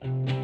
[0.00, 0.35] thank you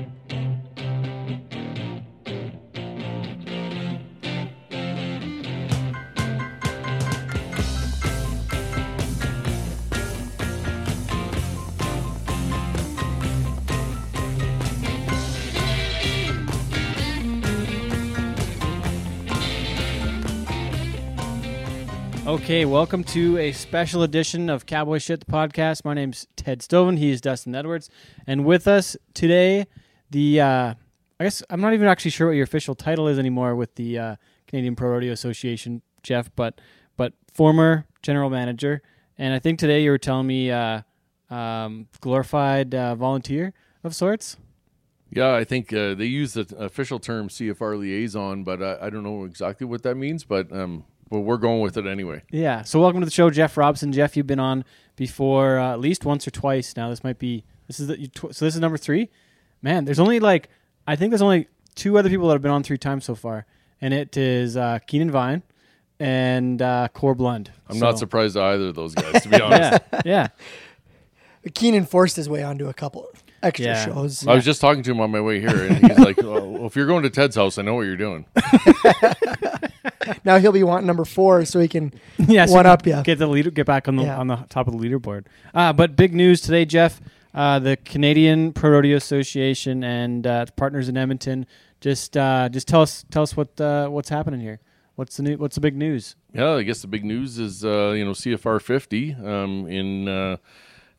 [22.33, 25.85] Okay, welcome to a special edition of Cowboy Shit the podcast.
[25.85, 26.96] My name's Ted Stovin.
[26.96, 27.91] He is Dustin Edwards,
[28.27, 29.67] and with us today,
[30.09, 30.75] the uh,
[31.21, 33.98] I guess I'm not even actually sure what your official title is anymore with the
[33.98, 36.58] uh, Canadian Pro Rodeo Association, Jeff, but
[36.96, 38.80] but former general manager,
[39.19, 40.80] and I think today you were telling me uh,
[41.28, 43.52] um, glorified uh, volunteer
[43.84, 44.38] of sorts.
[45.10, 49.02] Yeah, I think uh, they use the official term CFR liaison, but I, I don't
[49.02, 50.24] know exactly what that means.
[50.24, 52.22] But um, well, we're going with it anyway.
[52.30, 52.62] Yeah.
[52.62, 53.92] So welcome to the show, Jeff Robson.
[53.92, 54.64] Jeff, you've been on
[54.96, 56.88] before uh, at least once or twice now.
[56.88, 59.10] This might be this is the, you tw- so this is number three.
[59.60, 60.48] Man, there's only like
[60.86, 63.44] I think there's only two other people that have been on three times so far,
[63.80, 65.42] and it is uh, Keenan Vine
[66.00, 67.48] and uh, Core Blund.
[67.69, 69.82] I'm So- not surprised at either of those guys, to be honest.
[69.92, 70.28] Yeah, yeah.
[71.54, 73.08] Keenan forced his way onto a couple
[73.42, 73.84] extra Yeah.
[73.84, 74.26] shows.
[74.26, 76.74] I was just talking to him on my way here, and he's like, well, "If
[76.76, 78.24] you're going to Ted's house, I know what you're doing."
[80.25, 83.02] Now he'll be wanting number four so he can yeah, so one up you.
[83.02, 84.19] Get the leader, get back on the Yeah.
[84.19, 85.27] on the top of the leaderboard.
[85.55, 87.00] Uh, but big news today, Jeff.
[87.34, 91.47] Uh, the Canadian Pro Rodeo Association and uh, partners in Edmonton.
[91.80, 94.60] Just uh, just tell us tell us what uh, what's happening here.
[94.94, 96.14] What's the new, What's the big news?
[96.34, 100.36] Yeah, I guess the big news is uh, you know CFR 50 um, in uh,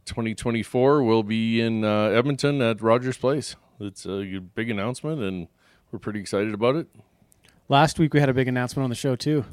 [0.05, 3.55] 2024 will be in uh, Edmonton at Rogers Place.
[3.79, 5.47] It's a big announcement, and
[5.91, 6.87] we're pretty excited about it.
[7.69, 9.45] Last week we had a big announcement on the show too.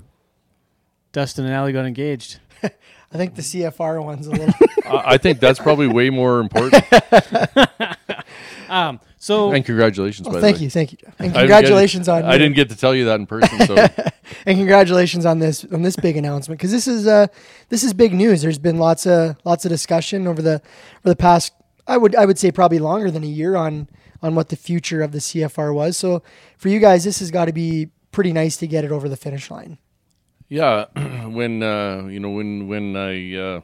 [1.12, 2.38] Dustin and Allie got engaged.
[2.62, 4.54] I think the CFR one's a little.
[4.86, 6.84] I I think that's probably way more important.
[8.68, 10.62] Um, so And congratulations, by Oh, the thank way.
[10.62, 12.22] you, thank you, and I get- congratulations on.
[12.22, 13.74] I didn't get to tell you that in person, so
[14.46, 17.26] and congratulations on this on this big announcement because this is uh
[17.68, 18.42] this is big news.
[18.42, 20.54] There's been lots of lots of discussion over the
[21.00, 21.52] over the past.
[21.88, 23.88] I would I would say probably longer than a year on
[24.22, 25.96] on what the future of the CFR was.
[25.96, 26.22] So
[26.56, 29.16] for you guys, this has got to be pretty nice to get it over the
[29.16, 29.78] finish line.
[30.48, 30.86] Yeah,
[31.26, 33.60] when uh, you know when when I uh,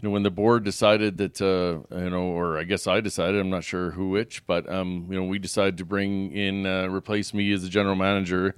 [0.00, 3.40] you know when the board decided that uh, you know, or I guess I decided,
[3.40, 6.88] I'm not sure who which, but um, you know we decided to bring in uh,
[6.88, 8.54] replace me as the general manager.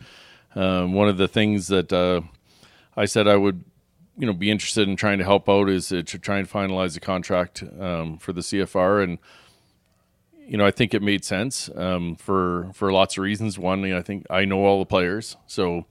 [0.55, 2.21] Um, one of the things that uh,
[2.97, 3.65] I said I would
[4.19, 7.01] you know be interested in trying to help out is to try and finalize the
[7.01, 9.19] contract um, for the CFR and
[10.53, 13.59] you know, I think it made sense um, for for lots of reasons.
[13.59, 15.87] One, you know, I think I know all the players, so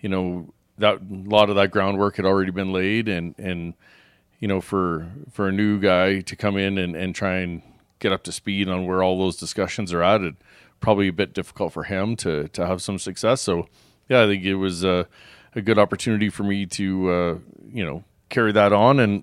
[0.00, 3.74] you know that a lot of that groundwork had already been laid, and and
[4.40, 7.62] you know for for a new guy to come in and, and try and
[8.00, 10.34] get up to speed on where all those discussions are at, it
[10.80, 13.42] probably a bit difficult for him to to have some success.
[13.42, 13.68] So
[14.08, 15.06] yeah, I think it was a,
[15.54, 17.38] a good opportunity for me to uh,
[17.68, 19.22] you know carry that on, and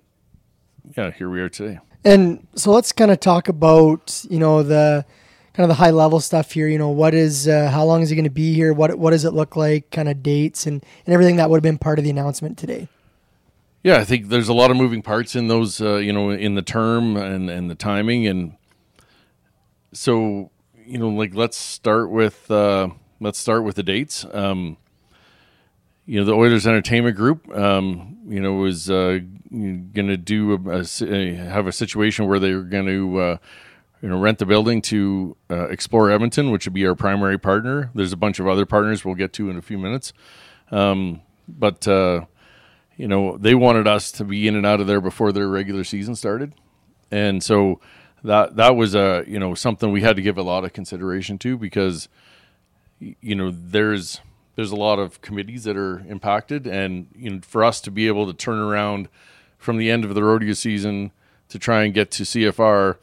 [0.96, 1.80] yeah, here we are today.
[2.03, 5.06] And so let's kind of talk about you know the
[5.53, 6.67] kind of the high level stuff here.
[6.67, 8.73] You know what is uh, how long is he going to be here?
[8.73, 9.91] What what does it look like?
[9.91, 12.88] Kind of dates and and everything that would have been part of the announcement today.
[13.84, 16.53] Yeah, I think there's a lot of moving parts in those, uh, you know, in
[16.53, 18.28] the term and, and the timing.
[18.28, 18.56] And
[19.91, 20.51] so,
[20.85, 22.89] you know, like let's start with, uh,
[23.19, 24.23] let's start with the dates.
[24.31, 24.78] Um,
[26.06, 29.19] you know, the Oilers Entertainment Group, um, you know, was uh,
[29.51, 33.38] going to do a, a have a situation where they're going to, uh,
[34.01, 37.91] you know, rent the building to uh, Explore Edmonton, which would be our primary partner.
[37.94, 40.13] There's a bunch of other partners we'll get to in a few minutes,
[40.72, 42.25] um, but uh,
[42.95, 45.83] you know, they wanted us to be in and out of there before their regular
[45.83, 46.53] season started,
[47.12, 47.81] and so
[48.23, 51.38] that that was a you know something we had to give a lot of consideration
[51.39, 52.07] to because
[53.00, 54.22] you know there's
[54.56, 58.07] there's a lot of committees that are impacted, and you know for us to be
[58.07, 59.09] able to turn around
[59.62, 61.12] from the end of the rodeo season
[61.48, 62.98] to try and get to CFR.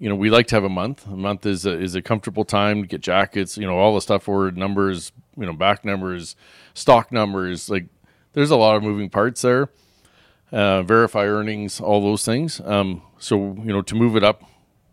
[0.00, 1.06] You know, we like to have a month.
[1.06, 3.56] A month is a, is a comfortable time to get jackets.
[3.56, 5.12] You know, all the stuff for numbers.
[5.36, 6.34] You know, back numbers,
[6.74, 7.70] stock numbers.
[7.70, 7.86] Like,
[8.32, 9.70] there's a lot of moving parts there.
[10.50, 12.60] Uh, verify earnings, all those things.
[12.64, 14.42] Um, so you know, to move it up,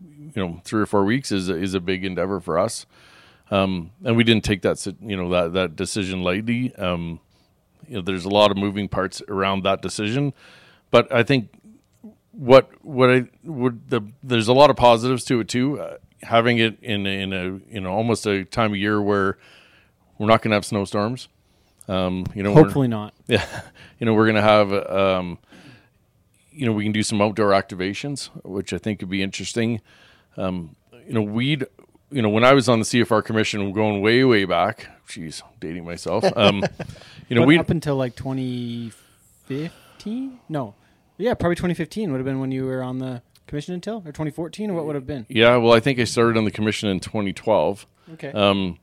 [0.02, 2.86] you know, three or four weeks is is a big endeavor for us.
[3.50, 6.76] Um, and we didn't take that you know that that decision lightly.
[6.76, 7.20] Um,
[7.88, 10.34] you know, there's a lot of moving parts around that decision,
[10.92, 11.50] but I think
[12.32, 15.80] what what I would the there's a lot of positives to it too.
[15.80, 19.38] Uh, having it in in a you know almost a time of year where
[20.18, 21.28] we're not going to have snowstorms.
[21.88, 23.14] Um, you know, hopefully not.
[23.28, 23.46] yeah,
[24.00, 25.38] you know, we're gonna have, um,
[26.52, 29.82] you know, we can do some outdoor activations, which I think could be interesting.
[30.36, 30.76] Um,
[31.08, 31.68] you know, we'd,
[32.10, 35.86] you know, when I was on the CFR commission, going way, way back, geez, dating
[35.86, 36.26] myself.
[36.36, 36.64] Um,
[37.30, 38.16] you know, we up until like
[40.06, 40.40] 2015?
[40.50, 40.76] No.
[41.18, 44.70] Yeah, probably 2015 would have been when you were on the commission until, or 2014,
[44.70, 45.26] or what would have been?
[45.30, 47.88] yeah, well, I think I started on the commission in 2012.
[48.14, 48.32] Okay.
[48.32, 48.80] Um,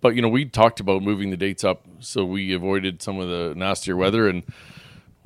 [0.00, 3.28] but you know, we talked about moving the dates up so we avoided some of
[3.28, 4.44] the nastier weather, and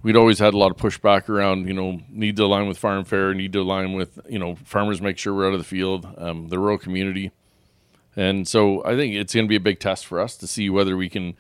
[0.03, 1.67] we'd always had a lot of pushback around.
[1.67, 5.03] You know, need to align with farm fair, need to align with you know farmers,
[5.03, 7.31] make sure we're out of the field, um, the rural community,
[8.17, 10.71] and so I think it's going to be a big test for us to see
[10.71, 11.35] whether we can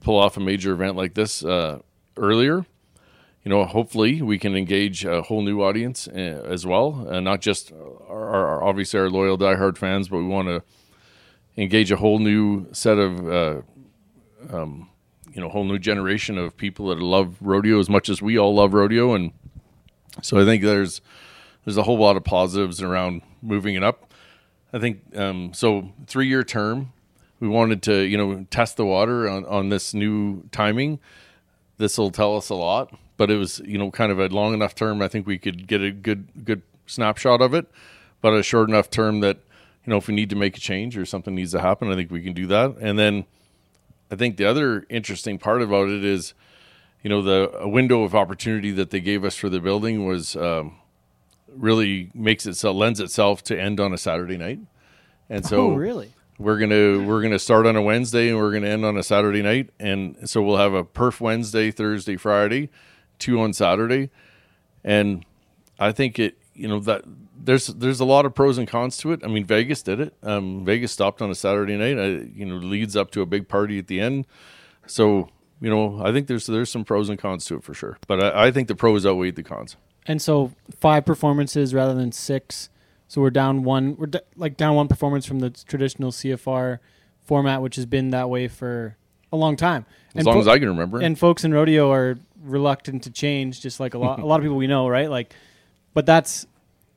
[0.00, 1.80] pull off a major event like this uh,
[2.16, 2.64] earlier.
[3.46, 7.40] You know, hopefully we can engage a whole new audience uh, as well, uh, not
[7.40, 7.70] just
[8.08, 10.64] our, our obviously our loyal diehard fans, but we want to
[11.56, 13.60] engage a whole new set of uh,
[14.52, 14.90] um,
[15.32, 18.52] you know whole new generation of people that love rodeo as much as we all
[18.52, 19.14] love rodeo.
[19.14, 19.30] And
[20.22, 21.00] so i think there's
[21.64, 24.12] there's a whole lot of positives around moving it up.
[24.72, 26.92] I think um, so three year term
[27.38, 30.98] we wanted to you know test the water on, on this new timing
[31.78, 34.54] this will tell us a lot but it was you know kind of a long
[34.54, 37.66] enough term i think we could get a good good snapshot of it
[38.20, 39.38] but a short enough term that
[39.84, 41.94] you know if we need to make a change or something needs to happen i
[41.94, 43.24] think we can do that and then
[44.10, 46.34] I think the other interesting part about it is,
[47.02, 50.36] you know, the a window of opportunity that they gave us for the building was
[50.36, 50.76] um,
[51.48, 54.60] really makes itself lends itself to end on a Saturday night,
[55.28, 56.12] and so oh, really?
[56.38, 59.42] We're gonna we're gonna start on a Wednesday and we're gonna end on a Saturday
[59.42, 62.70] night, and so we'll have a perf Wednesday, Thursday, Friday,
[63.18, 64.10] two on Saturday,
[64.84, 65.24] and
[65.78, 67.04] I think it you know that
[67.36, 69.20] there's there's a lot of pros and cons to it.
[69.24, 70.14] I mean, Vegas did it.
[70.22, 71.98] Um, Vegas stopped on a Saturday night.
[71.98, 74.26] I, you know, leads up to a big party at the end.
[74.86, 75.28] So
[75.60, 77.98] you know, I think there's there's some pros and cons to it for sure.
[78.06, 79.76] But I, I think the pros outweigh the cons.
[80.06, 82.68] And so five performances rather than six.
[83.08, 83.96] So we're down one.
[83.96, 86.78] We're d- like down one performance from the traditional CFR
[87.24, 88.96] format, which has been that way for
[89.32, 89.86] a long time.
[90.14, 91.00] As And long fo- as I can remember.
[91.00, 94.42] and folks in rodeo are reluctant to change, just like a lot a lot of
[94.44, 95.08] people we know, right?
[95.10, 95.34] Like,
[95.94, 96.46] but that's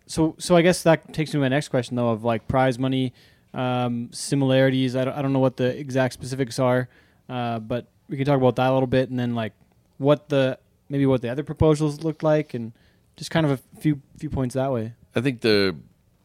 [0.06, 0.36] so.
[0.40, 3.14] So I guess that takes me to my next question, though, of like prize money
[3.54, 4.96] um, similarities.
[4.96, 6.88] I don't, I don't know what the exact specifics are,
[7.30, 9.54] uh, but we can talk about that a little bit, and then like
[9.98, 10.58] what the
[10.90, 12.72] maybe what the other proposals looked like, and
[13.16, 14.94] just kind of a few few points that way.
[15.16, 15.76] I think the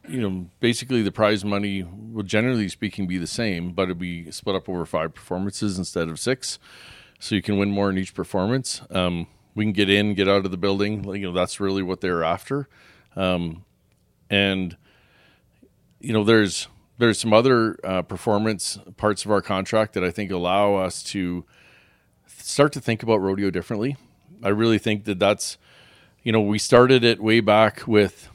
[0.07, 4.31] you know basically the prize money will generally speaking be the same, but it'll be
[4.31, 6.59] split up over five performances instead of six,
[7.19, 8.81] so you can win more in each performance.
[8.89, 11.03] Um, we can get in, get out of the building.
[11.15, 12.67] You know that's really what they're after,
[13.15, 13.65] um,
[14.29, 14.77] and
[15.99, 16.67] you know there's
[16.97, 21.45] there's some other uh, performance parts of our contract that I think allow us to
[22.27, 23.97] start to think about rodeo differently.
[24.43, 25.57] I really think that that's
[26.23, 28.29] you know we started it way back with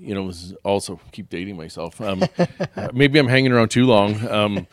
[0.00, 0.32] you know,
[0.64, 2.00] also keep dating myself.
[2.00, 2.24] Um,
[2.92, 4.26] maybe I'm hanging around too long.
[4.28, 4.66] Um,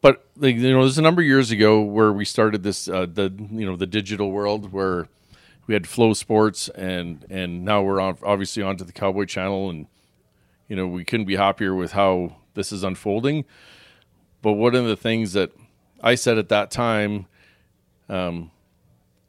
[0.00, 3.06] but like, you know, there's a number of years ago where we started this, uh,
[3.06, 5.08] the you know, the digital world where
[5.66, 9.86] we had FloSports, and and now we're on obviously onto the Cowboy Channel, and
[10.68, 13.44] you know, we couldn't be happier with how this is unfolding.
[14.42, 15.52] But one of the things that
[16.02, 17.26] I said at that time,
[18.08, 18.50] um,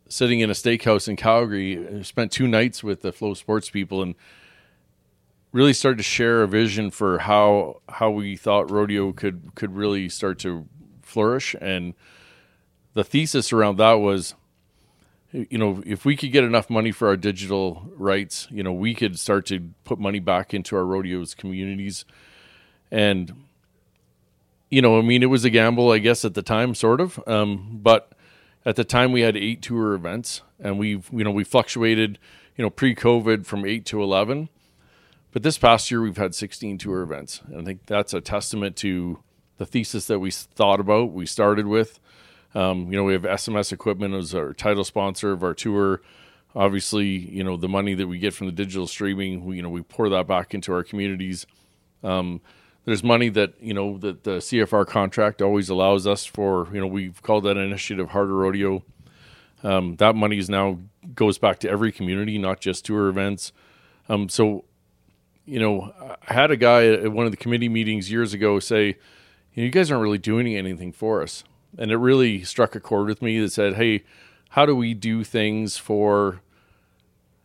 [0.07, 4.15] sitting in a steakhouse in Calgary, I spent two nights with the FloSports people, and
[5.51, 10.09] really started to share a vision for how how we thought rodeo could could really
[10.09, 10.68] start to
[11.02, 11.56] flourish.
[11.59, 11.94] And
[12.94, 14.33] the thesis around that was
[15.31, 18.94] you know if we could get enough money for our digital rights you know we
[18.94, 22.06] could start to put money back into our rodeos communities.
[22.90, 23.45] And
[24.69, 27.21] you know i mean it was a gamble i guess at the time sort of.
[27.28, 28.14] Um, but
[28.66, 32.19] at the time we had eight tour events and we've you know we fluctuated
[32.56, 34.49] you know pre-covid from 8 to 11
[35.31, 37.42] but this past year, we've had 16 tour events.
[37.45, 39.19] And I think that's a testament to
[39.57, 42.00] the thesis that we thought about, we started with.
[42.54, 46.02] Um, you know, we have SMS Equipment as our title sponsor of our tour.
[46.54, 49.69] Obviously, you know, the money that we get from the digital streaming, we, you know,
[49.69, 51.45] we pour that back into our communities.
[52.04, 52.42] Um,
[52.83, 56.88] there's money that, you know, that the CFR contract always allows us for, you know,
[56.88, 58.83] we've called that initiative Harder Rodeo.
[59.64, 60.80] Um, that money is now
[61.14, 63.54] goes back to every community, not just tour events.
[64.09, 64.66] Um, so
[65.45, 65.94] you know,
[66.28, 68.94] I had a guy at one of the committee meetings years ago say, you,
[69.57, 71.44] know, you guys aren't really doing anything for us.
[71.78, 74.04] And it really struck a chord with me that said, hey,
[74.50, 76.42] how do we do things for,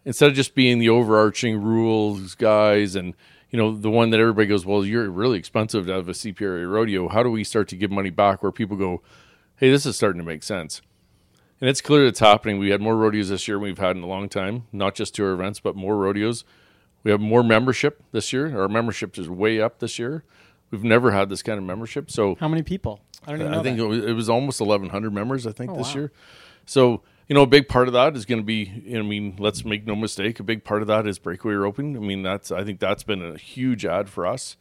[0.05, 3.15] instead of just being the overarching rules guys and,
[3.51, 6.69] you know, the one that everybody goes, well, you're really expensive to have a CPRA
[6.71, 7.09] rodeo.
[7.09, 9.03] How do we start to give money back where people go,
[9.57, 10.83] hey, this is starting to make sense?
[11.61, 12.59] And it's clear it's happening.
[12.59, 15.15] We had more rodeos this year than we've had in a long time, not just
[15.15, 16.45] tour events, but more rodeos
[17.07, 18.61] We have more membership this year.
[18.61, 20.25] Our membership is way up this year.
[20.73, 22.11] We've never had this kind of membership.
[22.11, 22.99] So How many people?
[23.25, 23.61] I don't even know.
[23.61, 23.85] I think that.
[23.85, 25.47] it was, it was almost 1,100 members.
[25.47, 26.01] I think Oh, this wow.
[26.01, 26.13] year.
[26.65, 28.83] So you know, a big part of that is going to be.
[28.93, 30.41] I mean, let's make no mistake.
[30.41, 31.97] A big part of that is breakaway roping.
[31.97, 32.51] I mean, that's.
[32.51, 34.57] I think that's been a huge ad for us.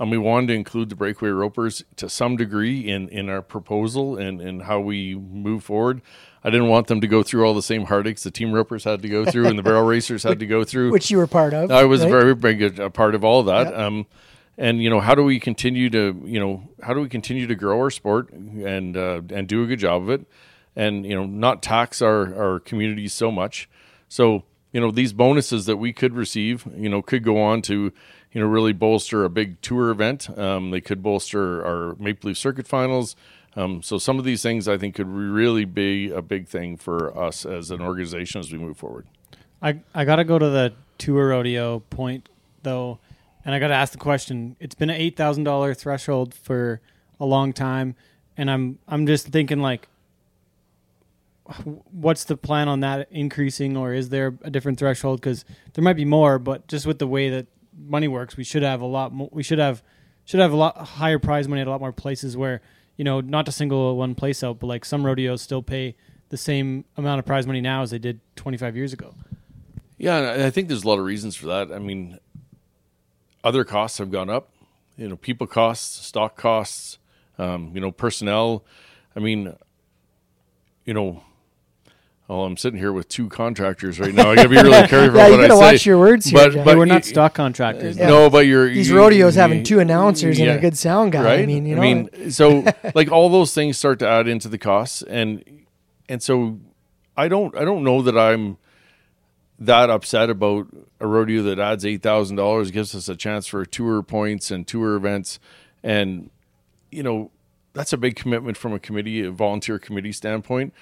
[0.00, 4.16] And we wanted to include the breakaway ropers to some degree in, in our proposal
[4.16, 6.02] and, and how we move forward.
[6.46, 9.02] I didn't want them to go through all the same heartaches the team ropers had
[9.02, 10.92] to go through and the barrel racers had to go through.
[10.92, 11.72] which you were part of.
[11.72, 12.08] I was right?
[12.08, 13.74] very big a, a part of all of that.
[13.76, 14.06] Um,
[14.56, 17.56] and you know, how do we continue to you know how do we continue to
[17.56, 20.24] grow our sport and uh, and do a good job of it,
[20.76, 23.68] and you know not tax our our communities so much.
[24.08, 27.92] So you know these bonuses that we could receive, you know, could go on to
[28.32, 30.30] you know really bolster a big tour event.
[30.38, 33.16] Um, they could bolster our Maple Leaf Circuit Finals.
[33.56, 37.16] Um, so some of these things I think could really be a big thing for
[37.18, 39.06] us as an organization as we move forward.
[39.62, 42.28] I I gotta go to the tour rodeo point
[42.62, 42.98] though,
[43.44, 44.56] and I gotta ask the question.
[44.60, 46.80] It's been an eight thousand dollar threshold for
[47.18, 47.96] a long time,
[48.36, 49.88] and I'm I'm just thinking like,
[51.90, 55.20] what's the plan on that increasing, or is there a different threshold?
[55.22, 57.46] Because there might be more, but just with the way that
[57.78, 59.30] money works, we should have a lot more.
[59.32, 59.82] We should have
[60.26, 62.60] should have a lot higher prize money at a lot more places where
[62.96, 65.94] you know not to single one place out, but like some rodeos still pay
[66.28, 69.14] the same amount of prize money now as they did 25 years ago.
[69.98, 71.72] Yeah, I think there's a lot of reasons for that.
[71.72, 72.18] I mean,
[73.42, 74.50] other costs have gone up.
[74.96, 76.98] You know, people costs, stock costs,
[77.38, 78.64] um, you know, personnel.
[79.14, 79.54] I mean,
[80.84, 81.22] you know,
[82.28, 84.30] well, I'm sitting here with two contractors right now.
[84.32, 85.58] I got to be really careful Yeah, you I gotta say.
[85.60, 86.64] watch your words here, But, Jeff.
[86.64, 87.96] but Hey, we're not stock contractors.
[87.96, 88.08] Yeah.
[88.08, 91.22] No, but you're These you- rodeos having two announcers and a good sound guy.
[91.22, 91.40] right?
[91.40, 92.64] I mean, you know, I mean, so
[92.94, 95.44] like all those things start to add into the costs, and
[96.08, 96.58] and so
[97.16, 98.58] I don't I don't know that I'm
[99.58, 100.66] that upset about
[101.00, 104.66] a rodeo that adds eight thousand dollars, gives us a chance for tour points and
[104.66, 105.38] tour events,
[105.82, 106.30] and
[106.90, 107.30] you know
[107.72, 110.72] that's a big commitment from a committee, a volunteer committee standpoint.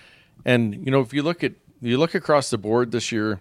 [0.45, 3.41] And you know, if you look at you look across the board this year,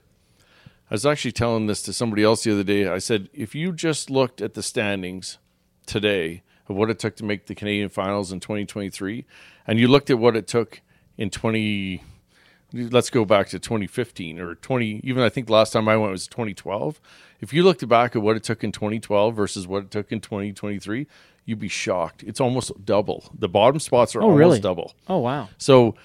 [0.90, 2.88] I was actually telling this to somebody else the other day.
[2.88, 5.38] I said, if you just looked at the standings
[5.86, 9.26] today of what it took to make the Canadian finals in 2023,
[9.66, 10.82] and you looked at what it took
[11.18, 12.04] in 20,
[12.74, 16.12] let's go back to 2015 or 20, even I think the last time I went
[16.12, 17.00] was 2012.
[17.40, 20.20] If you looked back at what it took in 2012 versus what it took in
[20.22, 21.08] 2023,
[21.46, 22.24] you'd be shocked.
[22.24, 23.30] It's almost double.
[23.38, 24.60] The bottom spots are Oh, almost really?
[24.60, 24.94] double.
[25.08, 25.50] Oh wow.
[25.58, 25.96] So,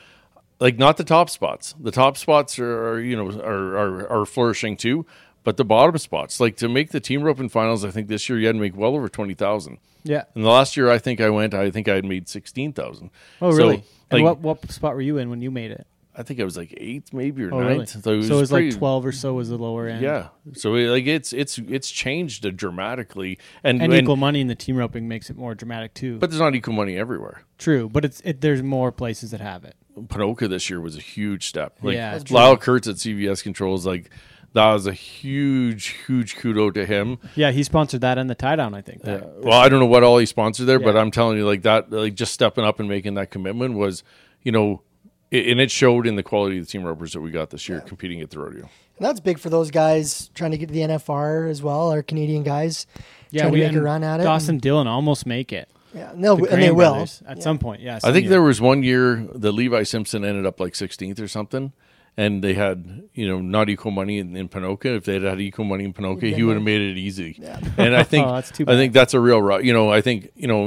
[0.60, 1.74] like, not the top spots.
[1.80, 5.06] The top spots are, are you know are, are are flourishing too,
[5.44, 8.38] but the bottom spots, like to make the team roping finals, I think this year
[8.38, 9.78] you had to make well over twenty thousand.
[10.04, 10.24] Yeah.
[10.34, 13.10] And the last year I think I went, I think I had made sixteen thousand.
[13.42, 13.84] Oh really?
[14.10, 15.86] and like, what what spot were you in when you made it?
[16.16, 17.76] I think I was like eighth, maybe or Oh really?
[17.78, 18.02] ninth.
[18.02, 20.02] So it was, pretty- like 12 or so was the lower end.
[20.02, 20.28] Yeah.
[20.54, 24.56] So it, like it's it's it's changed dramatically, and, And, and- equal money in the
[24.56, 26.18] team roping makes it more dramatic too.
[26.18, 27.42] but there's not equal money everywhere.
[27.56, 29.76] True, but it's it, there's more places that have it.
[30.02, 31.76] Ponoka this year was a huge step.
[31.82, 34.10] Like Yeah, Lyle Kurtz at CVS Controls, like
[34.54, 37.18] that was a huge, huge kudo to him.
[37.36, 38.74] Yeah, he sponsored that and the tie down.
[38.74, 39.02] I think.
[39.04, 39.18] Yeah.
[39.18, 41.62] That- Well, I don't know what all he sponsored there, but I'm telling you, like
[41.62, 44.02] that, like just stepping up and making that commitment was,
[44.42, 44.82] you know,
[45.30, 47.68] it, and it showed in the quality of the team ropers that we got this
[47.68, 48.62] year competing at the rodeo.
[48.96, 51.90] and that's big for those guys trying to get to the NFR as well.
[51.90, 52.86] Our Canadian guys
[53.30, 54.24] yeah, trying we to make a run at it.
[54.24, 55.68] Dawson and, Dillon almost make it.
[55.94, 56.94] Yeah, and, they'll, The and they Graham will.
[57.26, 57.42] at Yeah.
[57.42, 57.80] some point.
[57.80, 58.30] Yeah, I think year.
[58.30, 61.72] there was one year that Levi Simpson ended up like 16th or something.
[62.16, 64.86] And they had, you know, not equal money in, in Ponoka.
[64.96, 67.36] If they had had equal money in Ponoka, he would have made it easy.
[67.38, 67.60] Yeah.
[67.78, 70.00] And I think, Oh, that's too I think that's a real, ro- you know, I
[70.00, 70.64] think, you know,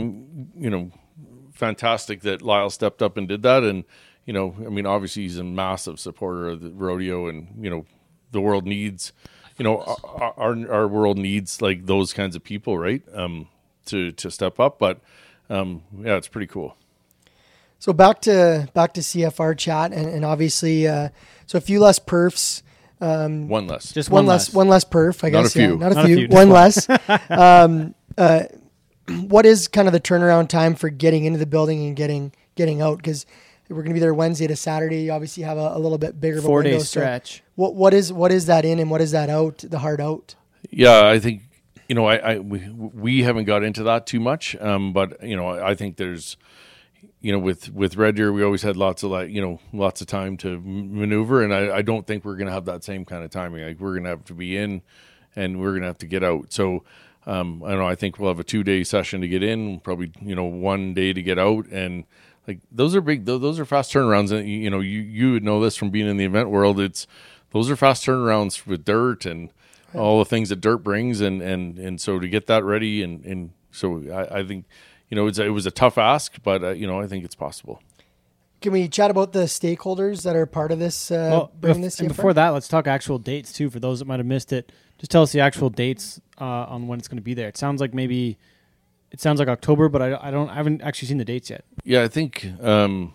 [0.58, 0.92] you know,
[1.52, 3.64] fantastic that Lyle stepped up and did that.
[3.64, 3.84] And,
[4.26, 7.86] you know, I mean, obviously he's a massive supporter of the rodeo and, you know,
[8.32, 9.12] the world needs,
[9.58, 13.02] you know, our, our, our world needs like those kinds of people, right?
[13.14, 13.50] Um,
[13.86, 14.80] to, to step up.
[14.80, 15.00] But,
[15.50, 16.76] um, yeah, it's pretty cool.
[17.80, 21.10] So back to back to CFR chat, and, and obviously, uh,
[21.48, 22.62] so a few less perfs,
[23.00, 23.92] One less.
[23.92, 25.24] just one, one, less, one less perf.
[25.24, 25.56] I guess.
[25.56, 25.78] Not a yeah, few.
[25.78, 26.62] not a Not a few, few, one one.
[26.62, 26.88] less.
[27.32, 28.44] um, uh,
[29.28, 32.84] what is kind of the turnaround time for getting into the building and getting getting
[32.84, 32.98] out?
[32.98, 33.26] Because
[33.68, 35.02] we're going to be there Wednesday to Saturday.
[35.04, 37.42] You obviously have a, a little bit bigger of a four window, day so stretch.
[37.56, 39.58] what what is what is that in and what is that out?
[39.68, 40.36] The hard out.
[40.70, 41.42] Yeah, I think
[41.92, 45.36] you know, I, I we, we haven't got into that too much, um, but you
[45.36, 46.38] know, I think there's,
[47.20, 50.00] you know, with with Red Deer, we always had lots of like, you know, lots
[50.00, 53.04] of time to maneuver, and I, I don't think we're going to have that same
[53.04, 53.68] kind of timing.
[53.68, 54.84] Like we're going to have to be in,
[55.36, 56.54] and we're going to have to get out.
[56.54, 56.86] So.
[57.28, 57.86] Um, I know.
[57.86, 60.96] I think we'll have a two day session to get in, probably you know one
[60.96, 62.06] day to get out, and
[62.48, 63.26] like those are big.
[63.26, 66.18] Those are fast turnarounds, and you know you you would know this from being in
[66.18, 66.80] the event world.
[66.80, 67.06] It's
[67.52, 69.52] those are fast turnarounds with dirt and
[69.94, 73.24] all the things that dirt brings, and and and so to get that ready, and
[73.26, 74.66] and so I, I think,
[75.10, 77.36] you know, it's it was a tough ask, but uh, you know, I think it's
[77.36, 77.82] possible.
[78.62, 81.10] Can we chat about the stakeholders that are part of this?
[81.10, 82.16] Uh, Well, bringing bef- this and CFR?
[82.16, 83.70] before that, let's talk actual dates too.
[83.70, 86.88] For those that might have missed it, just tell us the actual dates uh, on
[86.88, 87.48] when it's going to be there.
[87.48, 88.38] It sounds like maybe
[89.12, 91.66] it sounds like October, but I, I don't I haven't actually seen the dates yet.
[91.84, 93.14] Yeah, I think um,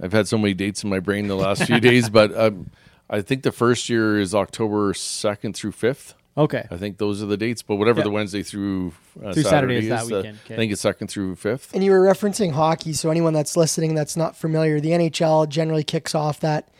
[0.00, 2.70] I've had so many dates in my brain the last few days, but um,
[3.08, 6.14] I think the first year is October second through fifth.
[6.36, 8.04] Okay, I think those are the dates, but whatever Yeah.
[8.04, 8.92] the Wednesday through,
[9.24, 10.54] uh, Through Saturday is that uh, weekend, okay.
[10.54, 11.72] I think it's second through fifth.
[11.74, 15.84] And you were referencing hockey, so anyone that's listening that's not familiar, the NHL generally
[15.84, 16.70] kicks off that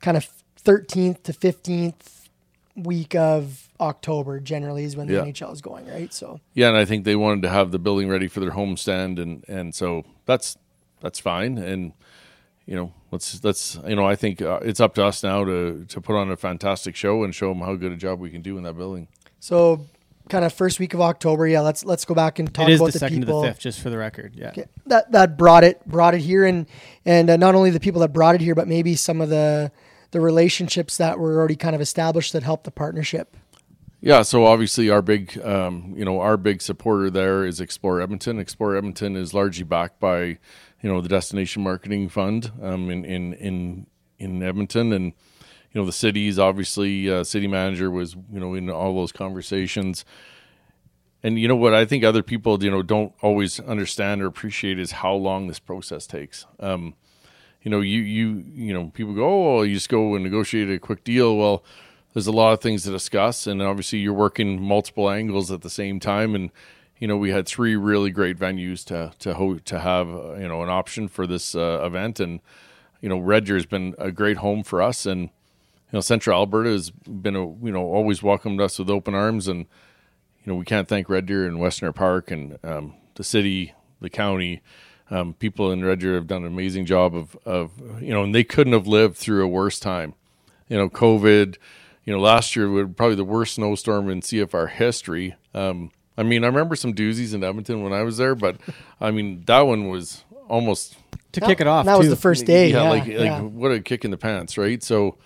[0.00, 0.26] kind of
[0.64, 2.28] 13th to 15th
[2.74, 4.40] week of October.
[4.40, 5.20] Generally, is when the Yeah.
[5.26, 6.12] NHL is going, right?
[6.12, 9.20] So Yeah, and I think they wanted to have the building ready for their homestand,
[9.20, 10.56] and and so that's
[11.00, 11.56] that's fine.
[11.58, 11.92] And
[12.66, 15.86] you know, let's let's you know, I think uh, it's up to us now to
[15.88, 18.42] to put on a fantastic show and show them how good a job we can
[18.42, 19.08] do in that building.
[19.40, 19.86] So,
[20.28, 21.46] kind of first week of October.
[21.46, 23.46] Yeah, let's let's go back and talk it is about the the, second people to
[23.46, 24.34] the fifth, just for the record.
[24.34, 24.48] Yeah.
[24.48, 24.64] Okay.
[24.86, 26.66] that that brought it brought it here, and
[27.04, 29.70] and uh, not only the people that brought it here, but maybe some of the
[30.10, 33.36] the relationships that were already kind of established that helped the partnership.
[34.04, 38.38] Yeah, so obviously our big, um, you know, our big supporter there is Explore Edmonton.
[38.38, 40.36] Explore Edmonton is largely backed by, you
[40.82, 43.86] know, the Destination Marketing Fund um, in in in
[44.18, 45.14] in Edmonton, and
[45.72, 50.04] you know the city's obviously uh, city manager was you know in all those conversations.
[51.22, 54.78] And you know what I think other people you know don't always understand or appreciate
[54.78, 56.44] is how long this process takes.
[56.60, 56.92] Um,
[57.62, 60.78] you know, you you you know, people go, oh, you just go and negotiate a
[60.78, 61.38] quick deal.
[61.38, 61.64] Well,
[62.14, 65.70] there's a lot of things to discuss, and obviously you're working multiple angles at the
[65.70, 66.34] same time.
[66.34, 66.50] And
[66.98, 70.48] you know, we had three really great venues to to ho- to have uh, you
[70.48, 72.40] know an option for this uh, event, and
[73.00, 75.28] you know, Red Deer has been a great home for us, and you
[75.92, 79.66] know, Central Alberta has been a you know always welcomed us with open arms, and
[80.44, 84.10] you know, we can't thank Red Deer and Westerner Park and um, the city, the
[84.10, 84.62] county.
[85.10, 88.34] Um, people in Red Deer have done an amazing job of, of, you know, and
[88.34, 90.14] they couldn't have lived through a worse time.
[90.68, 91.56] You know, COVID,
[92.04, 95.34] you know, last year was probably the worst snowstorm in CFR history.
[95.54, 98.56] Um, I mean, I remember some doozies in Edmonton when I was there, but
[99.00, 100.96] I mean, that one was almost
[101.32, 102.70] To kick it off, That was the first day.
[102.70, 103.40] Yeah, like yeah.
[103.40, 104.82] like what a kick in the pants, right?
[104.82, 105.16] So,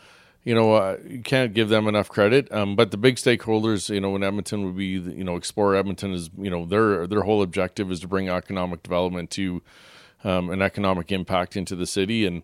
[0.44, 2.50] you know, uh, you can't give them enough credit.
[2.52, 6.12] Um, but the big stakeholders, you know, in Edmonton would be, you know, Explore Edmonton
[6.14, 9.62] is, you know, their their whole objective is to bring economic development to
[10.24, 12.42] um, an economic impact into the city, and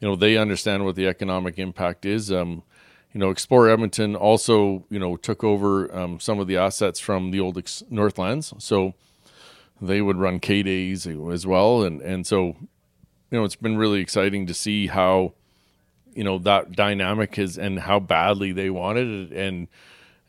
[0.00, 2.30] you know, they understand what the economic impact is.
[2.30, 2.62] Um,
[3.16, 7.30] you know, Explore Edmonton also, you know, took over um, some of the assets from
[7.30, 8.92] the old ex- Northlands, so
[9.80, 12.56] they would run K days as well, and and so
[13.30, 15.32] you know, it's been really exciting to see how,
[16.14, 19.68] you know, that dynamic is and how badly they wanted it and,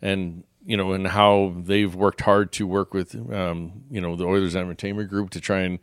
[0.01, 4.25] and, you know, and how they've worked hard to work with, um, you know, the
[4.25, 5.79] Oilers Entertainment Group to try and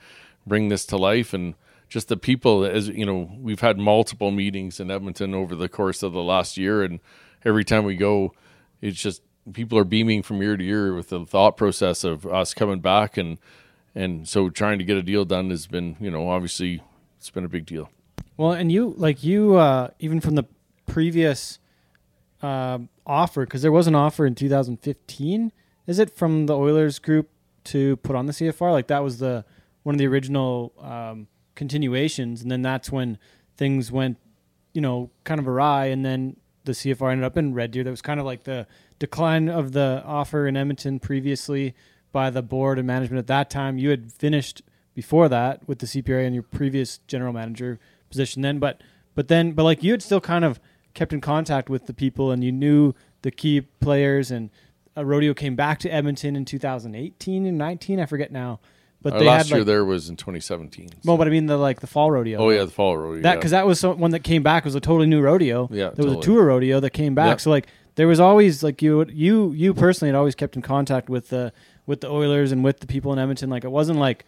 [0.46, 1.32] bring this to life.
[1.32, 1.54] And
[1.94, 6.02] just the people, as you know, we've had multiple meetings in Edmonton over the course
[6.02, 6.82] of the last year.
[6.82, 6.98] And
[7.44, 8.34] every time we go,
[8.80, 12.52] it's just people are beaming from year to year with the thought process of us
[12.52, 13.16] coming back.
[13.16, 13.38] And,
[13.94, 16.82] and so trying to get a deal done has been, you know, obviously
[17.16, 17.88] it's been a big deal.
[18.36, 20.46] Well, and you like you uh, even from the
[20.86, 21.60] previous
[22.42, 25.52] um offer because there was an offer in 2015.
[25.86, 27.30] Is it from the Oilers group
[27.66, 28.72] to put on the CFR?
[28.72, 29.44] Like that was the
[29.84, 33.18] one of the original um, continuations, and then that's when
[33.56, 34.18] things went,
[34.72, 37.84] you know, kind of awry, and then the CFR ended up in Red Deer.
[37.84, 38.66] That was kind of like the
[38.98, 41.74] decline of the offer in Edmonton previously
[42.12, 43.78] by the board and management at that time.
[43.78, 44.62] You had finished
[44.94, 48.80] before that with the CPRA and your previous general manager position then, but
[49.14, 50.60] but then but like you had still kind of
[50.94, 54.50] kept in contact with the people and you knew the key players and
[54.96, 58.60] a rodeo came back to Edmonton in 2018 and 19 I forget now
[59.04, 60.88] but Our they last had year like there was in 2017.
[60.88, 63.22] so- well but I mean the like the fall rodeo oh yeah, the fall rodeo.
[63.22, 63.34] that yeah.
[63.36, 65.68] because that was so, one that came back was a totally new rodeo.
[65.70, 67.28] Yeah, there was a tour rodeo that came back.
[67.28, 67.40] Yep.
[67.42, 71.08] So like there was always like you you you personally had always kept in contact
[71.08, 71.52] with the
[71.86, 73.50] with the Oilers and with the people in Edmonton.
[73.50, 74.24] Like it wasn't like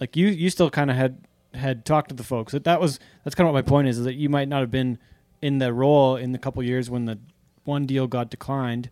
[0.00, 2.52] like you you still kind of had had talked to the folks.
[2.52, 4.60] That that was that's kind of what my point is is that you might not
[4.60, 4.98] have been
[5.40, 7.18] in the role in the couple years when the
[7.64, 8.90] one deal got declined.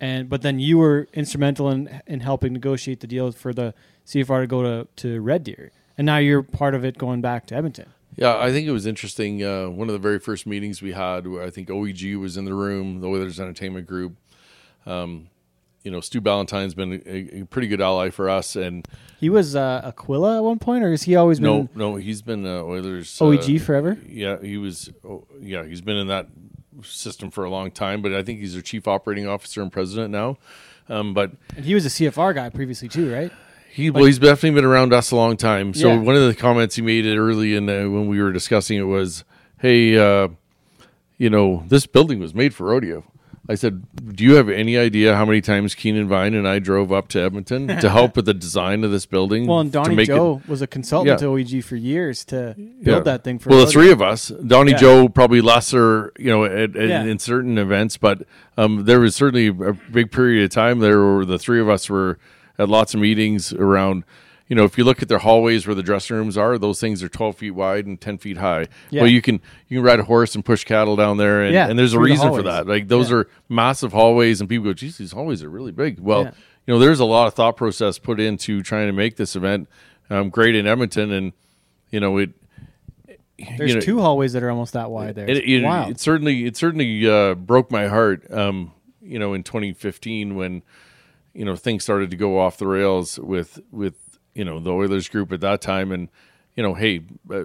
[0.00, 3.74] And but then you were instrumental in in helping negotiate the deal for the
[4.06, 7.46] CFR to go to, to Red Deer, and now you're part of it going back
[7.46, 7.88] to Edmonton.
[8.14, 9.42] Yeah, I think it was interesting.
[9.42, 12.44] Uh, one of the very first meetings we had, where I think OEG was in
[12.44, 14.16] the room, the Oilers Entertainment Group.
[14.86, 15.28] Um,
[15.82, 18.88] you know, Stu Ballantyne's been a, a pretty good ally for us, and
[19.20, 22.22] He was uh, Aquila at one point, or has he always been no, no, he's
[22.22, 23.96] been uh, Oilers uh, OEG forever?
[24.06, 24.90] Yeah, he was.
[25.04, 26.26] Oh, yeah, he's been in that
[26.82, 30.10] system for a long time, but I think he's their chief operating officer and president
[30.10, 30.38] now.
[30.88, 33.32] Um, but And he was a CFR guy previously too, right?
[33.70, 35.74] he well, he's definitely been around us a long time.
[35.74, 35.98] So Yeah.
[36.00, 38.84] one of the comments he made it early in the, when we were discussing it
[38.84, 39.24] was,
[39.58, 40.28] "Hey, uh,
[41.18, 43.04] you know, this building was made for rodeo."
[43.48, 43.84] I said,
[44.16, 47.20] "Do you have any idea how many times Keenan Vine and I drove up to
[47.20, 49.46] Edmonton to help with the design of this building?
[49.46, 51.26] Well, and Donnie make it- Joe was a consultant Yeah.
[51.28, 52.64] to OEG for years to Yeah.
[52.82, 53.50] build that thing for.
[53.50, 54.78] well, the three of us, Donnie Yeah.
[54.78, 57.04] Joe, probably lesser, you know, at, at, Yeah.
[57.04, 58.22] in certain events, but
[58.58, 61.88] um, there was certainly a big period of time there where the three of us
[61.88, 62.18] were
[62.58, 64.02] at lots of meetings around.
[64.48, 67.02] You know, if you look at their hallways where the dressing rooms are, those things
[67.02, 68.66] are twelve feet wide and ten feet high.
[68.90, 69.02] Yeah.
[69.02, 71.68] Well, you can you can ride a horse and push cattle down there, and, Yeah,
[71.68, 72.66] and there's a through the reason for that.
[72.68, 73.16] Like those Yeah.
[73.18, 76.30] are massive hallways, and people go, "Geez, these hallways are really big." Well, Yeah.
[76.66, 79.68] you know, there's a lot of thought process put into trying to make this event
[80.10, 81.32] um, great in Edmonton, and
[81.90, 82.30] you know it.
[83.58, 85.28] There's you know, two hallways that are almost that wide there.
[85.28, 85.90] it, it, wild.
[85.90, 88.30] it certainly it certainly uh, broke my heart.
[88.32, 90.62] Um, you know, in 2015 when
[91.34, 93.94] you know things started to go off the rails with with
[94.36, 96.08] you know the Oilers group at that time, and
[96.54, 97.44] you know, hey, uh,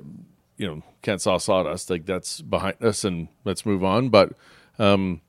[0.58, 4.10] you know, can't saw sawdust like that's behind us, and let's move on.
[4.10, 4.34] But
[4.78, 5.22] um,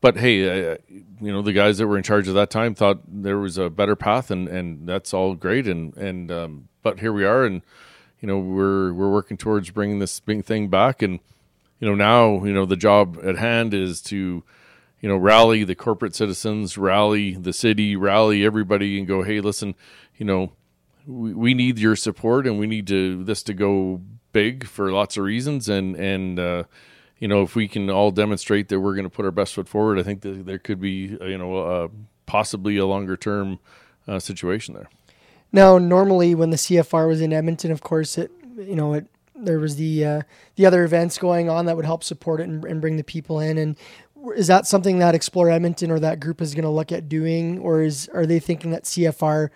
[0.00, 0.76] but hey, uh,
[1.20, 3.70] you know, the guys that were in charge at that time thought there was a
[3.70, 5.66] better path, and and that's all great.
[5.66, 7.62] And and um, but here we are, and
[8.20, 11.20] you know, we're we're working towards bringing this big thing back, and
[11.78, 14.42] you know, now you know the job at hand is to
[15.00, 19.74] you know rally the corporate citizens, rally the city, rally everybody, and go, hey, listen,
[20.16, 20.52] you know,
[21.06, 24.00] we, we need your support, and we need to this to go
[24.32, 26.64] big for lots of reasons, and and uh,
[27.18, 29.68] you know, if we can all demonstrate that we're going to put our best foot
[29.68, 31.88] forward, I think that there could be, uh, you know, uh,
[32.26, 33.60] possibly a longer term
[34.06, 34.88] uh, situation there.
[35.52, 39.58] Now, normally when the CFR was in Edmonton, of course, it you know it there
[39.58, 40.22] was the uh,
[40.56, 43.40] the other events going on that would help support it and, and bring the people
[43.40, 43.58] in.
[43.58, 43.76] And
[44.36, 47.58] is that something that Explore Edmonton or that group is going to look at doing,
[47.58, 49.50] or is are they thinking that CFR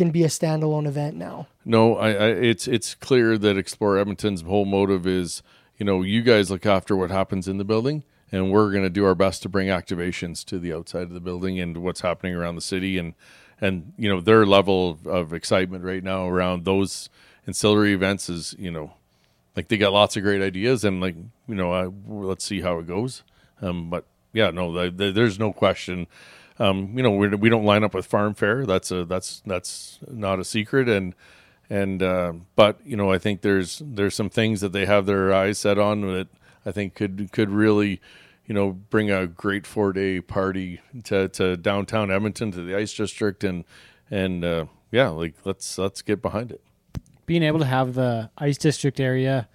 [0.00, 1.46] can be a standalone event now?
[1.62, 5.42] No, I, I it's it's clear that Explore Edmonton's whole motive is,
[5.76, 8.88] you know, you guys look after what happens in the building, and we're going to
[8.88, 12.34] do our best to bring activations to the outside of the building and what's happening
[12.34, 13.12] around the city, and
[13.60, 17.10] and you know their level of, of excitement right now around those
[17.46, 18.94] ancillary events is, you know,
[19.54, 22.78] like they got lots of great ideas, and like you know, uh, let's see how
[22.78, 23.22] it goes.
[23.60, 26.06] Um, but yeah, no, th- th- there's no question.
[26.60, 28.66] Um, you know, we're, we don't line up with Farm Fair.
[28.66, 31.14] That's a that's that's not a secret, and
[31.70, 35.32] and uh, but you know, I think there's there's some things that they have their
[35.32, 36.28] eyes set on that
[36.66, 38.00] I think could could really,
[38.44, 42.92] you know, bring a great four day party to, to downtown Edmonton to the Ice
[42.92, 43.64] District, and
[44.10, 46.60] and uh, yeah, like let's let's get behind it.
[47.24, 49.48] Being able to have the ice district area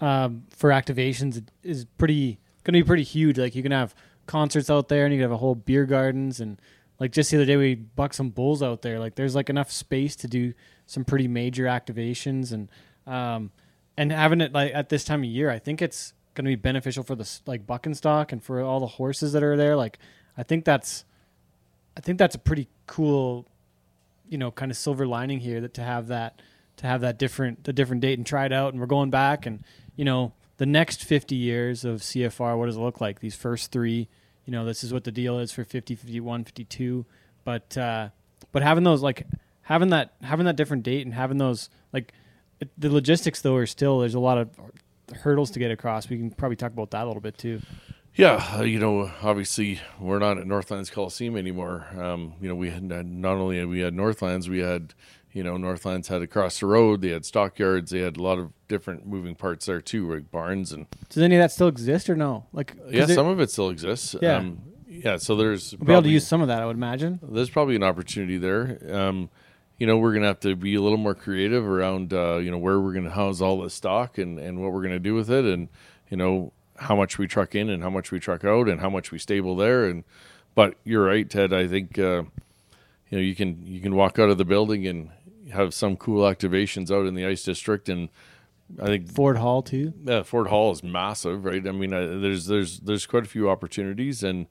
[0.00, 3.38] um, for activations is pretty going to be pretty huge.
[3.38, 3.94] Like you can have
[4.28, 6.60] concerts out there, and you have a whole beer gardens, and
[7.00, 9.00] like just the other day we bucked some bulls out there.
[9.00, 10.54] Like there's like enough space to do
[10.86, 12.68] some pretty major activations, and
[13.06, 13.50] um,
[13.96, 16.56] and having it like at this time of year, I think it's going to be
[16.56, 19.74] beneficial for the like bucking stock and for all the horses that are there.
[19.74, 19.98] Like
[20.36, 21.04] I think that's
[21.96, 23.46] I think that's a pretty cool,
[24.28, 26.40] you know, kind of silver lining here that to have that
[26.76, 29.46] to have that different the different date and try it out and we're going back
[29.46, 29.64] and
[29.96, 33.20] you know the next 50 years of CFR what does it look like?
[33.20, 34.08] These first 3
[34.44, 37.04] you know this is what the deal is for 50 51 52
[37.44, 38.08] but uh
[38.52, 39.26] but having those like
[39.62, 42.12] having that having that different date and having those like
[42.60, 44.50] it, the logistics though are still there's a lot of
[45.16, 46.08] hurdles to get across.
[46.08, 47.60] We can probably talk about that a little bit too.
[48.14, 51.86] Yeah, uh, you know, obviously we're not at Northlands Coliseum anymore.
[51.96, 54.94] Um, you know, we had not only we had Northlands, we had
[55.38, 57.00] you know Northlands had across the road.
[57.00, 57.92] They had stockyards.
[57.92, 61.36] They had a lot of different moving parts there too, like barns and does any
[61.36, 64.16] of that still exist or no like yeah, some of it still exists.
[64.20, 64.38] Yeah.
[64.38, 65.16] um, yeah.
[65.16, 67.76] So there's we'll be able to use some of that I would imagine there's probably
[67.76, 68.80] an opportunity there.
[68.90, 69.30] Um,
[69.78, 72.58] you know, we're gonna have to be a little more creative around uh, you know
[72.58, 75.44] where we're gonna house all the stock and and what we're gonna do with it,
[75.44, 75.68] and
[76.10, 78.90] you know how much we truck in and how much we truck out and how
[78.90, 79.84] much we stable there.
[79.84, 80.02] And
[80.56, 81.52] but you're right, Ted.
[81.52, 82.24] I think uh,
[83.10, 85.10] you know you can you can walk out of the building and
[85.52, 88.08] have some cool activations out in the ice district and.
[88.78, 91.66] I think Ford Hall too yeah, Ford Hall is massive, right?
[91.66, 94.46] I mean, uh, there's there's there's quite a few opportunities, and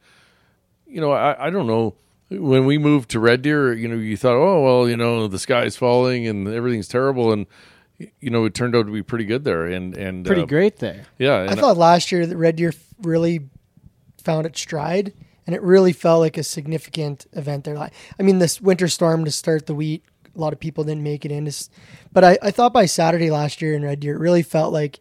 [0.87, 1.93] you know, I, I don't know
[2.29, 5.39] when we moved to Red Deer, you know, you thought, oh well, you know, the
[5.39, 7.45] sky's falling and everything's terrible, and
[8.19, 10.77] you know, it turned out to be pretty good there, and and pretty uh, great
[10.77, 13.49] there Yeah, I and thought last year that Red Deer really
[14.21, 15.13] found its stride,
[15.45, 17.75] and it really felt like a significant event there.
[17.75, 20.03] Like, I mean, this winter storm to start the wheat,
[20.37, 21.49] a lot of people didn't make it in.
[22.13, 24.99] But I, I thought by Saturday last year in Red Deer, it really felt like,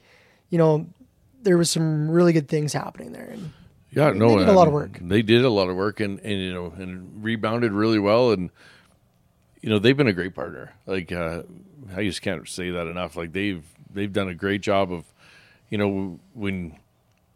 [0.50, 0.86] you know,
[1.42, 3.28] there was some really good things happening there.
[3.32, 3.52] And
[3.90, 4.98] Yeah, They- no, they did a lot of work.
[5.00, 8.50] They did a lot of work, and, and you know, and rebounded really well, and
[9.62, 10.72] you know, they've been a great partner.
[10.86, 11.42] Like uh,
[11.94, 13.16] I just can't say that enough.
[13.16, 15.04] Like they've they've done a great job of,
[15.70, 16.76] you know, when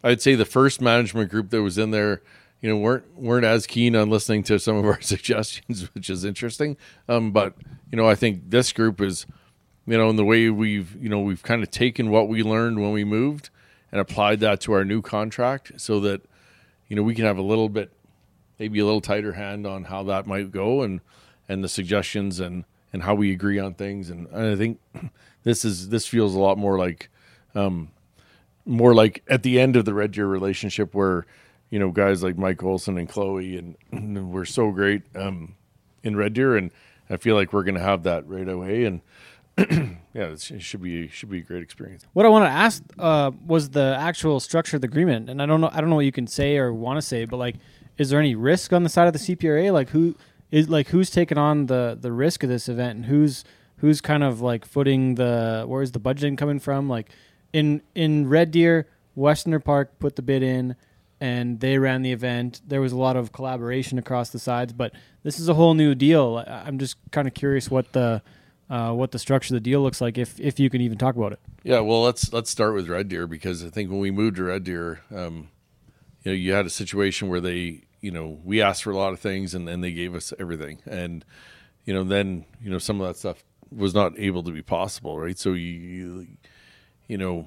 [0.04, 2.22] I'd say the first management group that was in there,
[2.60, 6.24] you know, weren't weren't as keen on listening to some of our suggestions, which is
[6.24, 6.76] interesting.
[7.08, 7.54] Um, but
[7.90, 9.26] you know, I think this group is,
[9.86, 12.80] you know, in the way we've you know we've kind of taken what we learned
[12.80, 13.50] when we moved
[13.92, 16.22] and applied that to our new contract, so that
[16.88, 17.90] you know we can have a little bit,
[18.58, 21.00] maybe a little tighter hand on how that might go and
[21.48, 24.10] and the suggestions and and how we agree on things.
[24.10, 24.80] And, and I think
[25.42, 27.08] this is this feels a lot more like
[27.54, 27.90] um,
[28.64, 31.26] more like at the end of the Red Deer relationship where,
[31.70, 33.56] you know, guys like Mike Olson and Chloe
[33.92, 35.54] and we're so great um,
[36.02, 36.70] in Red Deer, and
[37.10, 38.84] I feel like we're going to have that right away.
[38.84, 39.00] And
[40.14, 42.04] yeah, it should be should be a great experience.
[42.12, 45.46] What I want to ask uh, was the actual structure of the agreement, and I
[45.46, 45.70] don't know.
[45.72, 47.56] I don't know what you can say or want to say, but like,
[47.98, 49.72] is there any risk on the side of the CPRA?
[49.72, 50.16] Like, who
[50.50, 53.44] is like who's taking on the the risk of this event, and who's
[53.78, 56.88] who's kind of like footing the where's the budgeting coming from?
[56.88, 57.10] Like,
[57.52, 60.76] in in Red Deer, Westerner Park put the bid in,
[61.20, 62.62] and they ran the event.
[62.66, 65.94] There was a lot of collaboration across the sides, but this is a whole new
[65.94, 66.42] deal.
[66.46, 68.22] I'm just kind of curious what the
[68.70, 71.16] uh, what the structure of the deal looks like, if if you can even talk
[71.16, 71.40] about it.
[71.62, 74.44] Yeah, well, let's let's start with Red Deer because I think when we moved to
[74.44, 75.48] Red Deer, um,
[76.22, 79.12] you know, you had a situation where they, you know, we asked for a lot
[79.12, 81.24] of things and, then they gave us everything, and
[81.84, 85.18] you know, then you know some of that stuff was not able to be possible,
[85.18, 85.38] right?
[85.38, 86.26] So you, you,
[87.06, 87.46] you know,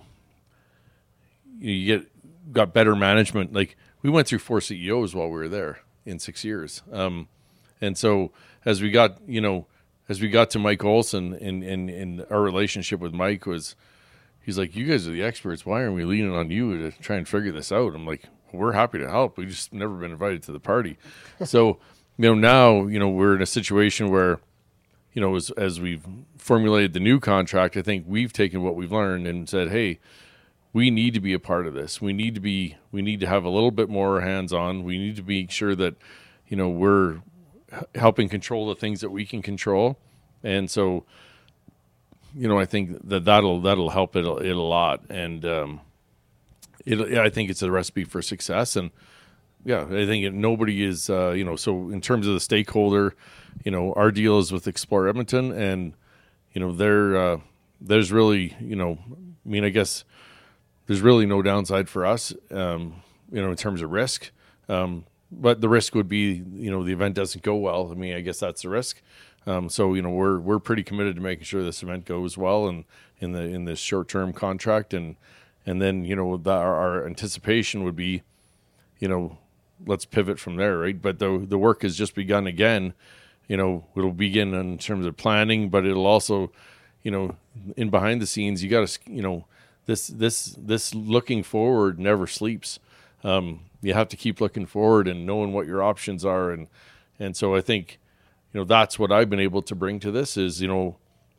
[1.60, 2.13] you get
[2.52, 3.54] got better management.
[3.54, 7.28] Like we went through four CEOs while we were there in six years, um,
[7.82, 8.32] and so
[8.66, 9.68] as we got, you know,
[10.10, 13.76] as we got to Mike Olson and and and our relationship with Mike was
[14.42, 15.66] he's like, "You guys are the experts.
[15.66, 18.74] Why aren't we leaning on you to try and figure this out?" I'm like, "We're
[18.74, 19.38] happy to help.
[19.38, 20.98] We just never been invited to the party."
[21.44, 21.80] so,
[22.18, 24.40] you know, now you know we're in a situation where,
[25.14, 26.06] you know, as as we've
[26.38, 30.00] formulated the new contract, I think we've taken what we've learned and said, "Hey."
[30.74, 32.02] We need to be a part of this.
[32.02, 32.78] We need to be.
[32.92, 34.84] We need to have a little bit more hands on.
[34.84, 35.96] We need to be sure that,
[36.48, 37.22] you know, we're
[37.96, 39.98] helping control the things that we can control,
[40.44, 41.06] and so,
[42.36, 45.82] you know, I think that that'll that'll help it, a- it a lot, and um,
[46.86, 47.00] it.
[47.18, 48.90] I think it's a recipe for success, and
[49.66, 51.10] yeah, I think nobody is.
[51.10, 53.14] Uh, you know, so in terms of the stakeholder,
[53.64, 55.94] you know, our deal is with Explore Edmonton, and
[56.54, 57.38] you know, there uh,
[57.80, 60.04] there's really, you know, I mean, I guess
[60.88, 64.32] there's really no downside for us, um, you know, in terms of risk.
[64.70, 67.90] Um, but the risk would be, you know, the event doesn't go well.
[67.92, 69.02] I mean, I guess that's the risk.
[69.46, 72.68] Um, so you know, we're we're pretty committed to making sure this event goes well
[72.68, 72.86] and
[73.20, 75.16] in the in this short term contract, and
[75.66, 78.22] and then you know, the, our, our anticipation would be,
[79.00, 79.38] you know,
[79.86, 81.02] let's pivot from there, right?
[81.02, 82.94] But the the work has just begun again.
[83.48, 86.52] You know, it'll begin in terms of planning, but it'll also,
[87.02, 87.36] you know,
[87.76, 89.46] in behind the scenes, you got to, you know,
[89.86, 92.80] this this this looking forward never sleeps.
[93.24, 96.68] Um, you have to keep looking forward and knowing what your options are, and
[97.20, 98.00] and so I think,
[98.54, 100.98] you know, that's what I've been able to bring to this is you know,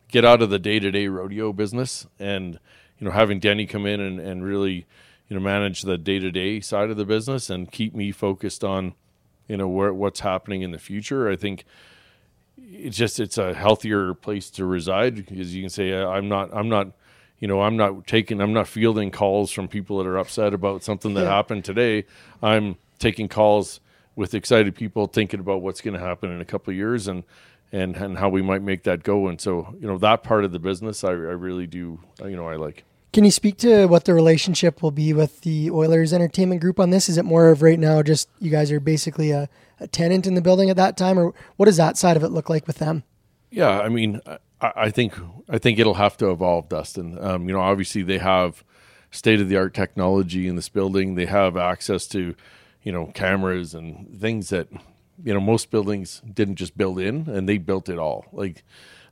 [0.09, 2.59] get out of the day to day rodeo business, and
[2.99, 4.87] you know, having Denny come in and and really,
[5.29, 8.63] you know, manage the day to day side of the business and keep me focused
[8.63, 8.95] on,
[9.49, 11.29] you know, where what's happening in the future.
[11.29, 11.65] I think
[12.59, 16.51] it's just it's a healthier place to reside because you can say "Uh, I'm not
[16.53, 16.93] I'm not
[17.45, 20.83] you know I'm not taking I'm not fielding calls from people that are upset about
[20.83, 21.37] something that Yeah.
[21.37, 22.07] happened today.
[22.43, 23.81] I'm taking calls
[24.17, 27.23] with excited people thinking about what's going to happen in a couple of years and
[27.71, 29.29] and and how we might make that go.
[29.29, 32.37] And so you know that part of the business I, I really do uh, you
[32.37, 32.85] know I like.
[33.13, 36.89] Can you speak to what the relationship will be with the Oilers Entertainment Group on
[36.89, 37.11] this?
[37.11, 40.33] Is it more of right now just you guys are basically a, a tenant in
[40.33, 42.79] the building at that time, or what does that side of it look like with
[42.79, 43.05] them?
[43.51, 44.21] Yeah, I mean,
[44.65, 45.15] I, I think
[45.49, 47.19] I think it'll have to evolve, Dustin.
[47.23, 48.65] Um, you know, obviously they have
[49.11, 51.15] state of the art technology in this building.
[51.15, 52.35] They have access to,
[52.83, 54.69] you know, cameras and things that
[55.25, 58.27] you know most buildings didn't just build in, and they built it all.
[58.33, 58.65] Like,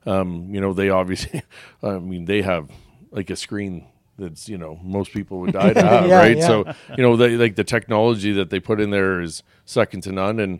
[0.05, 1.43] um, you know, they obviously,
[1.83, 2.69] I mean, they have
[3.11, 3.87] like a screen
[4.17, 6.37] that's you know most people would die to have, Yeah, right?
[6.37, 6.47] yeah.
[6.47, 6.65] So
[6.97, 10.39] you know, they like the technology that they put in there is second to none,
[10.39, 10.59] and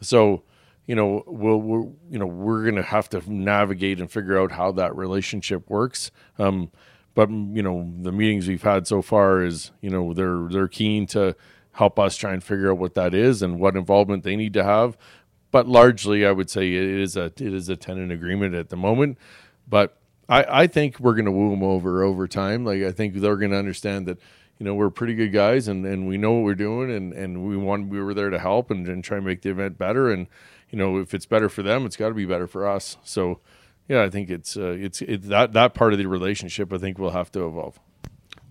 [0.00, 0.42] so
[0.86, 4.52] you know we'll we're, you know we're going to have to navigate and figure out
[4.52, 6.10] how that relationship works.
[6.38, 6.70] Um
[7.14, 11.06] but you know the meetings we've had so far is you know they're they're keen
[11.08, 11.34] to
[11.72, 14.64] help us try and figure out what that is and what involvement they need to
[14.64, 14.96] have.
[15.50, 18.76] But largely i would say it is a it is a tenant agreement at the
[18.76, 19.18] moment.
[19.66, 22.64] But i i think we're going to woo them over over time.
[22.64, 24.18] Like i think they're going to understand that
[24.58, 27.46] you know we're pretty good guys and, and we know what we're doing and, and
[27.46, 30.10] we want we were there to help and, and try and make the event better.
[30.10, 30.26] And
[30.70, 33.40] you know if it's better for them it's got to be better for us so
[33.88, 36.98] yeah I think it's uh, it's it, that that part of the relationship I think
[36.98, 37.78] will have to evolve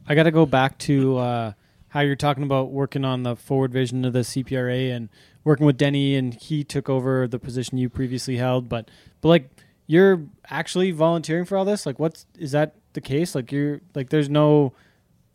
[0.08, 1.52] I got to go back to uh,
[1.90, 5.10] how you're talking about working on the forward vision of the CPRA and
[5.44, 8.70] working with Denny, and he took over the position you previously held.
[8.70, 8.90] But
[9.22, 9.50] but like
[9.88, 11.86] you're actually volunteering for all this.
[11.86, 13.34] Like, what's is that the case?
[13.34, 14.74] Like you're like there's no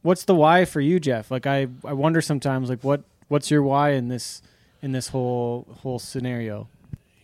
[0.02, 1.30] what's the why for you, Jeff?
[1.30, 4.42] Like I I wonder sometimes like what what's your why in this
[4.82, 6.68] in this whole whole scenario.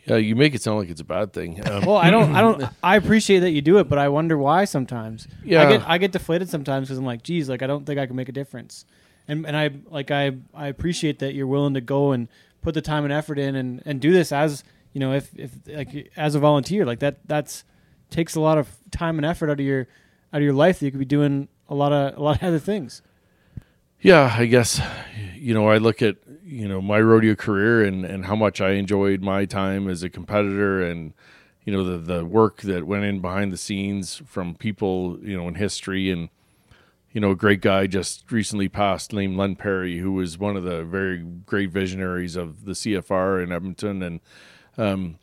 [0.06, 2.40] yeah you make it sound like it's a bad thing um, Well, I don't, I
[2.40, 5.26] don't, I appreciate that you do it, but I wonder why sometimes.
[5.44, 5.62] Yeah.
[5.62, 8.06] I get, I get deflated sometimes because I'm like, geez, like I don't think I
[8.06, 8.84] can make a difference,
[9.28, 12.28] and and I like I I appreciate that you're willing to go and
[12.62, 15.50] put the time and effort in and and do this as you know if if
[15.68, 17.64] like as a volunteer like that that's
[18.10, 19.86] takes a lot of time and effort out of your
[20.32, 22.42] out of your life that you could be doing a lot of a lot of
[22.48, 23.02] other things.
[24.00, 24.80] Yeah, I guess
[25.34, 26.16] you know I look at
[26.46, 30.08] you know my rodeo career and and how much I enjoyed my time as a
[30.08, 31.12] competitor and
[31.64, 35.48] you know the the work that went in behind the scenes from people you know
[35.48, 36.10] in history.
[36.10, 36.28] And
[37.12, 40.62] you know a great guy just recently passed named Len Perry who was one of
[40.62, 44.02] the very great visionaries of the CFR in Edmonton.
[44.02, 44.20] And
[44.78, 45.18] um,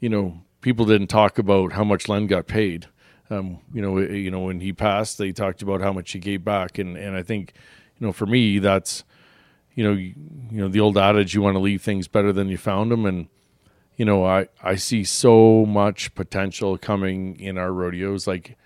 [0.00, 2.86] you know people didn't talk about how much Len got paid.
[3.30, 6.44] Um, you know, you know, when he passed, they talked about how much he gave
[6.44, 7.54] back, and and I think,
[7.98, 9.04] you know, for me, that's,
[9.74, 10.14] you know, you,
[10.50, 13.06] you know, the old adage, you want to leave things better than you found them,
[13.06, 13.28] and
[13.96, 18.26] you know, I I see so much potential coming in our rodeos.
[18.26, 18.56] Like,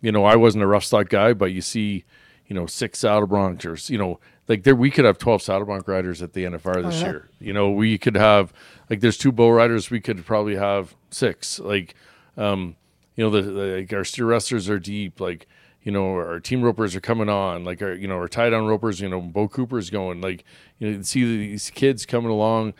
[0.00, 2.04] you know, I wasn't a rough stock guy, but you see,
[2.46, 5.86] you know, six saddle broncos, you know, like there we could have twelve saddle bronc
[5.86, 7.06] riders at the NFR this yeah.
[7.06, 7.28] year.
[7.38, 8.52] You know, we could have
[8.90, 11.60] like there's two bow riders, we could probably have six.
[11.60, 11.94] Like,
[12.36, 12.76] um,
[13.14, 15.20] you know, the, the like our steer wrestlers are deep.
[15.20, 15.46] Like,
[15.82, 17.64] you know, our team ropers are coming on.
[17.64, 19.00] Like our, you know, our tie down ropers.
[19.00, 20.20] You know, Bo Cooper's going.
[20.20, 20.44] Like,
[20.78, 22.74] you know, see these kids coming along.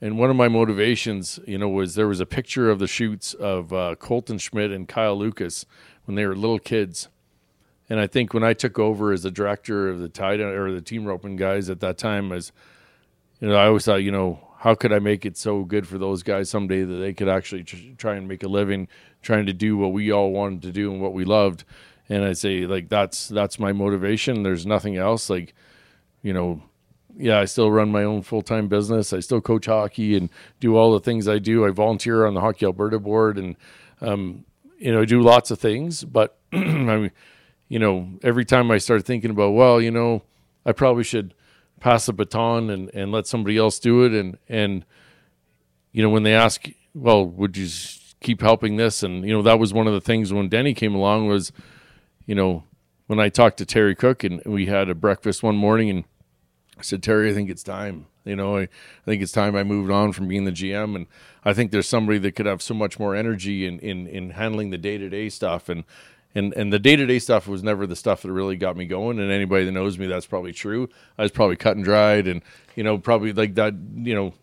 [0.00, 3.34] And one of my motivations, you know, was there was a picture of the chutes
[3.34, 5.64] of uh, Kolton Schmidt and Kyle Lucas
[6.04, 7.08] when they were little kids.
[7.88, 10.72] And I think when I took over as the director of the tie down or
[10.72, 12.50] the team roping guys at that time, as
[13.40, 15.98] you know, I always thought, you know, how could I make it so good for
[15.98, 18.88] those guys someday that they could actually tr- try and make a living
[19.20, 21.64] trying to do what we all wanted to do and what we loved.
[22.12, 24.42] And I say like that's that's my motivation.
[24.42, 25.30] There's nothing else.
[25.30, 25.54] Like,
[26.22, 26.62] you know,
[27.16, 29.14] yeah, I still run my own full time business.
[29.14, 30.28] I still coach hockey and
[30.60, 31.64] do all the things I do.
[31.64, 33.56] I volunteer on the Hockey Alberta board and
[34.02, 34.44] um,
[34.76, 36.04] you know, I do lots of things.
[36.04, 37.10] But I
[37.70, 40.22] you know, every time I start thinking about, well, you know,
[40.66, 41.32] I probably should
[41.80, 44.84] pass the baton and, and let somebody else do it and and
[45.92, 47.68] you know, when they ask, well, would you
[48.20, 49.02] keep helping this?
[49.02, 51.52] And you know, that was one of the things when Denny came along was,
[52.26, 52.64] you know,
[53.06, 56.04] when I talked to Terry Cook and we had a breakfast one morning and
[56.78, 58.06] I said, Terry, I think it's time.
[58.24, 58.68] You know, I, I
[59.04, 61.06] think it's time I moved on from being the GM, and
[61.44, 64.70] I think there's somebody that could have so much more energy in in, in handling
[64.70, 65.84] the day to day stuff, and
[66.34, 68.84] and and the day to day stuff was never the stuff that really got me
[68.84, 69.18] going.
[69.18, 70.88] And anybody that knows me, that's probably true.
[71.18, 72.42] I was probably cut and dried, and
[72.76, 73.74] you know, probably like that.
[73.94, 74.34] You know,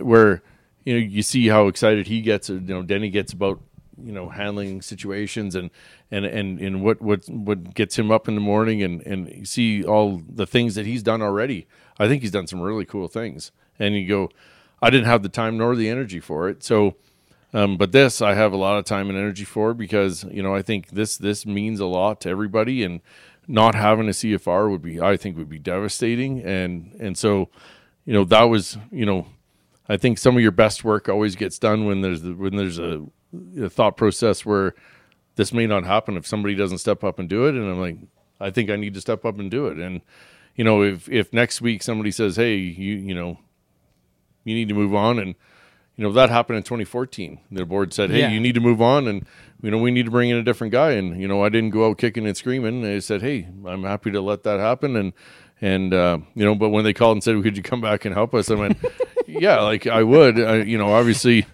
[0.00, 0.42] where
[0.84, 3.60] you know you see how excited he gets, or you know, Denny gets about
[4.02, 5.70] you know handling situations and
[6.10, 9.44] and and and what what what gets him up in the morning and and you
[9.44, 11.66] see all the things that he's done already.
[11.98, 13.52] I think he's done some really cool things.
[13.78, 14.30] And you go
[14.80, 16.62] i didn't have the time nor the energy for it.
[16.62, 16.96] So
[17.54, 20.54] um, but this i have a lot of time and energy for because you know
[20.54, 23.00] i think this this means a lot to everybody and
[23.46, 26.40] not having a cfr would be i think would be devastating.
[26.42, 27.50] And and so
[28.04, 29.26] you know that was you know
[29.88, 33.04] I think some of your best work always gets done when there's when there's a
[33.68, 34.74] thought process where
[35.36, 37.54] this may not happen if somebody doesn't step up and do it.
[37.54, 37.96] And I'm like,
[38.40, 39.78] I think I need to step up and do it.
[39.78, 40.00] And
[40.56, 43.38] you know, if if next week somebody says, hey, you you know,
[44.44, 45.34] you need to move on, and
[45.96, 47.38] you know that happened in 2014.
[47.50, 48.28] The board said, hey, Yeah.
[48.30, 49.26] you need to move on, and
[49.62, 50.92] you know we need to bring in a different guy.
[50.92, 52.82] And you know, I didn't go out kicking and screaming.
[52.82, 55.12] They said, hey, I'm happy to let that happen, and
[55.62, 58.14] and uh, you know, but when they called and said, could you come back and
[58.14, 58.50] help us?
[58.50, 58.76] I went,
[59.26, 60.38] yeah, like I would.
[60.38, 61.46] I, you know, obviously,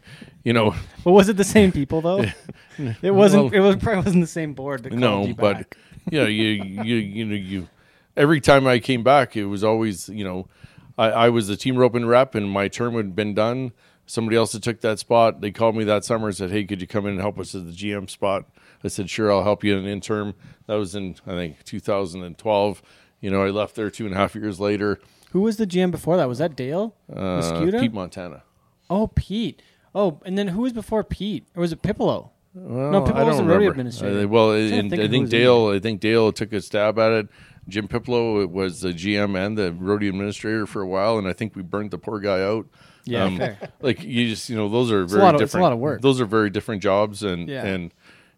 [0.49, 0.75] you know,
[1.05, 2.25] But was it the same people though?
[3.03, 3.45] it wasn't.
[3.45, 4.85] Well- it was probably wasn't the same board.
[4.85, 5.75] That no, you but
[6.11, 7.69] yeah, you you you know you.
[8.17, 10.49] Every time I came back, it was always you know,
[10.97, 13.73] I, I was the team roping rep, and my term had been done.
[14.07, 15.43] Somebody else had took that spot.
[15.43, 17.55] They called me that summer and said, "Hey, could you come in and help us
[17.55, 18.47] at the GM spot?"
[18.83, 20.33] I said, "Sure, I'll help you in an interim."
[20.67, 22.83] That was in I think 2012.
[23.21, 24.99] You know, I left there two and a half years later.
[25.33, 26.27] who was the GM before that?
[26.27, 26.95] Was that Dale?
[27.15, 28.45] Uh, Pete Montana.
[28.89, 29.61] Oh, Pete.
[29.99, 31.47] Oh, and then who was before Pete?
[31.57, 32.31] Or was it Piccolo?
[32.55, 34.21] Well, No, I was the rodeo administrator.
[34.25, 35.69] Uh, well, and think I think Dale.
[35.69, 37.29] I think Dale took a stab at it.
[37.69, 41.55] Jim Piplo was the GM and the rodeo administrator for a while, and I think
[41.55, 42.67] we burnt the poor guy out.
[43.05, 43.59] Yeah, Um, fair.
[43.81, 45.63] like you just you know those are a very of- it's a different.
[45.65, 46.01] lot of work.
[46.01, 47.65] Those are very different jobs, and Yeah.
[47.67, 47.93] and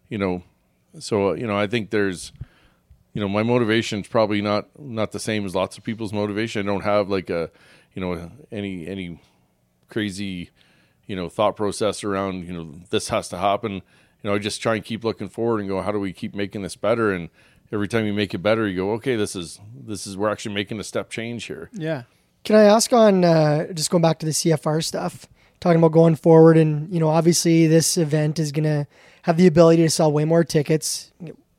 [0.09, 0.43] you know,
[0.99, 2.31] so uh, you know I think there's
[3.13, 6.67] you know my motivation is probably not not the same as lots of people's motivation.
[6.67, 7.49] I don't have like a
[7.93, 9.19] you know any any
[9.89, 10.49] crazy
[11.11, 13.73] you know thought process around you know this has to happen.
[13.73, 13.81] You
[14.23, 16.61] know I just try and keep looking forward and go how do we keep making
[16.61, 17.29] this better and
[17.73, 20.55] every time you make it better you go okay this is this is we're actually
[20.55, 21.69] making a step change here.
[21.73, 22.03] Yeah.
[22.45, 25.27] Can I ask on uh, just going back to the CFR stuff,
[25.59, 28.87] talking about going forward, and you know, obviously this event is gonna
[29.23, 31.11] have the ability to sell way more tickets,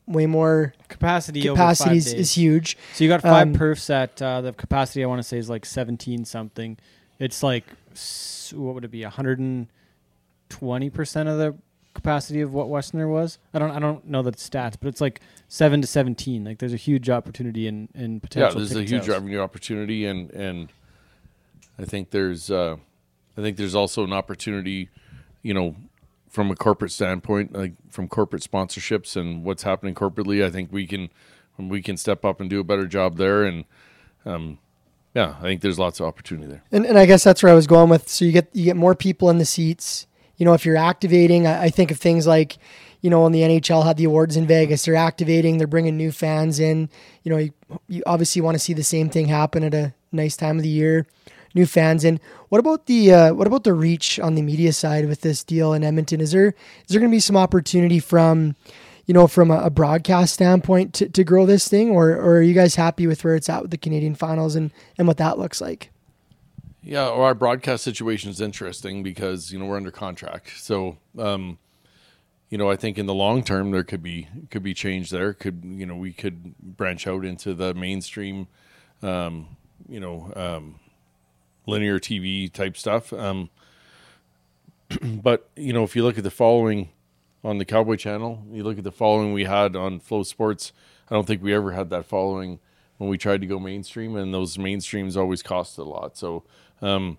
[0.07, 2.77] way more Capacity, capacity over is, five is huge.
[2.95, 5.05] So you got five Um, perfs at uh, the capacity.
[5.05, 6.79] I want to say is like seventeen something.
[7.19, 7.65] It's like
[8.55, 9.03] what would it be?
[9.03, 9.69] hundred and
[10.49, 11.55] twenty percent of the
[11.95, 13.39] capacity of what Westerner was.
[13.53, 16.45] I don't I don't know the stats, but it's like seven to seventeen.
[16.45, 18.61] Like there's a huge opportunity in in yeah, potential.
[18.61, 19.09] there's a huge sales.
[19.09, 20.69] revenue opportunity, and and
[21.79, 22.77] I think there's uh,
[23.37, 24.89] I think there's also an opportunity,
[25.43, 25.77] you know,
[26.29, 30.45] from a corporate standpoint, like from corporate sponsorships and what's happening corporately.
[30.45, 31.11] I think we can
[31.59, 33.65] we can step up and do a better job there, and
[34.25, 34.59] um,
[35.15, 36.63] yeah, I think there's lots of opportunity there.
[36.73, 38.09] And, and I guess that's where I was going with.
[38.09, 40.07] So you get you get more people in the seats.
[40.37, 42.57] You know, if you're activating, I, I think of things like,
[43.03, 46.13] you know, when the NHL had the awards in Vegas, they're activating, they're bringing new
[46.13, 46.89] fans in.
[47.23, 47.53] You know, you,
[47.89, 50.69] you obviously want to see the same thing happen at a nice time of the
[50.69, 51.07] year,
[51.55, 52.19] new fans in.
[52.49, 55.75] What about the uh, what about the reach on the media side with this deal
[55.75, 56.23] in Edmonton?
[56.23, 58.57] Is there is there going to be some opportunity from,
[59.07, 62.43] you know, from a, a broadcast standpoint to, to grow this thing, or, or are
[62.43, 65.39] you guys happy with where it's at with the Canadian finals and and what that
[65.39, 65.91] looks like?
[66.85, 70.53] Yeah, our broadcast situation is interesting because you know we're under contract.
[70.57, 71.59] So, um,
[72.49, 75.33] you know, I think in the long term there could be could be change there.
[75.33, 78.47] Could you know we could branch out into the mainstream,
[79.03, 79.57] um,
[79.89, 80.81] you know, um,
[81.67, 83.13] linear TV type stuff.
[83.13, 83.51] Um,
[85.03, 86.91] but you know, if you look at the following
[87.45, 90.73] on the Cowboy Channel, you look at the following we had on FloSports.
[91.11, 92.61] I don't think we ever had that following
[92.99, 96.17] when we tried to go mainstream, and those mainstreams always cost a lot.
[96.17, 96.45] So,
[96.81, 97.19] um,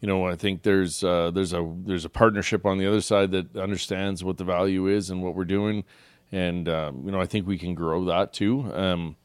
[0.00, 3.30] you know, I think there's uh, there's a there's a partnership on the other side
[3.30, 5.84] that understands what the value is and what we're doing,
[6.32, 8.70] and um, you know, I think we can grow that too.
[8.74, 9.16] Um,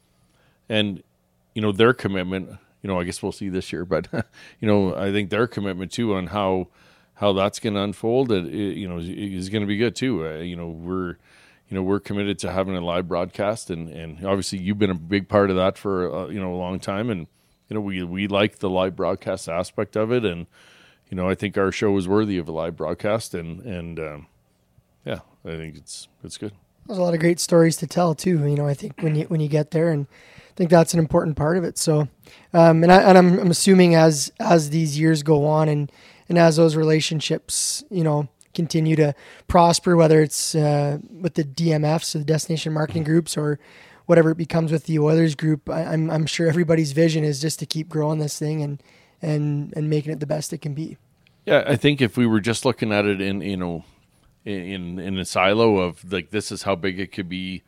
[0.70, 1.04] and
[1.56, 2.52] you know, their commitment.
[2.84, 4.08] You know, I guess we'll see this year, but
[4.60, 6.68] you know, I think their commitment too on how
[7.22, 8.32] how that's going to unfold.
[8.32, 10.26] It, it, you know, is, is going to be good too.
[10.26, 11.18] Uh, you know, we're
[11.70, 14.96] you know we're committed to having a live broadcast, and and obviously you've been a
[14.96, 17.28] big part of that for uh, you know a long time, and
[17.70, 20.48] you know we we like the live broadcast aspect of it, and
[21.10, 24.28] you know I think our show is worthy of a live broadcast, and and um,
[25.06, 26.54] yeah, I think it's it's good.
[26.88, 28.48] There's a lot of great stories to tell too.
[28.48, 30.08] You know, I think when you when you get there, and
[30.50, 31.78] I think that's an important part of it.
[31.78, 32.08] So,
[32.52, 35.92] um, and I and I'm, I'm assuming as as these years go on, and
[36.32, 39.14] and as those relationships, you know, continue to
[39.50, 43.60] prosper, whether it's uh, with the DMFs, the destination marketing groups, or
[44.06, 47.60] whatever it becomes with the Oilers group, I, I'm I'm sure everybody's vision is just
[47.60, 48.82] to keep growing this thing and
[49.22, 50.96] and and making it the best it can be.
[51.46, 53.84] Yeah, I think if we were just looking at it in you know
[54.46, 57.62] in in a silo of like this is how big it could be.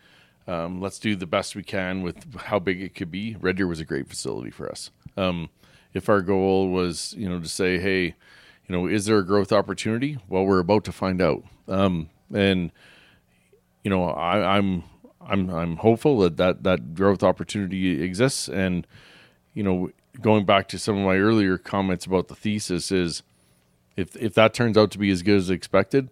[0.48, 3.36] Um, let's do the best we can with how big it could be.
[3.42, 4.90] Red Deer was a great facility for us.
[5.18, 5.50] Um,
[5.94, 8.16] if our goal was, you know, to say, hey,
[8.68, 10.18] you know, is there a growth opportunity?
[10.30, 11.44] Well, we're about to find out.
[11.68, 12.72] Um, and
[13.84, 14.84] you know, I, I'm
[15.22, 18.48] I'm I'm hopeful that, that that growth opportunity exists.
[18.48, 18.88] And
[19.54, 19.92] you know,
[20.22, 23.24] going back to some of my earlier comments about the thesis is
[23.96, 26.10] if if that turns out to be as good as expected,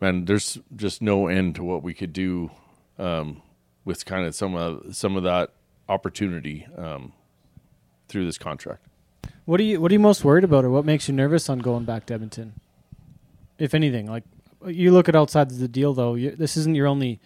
[0.00, 2.50] man, there's just no end to what we could do
[2.98, 3.42] um,
[3.84, 5.50] with kind of some of some of that
[5.88, 7.12] opportunity um,
[8.08, 8.86] through this contract.
[9.44, 11.58] What are you What are you most worried about, or what makes you nervous on
[11.58, 12.54] going back to Edmonton?
[13.58, 14.24] If anything, like
[14.66, 17.20] you look at outside of the deal, though, you, this isn't your only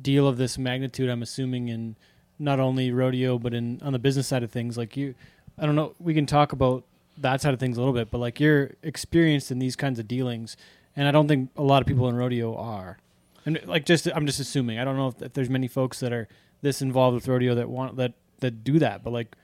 [0.00, 1.10] deal of this magnitude.
[1.10, 1.96] I'm assuming in
[2.38, 4.76] not only rodeo, but in on the business side of things.
[4.76, 5.14] Like you,
[5.58, 5.94] I don't know.
[5.98, 6.84] We can talk about
[7.18, 10.08] that side of things a little bit, but like you're experienced in these kinds of
[10.08, 10.56] dealings,
[10.96, 12.98] and I don't think a lot of people in rodeo are.
[13.46, 14.78] And like, just I'm just assuming.
[14.78, 16.26] I don't know if, if there's many folks that are
[16.62, 19.36] this involved with rodeo that want that that do that, but like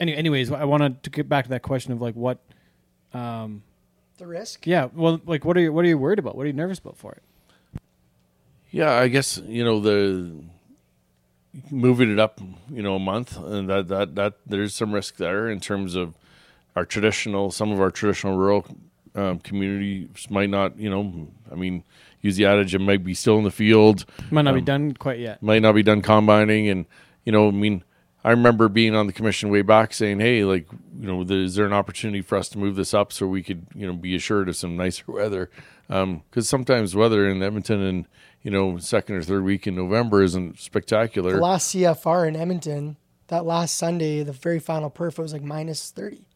[0.00, 2.38] any, anyways, I wanted to get back to that question of like what,
[3.12, 3.62] um,
[4.18, 4.66] The risk.
[4.66, 6.36] yeah, well, like what are you what are you worried about?
[6.36, 7.22] What are you nervous about for it?
[8.70, 10.32] Yeah, I guess you know the
[11.70, 12.40] moving it up,
[12.70, 16.14] you know, a month, and that that that there's some risk there in terms of
[16.76, 18.64] our traditional, some of our traditional rural
[19.16, 21.82] um, communities might not, you know, I mean,
[22.20, 24.92] use the adage, it might be still in the field, Might not be Um, done
[24.94, 25.42] quite yet.
[25.42, 26.86] might not be done combining, and
[27.24, 27.82] you know, I mean,
[28.22, 30.66] I remember being on the commission way back saying, "Hey, like,
[30.98, 33.66] you know, is there an opportunity for us to move this up so we could,
[33.74, 35.50] you know, be assured of some nicer weather?"
[35.88, 38.06] Um, because sometimes weather in Edmonton and
[38.42, 41.32] you know second or third week in November isn't spectacular.
[41.32, 42.96] The last CFR in Edmonton,
[43.28, 46.26] that last Sunday, the very final perf, was like minus 30.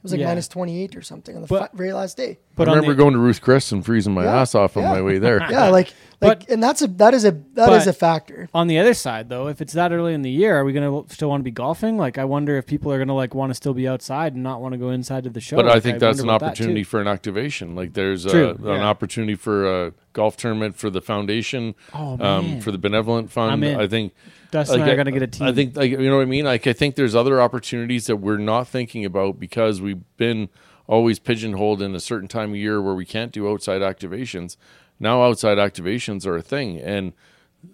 [0.00, 0.28] It was like Yeah.
[0.28, 2.38] minus 28 or something on the But- fi- very last day.
[2.56, 4.82] But I remember the, going to Ruth Chris and freezing my Yeah, ass off on
[4.84, 4.92] yeah.
[4.92, 5.40] my way there.
[5.50, 5.92] Yeah, like
[6.22, 8.48] like But- and that's a that is a that is a factor.
[8.54, 11.06] on the other side, though, if it's that early in the year, are we going
[11.06, 11.98] to still want to be golfing?
[11.98, 14.42] Like, I wonder if people are going to like want to still be outside and
[14.42, 15.56] not want to go inside to the show.
[15.56, 17.74] But I Like, think that's an wonder about that, opportunity for an activation.
[17.74, 22.60] Like there's a, True, an opportunity for a golf tournament for the foundation, Oh um,
[22.60, 23.64] for the benevolent I'm fund.
[23.64, 23.78] in.
[23.78, 24.14] I think
[24.50, 25.46] Dustin and like, I are going to get a team.
[25.46, 26.44] I think like you know what I mean.
[26.44, 30.48] Like I think there's other opportunities that we're not thinking about because we've been
[30.86, 34.56] always pigeonholed in a certain time of year where we can't do outside activations.
[34.98, 37.12] Now outside activations are a thing, and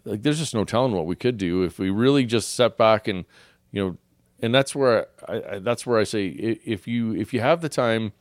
[0.04, 3.08] like there's just no telling what we could do if we really just step back
[3.08, 3.24] and
[3.72, 3.96] you know.
[4.40, 7.70] And that's where I, I that's where I say if you if you have the
[7.70, 8.12] time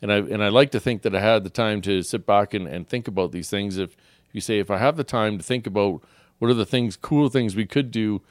[0.00, 2.54] and I and I like to think that I had the time to sit back
[2.54, 3.76] and, and think about these things.
[3.76, 3.96] If
[4.32, 6.02] you say if I have the time to think about
[6.38, 8.22] what are the things, cool things we could do,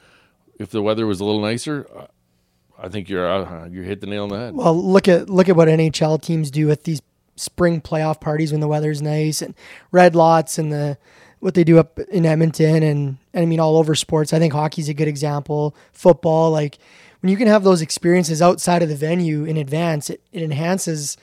[0.58, 1.86] if the weather was a little nicer,
[2.78, 4.54] I think you're uh, you hit the nail on the head.
[4.54, 7.02] Well, look at look at what NHL teams do with these
[7.36, 9.54] spring playoff parties when the weather's nice and
[9.90, 10.98] red lots and the
[11.40, 14.32] what they do up in Edmonton and, and I mean all over sports.
[14.32, 15.74] I think hockey's a good example.
[15.92, 16.78] Football, like
[17.20, 21.16] when you can have those experiences outside of the venue in advance, it, it enhances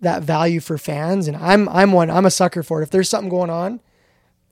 [0.00, 1.26] that value for fans.
[1.26, 2.84] And I'm I'm one I'm a sucker for it.
[2.84, 3.80] If there's something going on,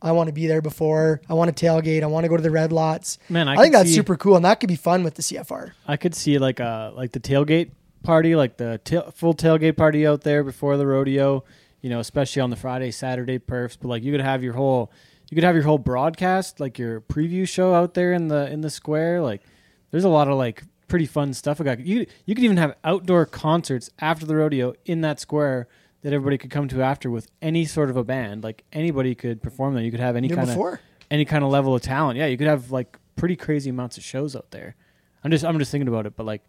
[0.03, 1.21] I want to be there before.
[1.29, 2.03] I want to tailgate.
[2.03, 3.19] I want to go to the red lots.
[3.29, 5.23] Man, I I, think that's see- super cool, and that could be fun with the
[5.23, 5.73] CFR.
[5.87, 7.71] I could see like a like the tailgate
[8.03, 11.45] party, like the tail, full tailgate party out there before the rodeo.
[11.83, 13.77] You know, especially on the Friday, Saturday perfs.
[13.81, 14.93] But like you could have your whole
[15.31, 18.61] you could have your whole broadcast, like your preview show out there in the in
[18.61, 19.21] the square.
[19.23, 19.43] Like
[19.91, 21.61] there's a lot of like pretty fun stuff.
[21.61, 25.69] You you could even have outdoor concerts after the rodeo in that square
[26.03, 28.43] that everybody could come to after with any sort of a band.
[28.43, 29.83] Like anybody could perform there.
[29.83, 30.79] You could have any Did kind of
[31.11, 32.19] any kind of level of talent.
[32.19, 34.77] Yeah, you could have like pretty crazy amounts of shows out there.
[35.25, 36.43] I'm just I'm just thinking about it, but like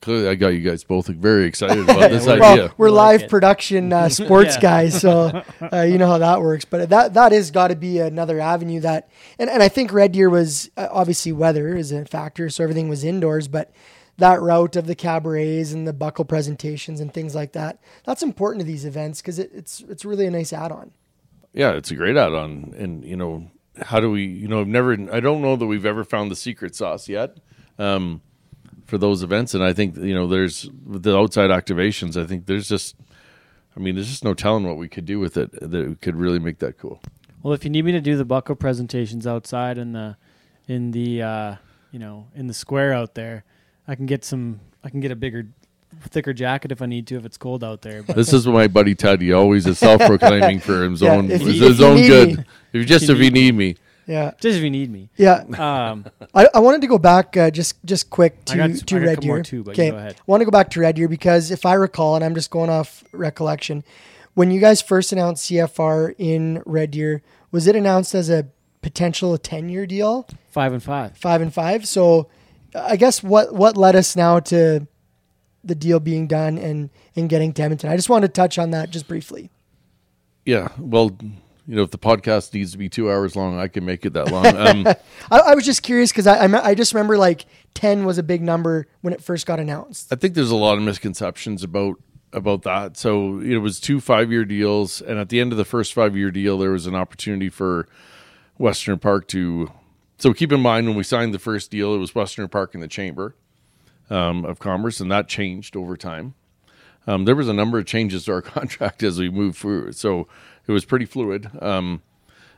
[0.00, 2.64] Clearly, I got you guys both very excited about this we're- idea.
[2.66, 3.28] Well, we're We like live it.
[3.28, 4.60] production uh, sports Yeah.
[4.60, 6.64] guys, so uh, you know how that works.
[6.64, 9.10] But that that is got to be another avenue that,
[9.40, 12.88] and, and I think Red Deer was uh, obviously weather is a factor, so everything
[12.88, 13.48] was indoors.
[13.48, 13.72] But
[14.20, 18.60] that route of the cabarets and the buckle presentations and things like that, that's important
[18.60, 20.92] to these events because it, it's it's really a nice add-on.
[21.52, 23.50] yeah, it's a great add-on, and you know,
[23.82, 24.24] how do we?
[24.24, 24.92] You know, I've never.
[25.12, 27.38] I don't know that we've ever found the secret sauce yet.
[27.78, 28.20] Um,
[28.86, 32.20] for those events, and I think you know, there's the outside activations.
[32.20, 32.96] I think there's just,
[33.76, 36.40] I mean, there's just no telling what we could do with it that could really
[36.40, 37.00] make that cool.
[37.42, 40.16] well, if you need me to do the buckle presentations outside in the
[40.66, 41.54] in the uh,
[41.92, 43.44] you know in the square out there,
[43.90, 44.60] I can get some.
[44.84, 45.46] I can get a bigger,
[46.08, 48.02] thicker jacket if I need to if it's cold out there.
[48.04, 49.20] But This is my buddy Ted.
[49.20, 52.38] He always is self-proclaiming for his Yeah, own if his, if own good.
[52.38, 52.44] me.
[52.72, 53.76] If just If if you you need me,
[54.06, 55.10] Yeah, just if you need me.
[55.16, 55.42] yeah.
[55.58, 58.96] Um, I, I wanted to go back uh, just just quick I to got- to
[58.96, 59.42] I got Red Deer.
[59.42, 59.96] too, but you okay.
[60.08, 62.50] I want to go back to Red Deer because if I recall, and I'm just
[62.52, 63.82] going off recollection,
[64.34, 68.46] when you guys first announced CFR in Red Deer, was it announced as a
[68.82, 71.16] potential 10 year deal, five and five.
[71.18, 71.86] five and five?
[71.88, 72.28] So
[72.74, 74.86] I guess what what led us now to
[75.62, 77.90] the deal being done and and getting to Edmonton?
[77.90, 79.50] I just wanted to touch on that just briefly.
[80.44, 80.68] yeah.
[80.78, 81.16] Well,
[81.66, 84.14] you know, if the podcast needs to be two hours long, I can make it
[84.14, 84.46] that long.
[84.46, 84.86] Um,
[85.30, 88.22] I, I was just curious because I, I I just remember like 10 was a
[88.22, 90.12] big number when it first got announced.
[90.12, 91.96] I think there's a lot of misconceptions about
[92.32, 92.96] about that.
[92.96, 96.16] So it was two five year deals, and at the end of the first five
[96.16, 97.86] year deal, there was an opportunity for
[98.58, 99.70] Western Park to.
[100.20, 102.82] So keep in mind when we signed the first deal, it was Western Park and
[102.82, 103.34] the Chamber
[104.10, 106.34] um, of Commerce, and that changed over time.
[107.06, 110.28] Um, there was a number of changes to our contract as we moved through, so
[110.66, 111.48] it was pretty fluid.
[111.62, 112.02] Um,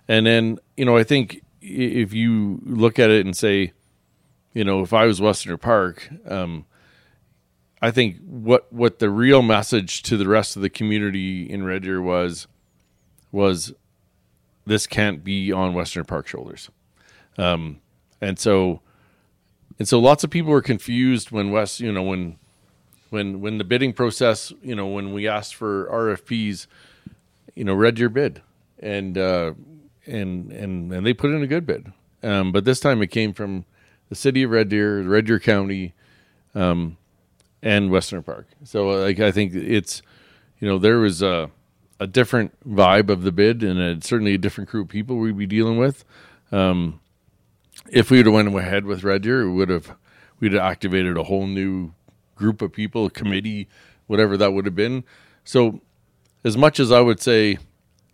[0.08, 3.72] and then you know, I think if you look at it and say,
[4.52, 6.66] you know, if I was Western Park, um,
[7.80, 11.84] I think what what the real message to the rest of the community in Red
[11.84, 12.48] Deer was
[13.30, 13.72] was
[14.66, 16.68] this can't be on Western Park shoulders,
[17.39, 17.80] um,
[18.20, 18.80] and so
[19.78, 22.39] and so lots of people were confused when West you know when
[23.11, 26.66] when when the bidding process you know when we asked for RFPs,
[27.55, 28.43] you know Red Deer bid
[28.78, 29.55] and uh,
[30.07, 33.33] and and and they put in a good bid, um, but this time it came
[33.33, 33.64] from
[34.09, 35.95] the city of Red Deer, Red Deer County
[37.62, 38.49] and Western Park.
[38.64, 40.03] So like I think it's
[40.61, 41.51] you know there was a
[42.01, 45.39] a different vibe of the bid and a, certainly a different crew of people we'd
[45.39, 46.05] be dealing with.
[46.51, 47.01] Um,
[47.93, 49.95] if we would have went ahead with Red Deer, we would have
[50.40, 51.93] we'd have activated a whole new
[52.34, 53.68] group of people, committee,
[54.07, 55.05] whatever that would have been.
[55.45, 55.80] So,
[56.43, 57.59] as much as I would say,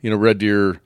[0.03, 0.81] you know, Red Deer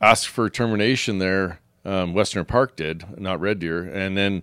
[0.00, 4.42] asked for termination there, um, Western Park did, not Red Deer, and then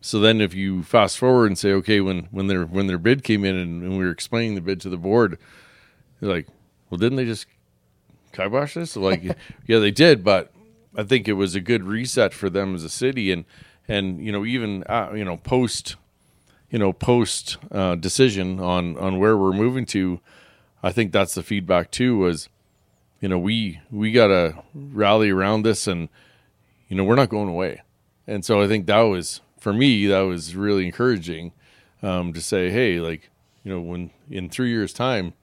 [0.00, 3.24] so then if you fast forward and say, okay, when when their when their bid
[3.24, 5.36] came in and, and we were explaining the bid to the board,
[6.20, 6.46] they're like,
[6.88, 7.46] well, didn't they just
[8.32, 8.96] kibosh this?
[8.96, 9.24] Like,
[9.66, 10.52] yeah, they did, but
[10.98, 13.44] I think it was a good reset for them as a city, and
[13.86, 15.94] and you know even uh, you know post
[16.70, 20.18] you know post uh, decision on on where we're moving to,
[20.82, 22.48] I think that's the feedback too was,
[23.20, 26.08] you know we we gotta rally around this, and
[26.88, 27.80] you know we're not going away,
[28.26, 31.52] and so I think that was for me that was really encouraging
[32.02, 33.30] um, to say, hey, like
[33.62, 35.34] you know when in three years time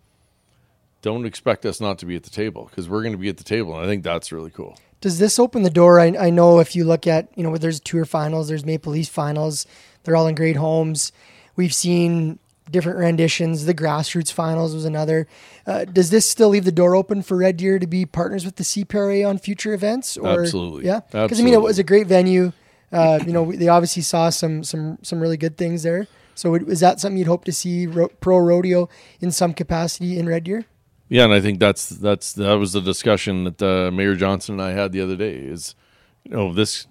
[1.02, 3.38] don't expect us not to be at the table because we're going to be at
[3.38, 3.76] the table.
[3.76, 4.76] And I think that's really cool.
[5.06, 6.00] Does this open the door?
[6.00, 9.08] I, I know if you look at, you know, there's tour finals, there's Maple Leaf
[9.08, 9.68] finals,
[10.04, 11.12] they're all in great homes.
[11.56, 12.40] We've seen
[12.72, 13.66] different renditions.
[13.66, 15.28] The grassroots finals was another.
[15.68, 18.56] Uh, does this still leave the door open for Red Deer to be partners with
[18.56, 20.18] the CPRA on future events?
[20.18, 20.86] Or, Absolutely.
[20.86, 21.02] Yeah.
[21.12, 22.52] Because I mean, it was a great venue.
[22.92, 26.08] Uh, you know, they obviously saw some some some really good things there.
[26.34, 28.90] So is that something you'd hope to see ro- pro rodeo
[29.22, 30.66] in some capacity in Red Deer?
[31.08, 34.62] Yeah, and I think that's that's that was the discussion that uh, Mayor Johnston and
[34.62, 35.36] I had the other day.
[35.36, 35.76] Is
[36.24, 36.88] you know this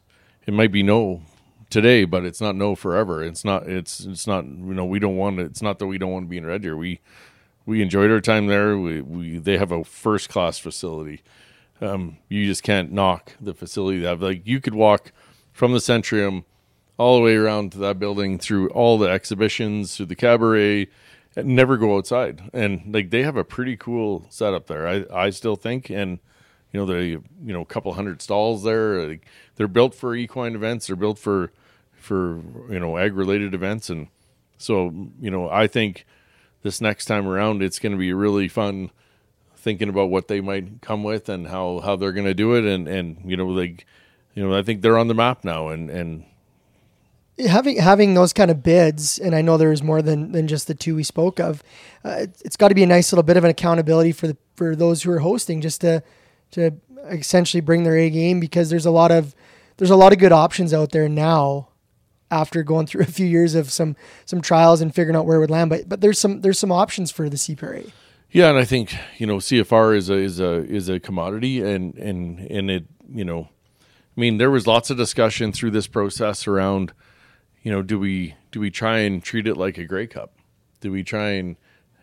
[0.46, 1.22] it might be no
[1.68, 3.24] today, but it's not no forever.
[3.24, 5.46] It's not it's it's not you know we don't want it.
[5.46, 6.76] It's not that we don't want to be in Red Deer.
[6.76, 7.00] We
[7.66, 8.78] we enjoyed our time there.
[8.78, 11.22] We we they have a first class facility.
[11.80, 14.22] Um, you just can't knock the facility they have.
[14.22, 15.10] Like you could walk
[15.52, 16.44] from the Centrium
[16.96, 20.88] all the way around to that building through all the exhibitions, through the cabaret,
[21.37, 22.43] never go outside.
[22.53, 24.87] And like they have a pretty cool setup there.
[24.87, 26.18] I I still think, and
[26.72, 29.07] you know they you know a couple hundred stalls there.
[29.07, 29.26] Like,
[29.57, 30.87] they're built for equine events.
[30.87, 31.53] They're built for
[31.95, 34.09] for you know ag related events, and
[34.59, 36.07] so you know I think
[36.62, 38.91] this next time around it's going to be really fun
[39.57, 42.64] thinking about what they might come with and how how they're going to do it
[42.64, 43.87] and and you know like
[44.35, 46.24] you know I think they're on the map now and and
[47.39, 50.74] having having those kind of bids, and I know there's more than than just the
[50.74, 51.62] two we spoke of.
[52.05, 54.37] Uh, it, it's got to be a nice little bit of an accountability for the
[54.57, 56.03] for those who are hosting, just to
[56.53, 56.72] to
[57.11, 59.35] essentially bring their A game because there's a lot of
[59.76, 61.68] there's a lot of good options out there now.
[62.30, 65.41] After going through a few years of some some trials and figuring out where it
[65.41, 67.93] would land, but but there's some there's some options for the CPRA.
[68.30, 71.95] Yeah, and I think you know CFR is a is a is a commodity, and
[71.95, 73.49] and and it you know,
[74.16, 76.93] I mean there was lots of discussion through this process around
[77.64, 80.32] you know, do we do we try and treat it like a Grey Cup?
[80.80, 81.56] Do we try and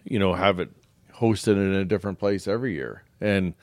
[0.03, 0.71] you know have it
[1.13, 3.03] hosted in a different place every year?
[3.21, 3.53] And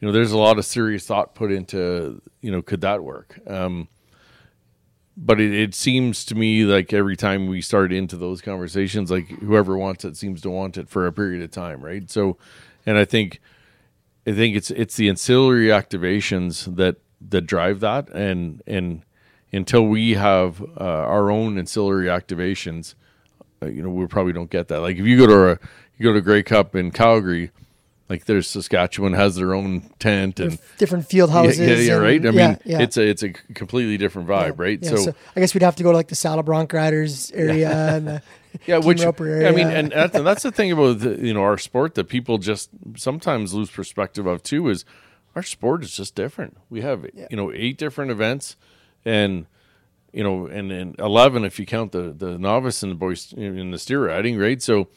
[0.00, 3.40] you know, there's a lot of serious thought put into you know, could that work?
[3.46, 3.88] Um,
[5.16, 9.28] but it, it seems to me like every time we start into those conversations, like
[9.28, 12.08] whoever wants it seems to want it for a period of time, right?
[12.08, 12.38] So,
[12.86, 13.40] and I think,
[14.28, 16.98] I think it's it's the ancillary activations that
[17.30, 19.02] that drive that, and and
[19.52, 22.94] until we have uh, our own ancillary activations,
[23.62, 24.80] uh, you know, we probably don't get that.
[24.80, 25.58] Like if you go to a
[25.98, 27.50] you go to Grey Cup in Calgary,
[28.08, 31.58] like there's Saskatchewan has their own tent and different field houses.
[31.58, 32.26] Yeah, yeah, yeah and, right.
[32.26, 32.82] I yeah, mean, yeah.
[32.82, 34.78] it's a it's a completely different vibe, right?
[34.82, 37.70] Yeah, so, I guess we'd have to go to like the Saddle Bronc Riders area
[37.70, 38.22] and the
[38.66, 39.48] yeah, Team which area.
[39.48, 42.04] I mean, and that's, and that's the thing about the, you know our sport that
[42.08, 44.84] people just sometimes lose perspective of too is
[45.34, 46.58] our sport is just different.
[46.68, 48.56] We have you know eight different events,
[49.04, 49.46] and
[50.12, 53.70] you know, and, and eleven if you count the the novice and the boys in
[53.70, 54.60] the steer riding, right?
[54.62, 54.88] So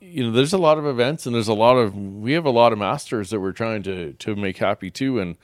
[0.00, 2.50] you know, there's a lot of events and there's a lot of we have a
[2.50, 5.36] lot of masters that we're trying to to make happy too, and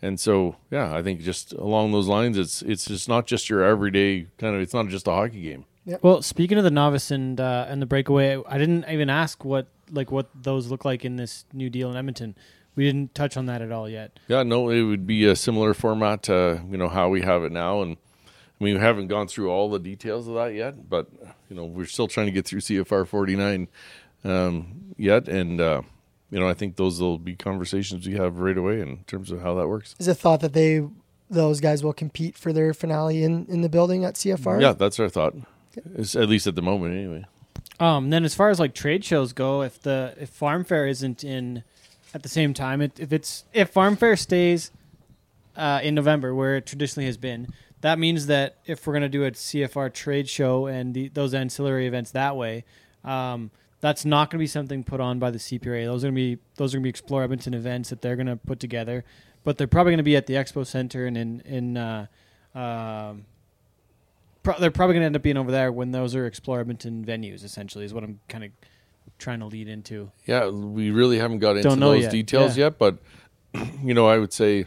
[0.00, 3.62] and so yeah, I think just along those lines, it's it's just not just your
[3.62, 4.62] everyday kind of.
[4.62, 5.64] It's not just a hockey game.
[6.02, 9.68] Well, speaking of the novice and uh, and the breakaway, I didn't even ask what
[9.90, 12.36] like what those look like in this new deal in Edmonton.
[12.78, 14.20] We didn't touch on that at all yet.
[14.28, 17.50] Yeah, no, it would be a similar format to you know how we have it
[17.50, 21.08] now, and I mean we haven't gone through all the details of that yet, but
[21.50, 23.66] you know we're still trying to get through CFR forty nine
[24.22, 25.82] um, yet, and uh,
[26.30, 29.42] you know I think those will be conversations we have right away in terms of
[29.42, 29.96] how that works.
[29.98, 30.86] Is it thought that they
[31.28, 34.60] those guys will compete for their finale in, in the building at CFR?
[34.60, 35.34] Yeah, that's our thought.
[35.96, 37.26] It's, at least at the moment, anyway.
[37.80, 41.24] Um, then as far as like trade shows go, if the if Farm Fair isn't
[41.24, 41.64] in
[42.14, 44.70] at the same time, it, if it's if Farm Fair stays
[45.56, 47.48] uh, in November where it traditionally has been,
[47.80, 51.86] that means that if we're gonna do a CFR trade show and the, those ancillary
[51.86, 52.64] events that way,
[53.04, 53.50] um,
[53.80, 55.84] that's not gonna be something put on by the CPRA.
[55.84, 58.58] Those are gonna be those are gonna be Explore Edmonton events that they're gonna put
[58.60, 59.04] together,
[59.44, 62.06] but they're probably gonna be at the Expo Center and in in uh,
[62.54, 63.26] Um,
[64.42, 67.04] pro- they're probably going to end up being over there when those are Explore Edmonton
[67.04, 67.44] venues.
[67.44, 68.50] Essentially, is what I'm kind of
[69.18, 70.10] trying to lead into.
[70.26, 72.66] Yeah, we really haven't got into those yet, details yeah.
[72.66, 72.98] yet, but
[73.82, 74.66] you know, I would say, you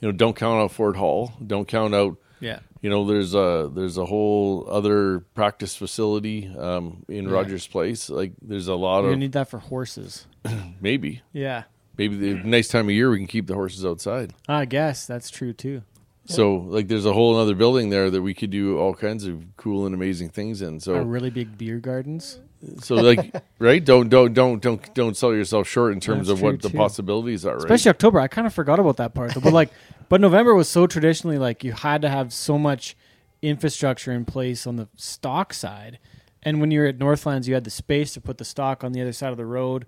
[0.00, 1.32] know, don't count out Ford Hall.
[1.46, 2.16] Don't count out.
[2.40, 2.60] Yeah.
[2.80, 7.30] You know, there's a there's a whole other practice facility um, in Yeah.
[7.30, 8.10] Rogers Place.
[8.10, 10.26] Like, there's a lot You're of need that for horses.
[10.80, 11.64] maybe Yeah,
[11.96, 14.34] maybe the nice time of year we can keep the horses outside.
[14.48, 15.82] I guess that's true too.
[16.24, 19.44] So like, there's a whole other building there that we could do all kinds of
[19.56, 20.78] cool and amazing things in.
[20.80, 22.38] So really big beer gardens.
[22.78, 26.42] So like right, don't don't don't don't don't sell yourself short in terms That's of
[26.42, 26.76] what true, the too.
[26.76, 27.54] possibilities are.
[27.54, 27.64] Right.
[27.64, 28.20] especially October.
[28.20, 29.40] I kind of forgot about that part, though.
[29.40, 29.70] but like,
[30.08, 32.96] but November was so traditionally like you had to have so much
[33.40, 35.98] infrastructure in place on the stock side,
[36.42, 39.00] and when you're at Northlands, you had the space to put the stock on the
[39.00, 39.86] other side of the road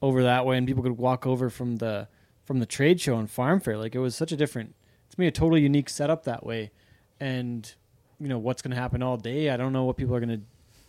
[0.00, 2.08] over that way, and people could walk over from the
[2.44, 3.76] from the trade show and farm fair.
[3.76, 4.74] Like it was such a different,
[5.06, 6.70] it's me a totally unique setup that way,
[7.20, 7.74] and
[8.20, 9.50] you know what's going to happen all day.
[9.50, 10.40] I don't know what people are going to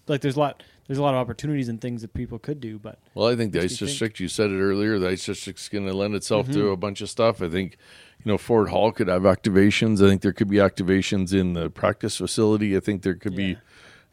[0.07, 0.21] like.
[0.21, 0.63] There's a lot.
[0.87, 3.53] There's a lot of opportunities and things that people could do, but Well, I think
[3.53, 3.89] the ice me think.
[3.89, 4.19] district.
[4.19, 4.99] You said it earlier.
[4.99, 6.59] The ice district's going to lend itself Mm-hmm.
[6.59, 7.41] to a bunch of stuff.
[7.41, 7.77] I think,
[8.23, 10.03] you know, Ford Hall could have activations.
[10.03, 12.77] I think there could be activations in the practice facility.
[12.77, 13.57] I think there could be,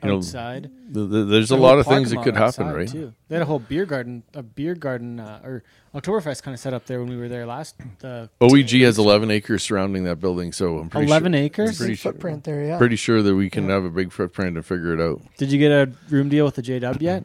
[0.03, 0.07] Yeah.
[0.09, 0.71] you know, outside.
[0.93, 2.89] th- th- there's a lot of things that could happen, right?
[2.89, 3.13] Too.
[3.29, 5.63] They had a whole beer garden, a beer garden, uh, or
[5.95, 7.77] Oktoberfest kind of set up there when we were there last.
[8.01, 11.79] The OEG has 11 acres surrounding that building, so I'm pretty eleven sure, acres.
[11.79, 12.65] pretty sure- footprint there.
[12.65, 12.79] Yeah.
[12.79, 15.21] pretty sure that we can have a big footprint and figure it out.
[15.37, 17.25] Did you get a room deal with the J Dub yet?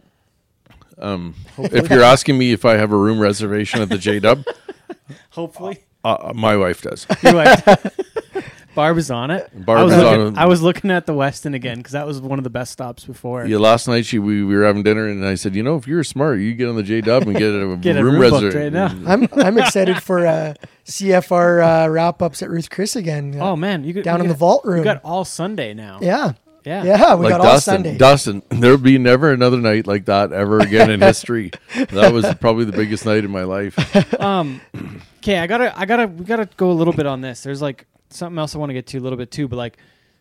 [0.99, 4.43] Um, if you're asking me if I have a room reservation at the J Dub,
[5.31, 7.05] Hopefully, uh, my wife does.
[7.23, 7.63] You're like,
[8.77, 9.49] Barb is on it.
[9.65, 10.37] Barb I was is looking, on it.
[10.37, 13.03] I was looking at the Weston again because that was one of the best stops
[13.03, 13.45] before.
[13.45, 15.87] Yeah, last night she we, we were having dinner and I said, you know, if
[15.87, 18.29] you're smart, you get on the J Dub and get a Get a room, room
[18.31, 18.73] booked reservation.
[18.75, 19.11] right now.
[19.13, 20.53] I'm I'm excited for uh,
[20.85, 23.35] CFR uh, wrap ups at Ruth Chris again.
[23.39, 24.83] Oh man, you could, down you in the got- vault You room.
[24.83, 25.99] got all Sunday now.
[26.01, 27.97] yeah, yeah, yeah, we like got all Dustin, Sunday.
[27.97, 31.51] Dustin, there'll be never another night like that ever again in history.
[31.91, 33.75] That was probably the biggest night in my life.
[34.21, 34.61] Um,
[35.19, 37.41] okay, I gotta, I gotta, we gotta go a little bit on this.
[37.41, 39.77] There's like something else I want to get to a little bit too, but like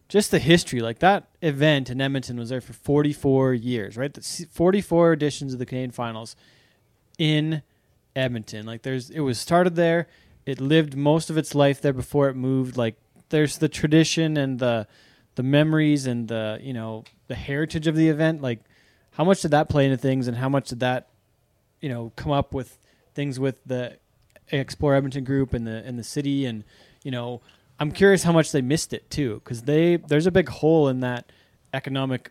[0.09, 0.80] just the history.
[0.80, 4.12] Like that event in Edmonton was there for 44 years, right?
[4.12, 6.37] The 44 editions of the Canadian Finals
[7.18, 7.62] in
[8.14, 8.66] Edmonton.
[8.66, 10.09] Like there's, it was started there.
[10.45, 12.76] It lived most of its life there before it moved.
[12.76, 12.97] Like
[13.30, 14.87] there's the tradition and the
[15.34, 18.43] the memories and the you know the heritage of the event.
[18.43, 18.61] Like
[19.12, 21.09] how much did that play into things, and how much did that
[21.80, 22.78] you know come up with
[23.14, 23.99] things with the
[24.53, 26.64] Explore Edmonton group and the and the city and
[27.03, 27.41] you know
[27.79, 31.01] I'm curious how much they missed it too because they there's a big hole in
[31.01, 31.31] that
[31.74, 32.31] economic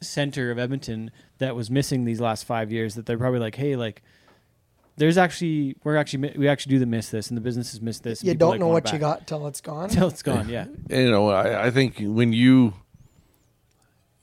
[0.00, 3.76] center of Edmonton that was missing these last five years that they're probably like hey
[3.76, 4.02] like
[4.96, 8.22] there's actually we're actually we actually do the miss this and the businesses miss this
[8.22, 9.88] you don't like, know what you got till it's gone.
[9.88, 12.74] till it's gone yeah you know, I, I think when you,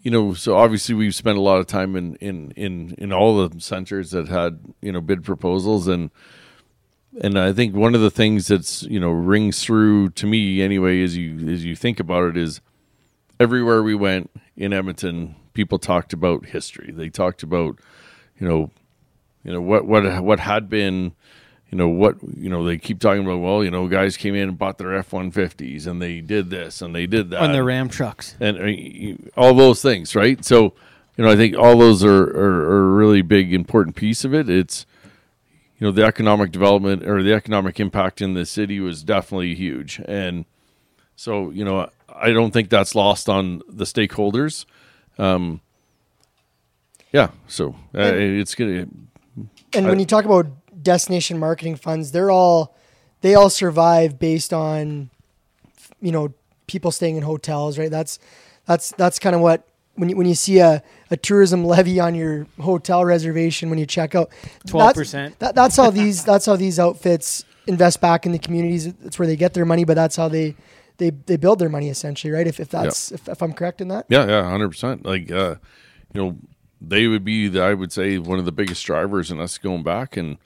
[0.02, 3.47] you know, so obviously we've spent a lot of time in in in in all
[3.47, 6.10] the centers that had you know bid proposals and
[7.20, 11.03] and I think one of the things that's you know rings through to me anyway
[11.03, 12.62] as you as you think about it is
[13.39, 16.91] everywhere we went in Edmonton, people talked about history.
[16.91, 17.80] They talked about
[18.39, 18.72] you know
[19.43, 21.14] you know what what what had been
[21.70, 24.49] you know what you know they keep talking about well you know guys came in
[24.49, 27.89] and bought their F150s and they did this and they did that on their Ram
[27.89, 30.43] trucks and uh, all those things, right?
[30.45, 30.74] So,
[31.18, 34.34] you know, I think all those are, are, are a really big, important piece of
[34.34, 34.49] it.
[34.49, 34.86] It's,
[35.82, 39.99] you know, the economic development or the economic impact in the city was definitely huge.
[40.05, 40.45] And
[41.15, 44.65] so, you know, I don't think that's lost on the stakeholders.
[45.17, 45.59] Um,
[47.11, 47.29] yeah.
[47.47, 48.88] So uh, it's to,
[49.73, 50.45] And I- when you talk about
[50.84, 52.75] destination marketing funds, they're all
[53.21, 55.09] they all survive based on
[55.99, 56.32] you know
[56.67, 57.89] people staying in hotels, right?
[57.89, 58.19] That's
[58.67, 62.16] that's that's kind of what when you when you see a, a tourism levy on
[62.16, 64.30] your hotel reservation when you check out,
[64.66, 68.39] twelve that's- percent That, that's how these that's how these outfits invest back in the
[68.39, 68.92] communities.
[68.94, 70.56] That's where they get their money, but that's how they
[70.98, 72.46] they, they build their money essentially, right?
[72.46, 74.06] If, if that's if, if I'm correct in that.
[74.10, 75.04] yeah, yeah, hundred percent.
[75.04, 75.56] Like, uh,
[76.14, 76.38] you know,
[76.80, 79.82] they would be, the, I would say, one of the biggest drivers in us going
[79.84, 80.16] back.
[80.16, 80.38] And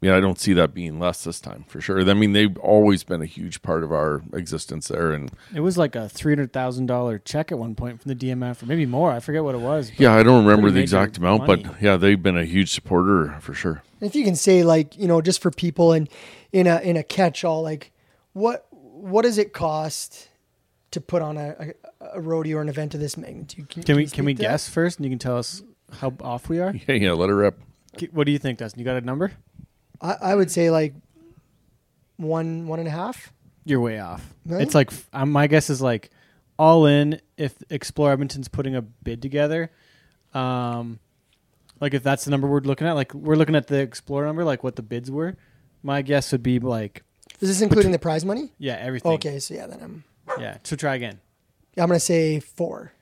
[0.00, 2.00] yeah, I don't see that being less this time for sure.
[2.08, 5.12] I mean, they've always been a huge part of our existence there.
[5.12, 8.14] And It was like a three hundred thousand dollar check at one point from the
[8.16, 9.10] DMF, or maybe more.
[9.12, 9.92] I forget what it was.
[9.98, 11.62] yeah, I don't remember the exact amount, money.
[11.64, 13.82] but yeah, they've been a huge supporter for sure.
[14.00, 16.08] if you can say like you know just for people in
[16.52, 17.92] in a in a catch all like
[18.32, 20.28] what what does it cost
[20.92, 21.54] to put on a,
[22.00, 24.42] a, a rodeo or an event of this magnitude Can we can we speak that?
[24.42, 25.62] guess first, and you can tell us
[26.00, 26.72] how off we are?
[26.88, 27.60] Yeah, yeah, let her rip.
[28.12, 28.78] What do you think, Dustin?
[28.78, 29.32] You got a number?
[30.00, 30.94] I, I would say like
[32.16, 33.32] one one and a half
[33.64, 34.34] You're way off.
[34.46, 34.62] Really?
[34.62, 36.10] It's like um, my guess is like
[36.58, 39.70] all in if Explore Edmonton's putting a bid together.
[40.34, 41.00] Um,
[41.80, 44.44] like if that's the number we're looking at, like we're looking at the Explore number,
[44.44, 45.36] like what the bids were.
[45.82, 47.02] My guess would be like
[47.40, 48.52] Is this including the prize money?
[48.58, 49.12] yeah everything.
[49.12, 50.04] Okay, so yeah, then I'm
[50.38, 50.58] Yeah.
[50.62, 51.20] So try again.
[51.78, 52.92] I'm gonna say four.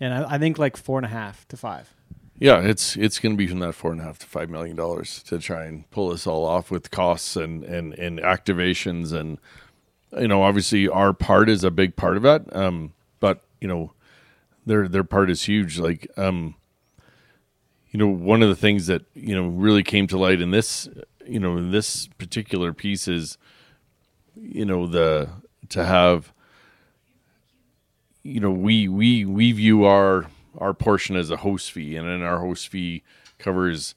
[0.00, 1.92] And I, I think like four and a half to five.
[2.40, 4.76] Yeah, it's it's going to be from that four and a half to five million
[4.76, 9.38] dollars to try and pull this all off with costs and and and activations and
[10.18, 12.54] you know obviously our part is a big part of that.
[12.54, 13.92] Um, but you know
[14.66, 15.80] their their part is huge.
[15.80, 16.54] Like um,
[17.90, 20.88] you know one of the things that you know really came to light in this
[21.26, 23.36] you know in this particular piece is
[24.36, 25.28] you know the
[25.70, 26.32] to have
[28.22, 30.26] you know we we we view our
[30.58, 33.02] our portion as a host fee and then our host fee
[33.38, 33.94] covers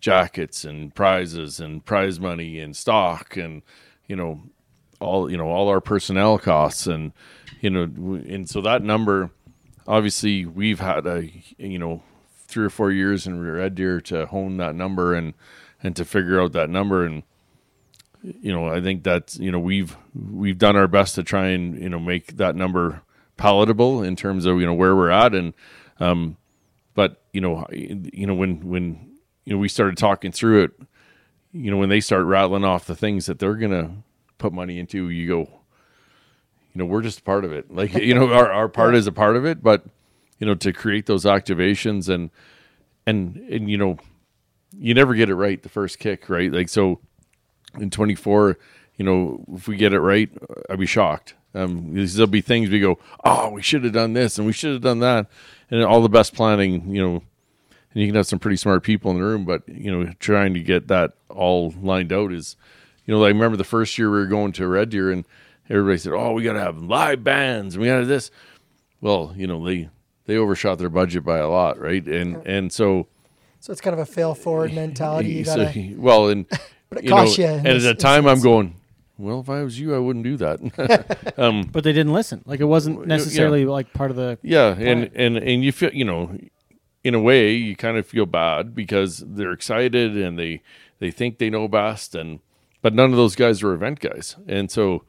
[0.00, 3.62] jackets and prizes and prize money and stock and
[4.06, 4.42] you know
[5.00, 7.12] all you know all our personnel costs and
[7.60, 9.30] you know and so that number
[9.86, 12.02] obviously we've had a you know
[12.46, 15.34] three or four years in red deer to hone that number and
[15.82, 17.04] and to figure out that number.
[17.04, 17.22] And
[18.40, 21.78] you know i think that you know we've we've done our best to try and
[21.78, 23.02] you know make that number
[23.36, 25.52] palatable in terms of you know where we're at and
[26.00, 26.36] um
[26.94, 30.70] but you know you know when when you know we started talking through it
[31.52, 34.02] you know when they start rattling off the things that they're gonna
[34.38, 35.40] put money into you go
[36.72, 37.70] you know we're just a part of it.
[37.74, 39.84] Like you know our, our part is a part of it but
[40.38, 42.30] you know to create those activations and
[43.06, 43.98] and and you know
[44.76, 46.52] you never get it right the first kick right?
[46.52, 47.00] Like so
[47.78, 48.58] in 24
[48.96, 50.30] you know if we get it right
[50.70, 51.34] i'd be shocked.
[51.54, 54.72] Um there'll be things we go oh we should have done this and we should
[54.72, 55.26] have done that
[55.74, 57.14] and all the best planning you know
[57.92, 60.54] and you can have some pretty smart people in the room but you know trying
[60.54, 62.56] to get that all lined out is
[63.06, 65.24] you know i remember the first year we were going to red deer and
[65.68, 68.30] everybody said oh we got to have live bands and we got to this
[69.00, 69.88] well you know they
[70.26, 73.06] they overshot their budget by a lot right and and so
[73.60, 75.30] So it's kind of a fail forward mentality.
[75.30, 76.46] You gotta, he- well, and
[76.90, 77.46] but it you know, costs you.
[77.46, 78.76] and at the time, I'm going.
[79.16, 81.34] Well, if I was you, I wouldn't do that.
[81.38, 82.42] um, But they didn't listen.
[82.46, 83.06] Like it wasn't Yeah.
[83.06, 84.38] necessarily like part of the.
[84.42, 86.36] yeah, and and and you feel, you know,
[87.04, 90.62] in a way, you kind of feel bad because they're excited and they
[90.98, 92.40] they think they know best, and
[92.82, 95.04] but none of those guys are event guys, and so,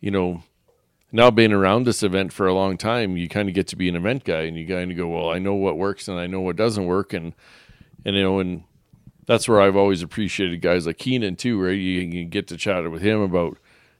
[0.00, 0.42] you know.
[1.12, 3.88] Now being around this event for a long time, you kind of get to be
[3.88, 6.28] an event guy, and you kind of go, "Well, I know what works and I
[6.28, 7.32] know what doesn't work," and
[8.04, 8.62] and you know, and
[9.30, 11.70] that's where I've always appreciated guys like Keenan too, right?
[11.70, 13.58] You, you get to chat with him about,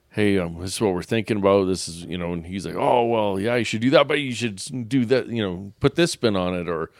[0.09, 1.67] hey, um, this is what we're thinking about.
[1.67, 4.19] This is, you know, and he's like, oh, well, yeah, you should do that, but
[4.19, 6.91] you should do that, you know, put this spin on it, or,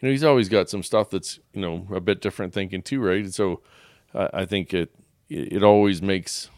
[0.00, 3.00] you know, he's always got some stuff that's, you know, a bit different thinking too,
[3.00, 3.24] right?
[3.24, 3.62] And so,
[4.14, 4.94] uh, I think it,
[5.30, 6.50] it always makes.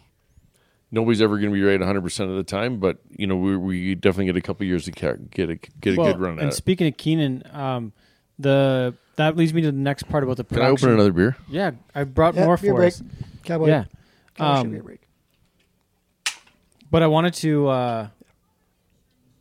[0.91, 3.57] Nobody's ever going to be right 100 percent of the time, but you know we,
[3.57, 6.39] we definitely get a couple years to get a get a Well, good run at
[6.39, 6.45] and it.
[6.47, 7.93] And speaking of Keenan, um,
[8.41, 10.59] the that leads me to the next part about the production.
[10.59, 10.89] Can I production.
[10.89, 11.37] open another beer?
[11.49, 12.93] Yeah, I brought Yeah, more beer for break.
[12.95, 13.03] us.
[13.45, 13.68] Cowboy.
[13.68, 13.85] Yeah,
[14.35, 15.01] Cowboy should Um, be a break.
[16.91, 18.09] but I wanted to uh,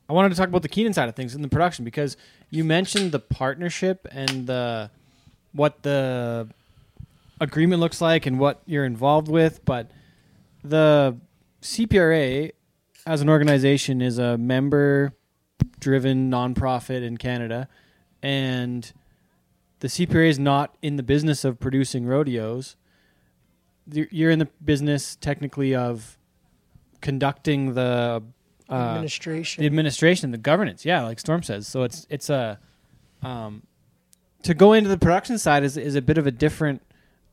[0.09, 2.17] I wanted to talk about the Keenan side of things in the production because
[2.49, 4.89] you mentioned the partnership and the
[5.53, 6.47] what the
[7.41, 9.89] agreement looks like and what you're involved with, but
[10.63, 11.17] the
[11.61, 12.51] CPRA
[13.05, 15.13] as an organization is a member
[15.79, 17.67] driven nonprofit in Canada
[18.21, 18.91] and
[19.79, 22.75] the CPRA is not in the business of producing rodeos.
[23.91, 26.17] You're in the business technically of
[27.01, 28.21] conducting the
[28.69, 29.61] uh, Administration.
[29.61, 30.85] the administration, the governance.
[30.85, 31.67] Yeah, like Storm says.
[31.67, 32.59] So it's it's a
[33.23, 33.63] um,
[34.43, 36.81] to go into the production side is is a bit of a different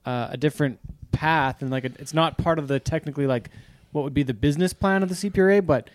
[0.07, 0.79] uh, a different
[1.13, 3.51] path, and like it, it's not part of the technically like
[3.93, 5.65] what would be the business plan of the CPRA.
[5.65, 5.91] But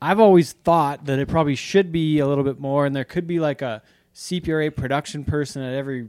[0.00, 3.26] I've always thought that it probably should be a little bit more, and there could
[3.26, 3.82] be like a
[4.16, 6.08] CPRA production person at every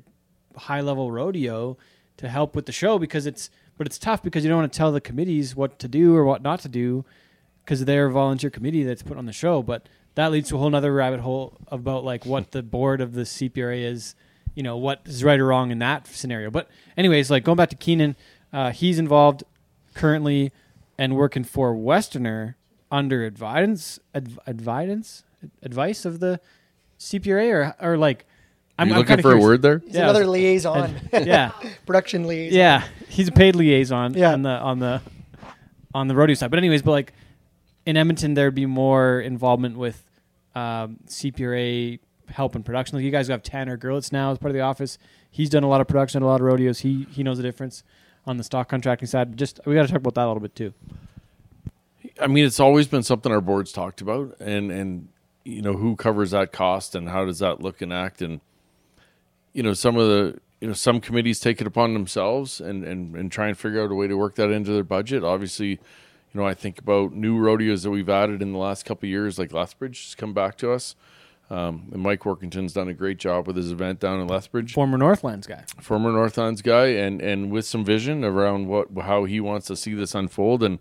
[0.55, 1.77] high level rodeo
[2.15, 4.77] to help with the show because it's but it's tough because you don't want to
[4.77, 7.03] tell the committees what to do or what not to do
[7.63, 9.61] because they're a volunteer committee that's put on the show.
[9.61, 13.13] But that leads to a whole nother rabbit hole about like what the board of
[13.13, 14.15] the CPRA is,
[14.55, 16.49] you know, what is right or wrong in that scenario.
[16.49, 18.15] But anyways, like going back to Keenan,
[18.53, 19.43] uh, he's involved
[19.93, 20.53] currently
[20.97, 22.55] and working for Westerner
[22.89, 25.23] under advice, adv- advice,
[25.61, 26.39] advice of the
[26.99, 28.25] CPRA or or like.
[28.79, 29.43] I'm, you I'm looking kinda for curious.
[29.43, 29.79] a word there?
[29.79, 30.03] He's Yeah.
[30.03, 30.93] another liaison.
[31.11, 31.49] yeah,
[31.87, 32.55] Production liaison.
[32.55, 34.33] yeah, he's a paid liaison Yeah.
[34.33, 35.01] on the on the
[35.95, 36.51] on the rodeo side.
[36.51, 37.13] But anyways, but like
[37.87, 40.03] in Edmonton, there'd be more involvement with
[40.53, 41.97] um, CPRA
[42.29, 42.97] help in production.
[42.97, 44.99] Like you guys have Tanner Gerlitz now as part of the office.
[45.31, 46.79] He's done a lot of production, a lot of rodeos.
[46.79, 47.83] He he knows the difference
[48.27, 49.35] on the stock contracting side.
[49.37, 50.73] Just we got to talk about that a little bit too.
[52.21, 55.07] I mean, it's always been something our board's talked about, and and
[55.47, 58.41] you know who covers that cost and how does that look and act, and
[59.53, 63.15] you know some of the you know some committees take it upon themselves and and
[63.15, 65.23] and try and figure out a way to work that into their budget.
[65.23, 65.79] Obviously, you
[66.33, 69.39] know I think about new rodeos that we've added in the last couple of years,
[69.39, 70.95] like Lethbridge has come back to us.
[71.49, 74.97] Um, and Mike Workington's done a great job with his event down in Lethbridge Former
[74.97, 75.63] Northlands guy.
[75.79, 79.93] former Northlands guy, and and with some vision around what how he wants to see
[79.93, 80.61] this unfold.
[80.61, 80.79] And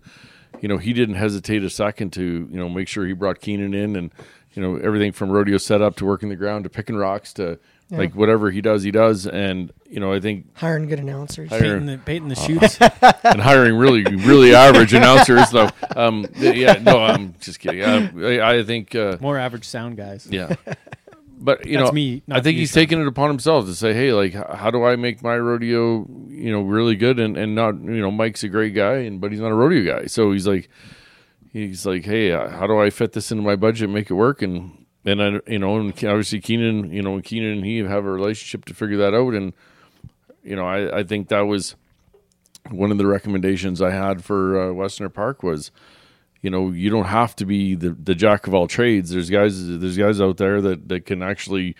[0.59, 3.73] you know, he didn't hesitate a second to you know make sure he brought Keenan
[3.73, 4.11] in, and
[4.57, 7.99] you know everything from rodeo setup to working the ground to picking rocks to Yeah.
[7.99, 9.27] like whatever he does, he does.
[9.27, 11.49] And you know, I think Hiring good announcers.
[11.49, 12.77] Hire- Baiting the, baiting the chutes.
[13.23, 15.69] and hiring really really average announcers though.
[15.95, 17.83] Um, yeah, no, I'm just kidding.
[17.83, 18.09] Uh,
[18.41, 18.95] I, I think.
[18.95, 20.27] Uh, More average sound guys.
[20.29, 20.55] Yeah.
[21.39, 22.81] But you That's know, me, I think he's Sean.
[22.81, 26.51] taking it upon himself to say, "Hey, like, how do I make my rodeo, you
[26.51, 29.39] know, really good?" And and not, you know, Mike's a great guy, and but he's
[29.39, 30.67] not a rodeo guy, so he's like,
[31.57, 34.41] he's like, "Hey, uh, how do I fit this into my budget, make it work?"
[34.41, 38.11] And and I, you know, and obviously Keenan, you know, Keenan and he have a
[38.11, 39.53] relationship to figure that out, and
[40.43, 41.75] you know, I I think that was
[42.69, 45.71] one of the recommendations I had for uh, Westerner Park was
[46.41, 49.11] you know you don't have to be the, the jack of all trades.
[49.11, 51.75] There's guys there's guys out there that, that can actually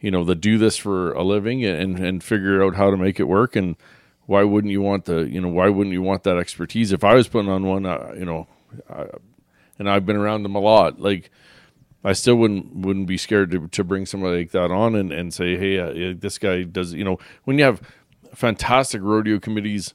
[0.00, 3.20] you know that do this for a living and and figure out how to make
[3.20, 3.56] it work.
[3.56, 3.76] And
[4.26, 6.92] why wouldn't you want the you know why wouldn't you want that expertise?
[6.92, 8.46] If i was putting on one uh, you know
[8.88, 9.06] I,
[9.78, 11.30] and i've been around them a lot like
[12.04, 15.32] I still wouldn't wouldn't be scared to, to bring somebody like that on and, and
[15.32, 16.92] say, hey, uh, this guy does.
[16.92, 17.80] You know, when you have
[18.34, 19.94] fantastic rodeo committees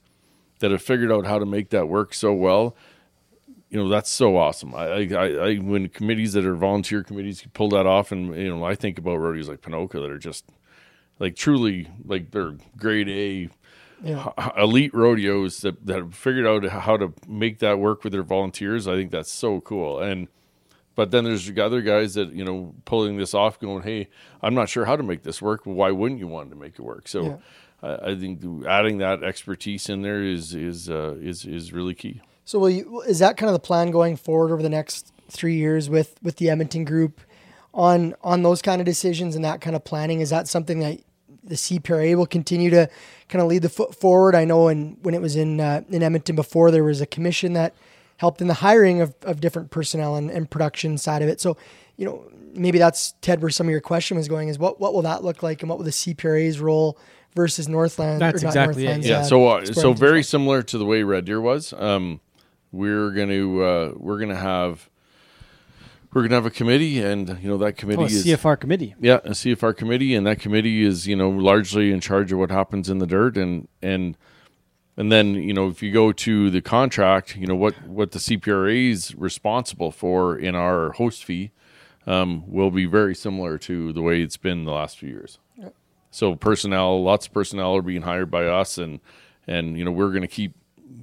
[0.59, 2.75] that have figured out how to make that work so well,
[3.69, 4.73] you know that's so awesome.
[4.73, 8.63] I, I, I, when committees that are volunteer committees pull that off, and you know
[8.63, 10.45] I think about rodeos like Ponoka that are just
[11.19, 13.49] like truly like they're grade A
[14.03, 14.31] Yeah.
[14.39, 18.23] h- elite rodeos that that have figured out how to make that work with their
[18.23, 18.87] volunteers.
[18.87, 19.99] I think that's so cool.
[19.99, 20.27] And
[20.95, 24.09] but then there's other guys that you know pulling this off, going, "Hey,
[24.41, 25.61] I'm not sure how to make this work.
[25.63, 27.23] Why wouldn't you want to make it work?" So.
[27.23, 27.37] Yeah.
[27.83, 32.21] I I think adding that expertise in there is is uh, is is really key.
[32.43, 35.57] So will you, is that kind of the plan going forward over the next three
[35.57, 37.21] years with with the Edmonton group
[37.75, 40.21] on on those kind of decisions and that kind of planning?
[40.21, 41.01] Is that something that
[41.43, 42.89] the CPRA will continue to
[43.29, 44.35] kind of lead the foot forward?
[44.35, 47.53] I know, in, when it was in uh, in Edmonton before, there was a commission
[47.53, 47.73] that
[48.17, 51.39] helped in the hiring of, of different personnel and, and production side of it.
[51.39, 51.55] So,
[51.97, 54.93] you know, maybe that's Ted, where some of your question was going is what what
[54.93, 56.97] will that look like, and what will the CPRA's role
[57.35, 58.21] versus Northland?
[58.21, 61.03] That's or not exactly it, yeah uh, so uh, so very similar to the way
[61.03, 62.19] red deer was um
[62.71, 64.89] we're gonna uh we're gonna have
[66.13, 68.95] we're gonna have a committee and you know that committee Oh, is CFR committee.
[68.99, 72.49] yeah a cfr committee and that committee is you know largely in charge of what
[72.51, 74.17] happens in the dirt and and
[74.95, 78.19] and then you know if you go to the contract you know what what the
[78.19, 81.51] cpra is responsible for in our host fee
[82.07, 85.39] um, will be very similar to the way it's been the last few years.
[86.09, 89.01] So personnel, lots of personnel are being hired by us, and
[89.45, 90.53] and you know we're going to keep,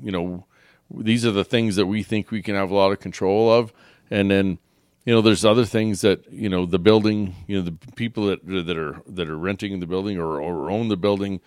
[0.02, 0.46] you know,
[0.90, 3.70] these are the things that we think we can have a lot of control of,
[4.10, 4.58] and then
[5.04, 8.46] you know there's other things that you know the building, you know the people that
[8.46, 11.40] that are that are renting the building or, or own the building,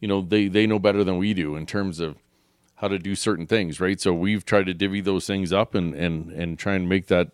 [0.00, 2.16] you know they they know better than we do in terms of
[2.76, 4.00] how to do certain things, right?
[4.00, 7.30] So we've tried to divvy those things up and and and try and make that.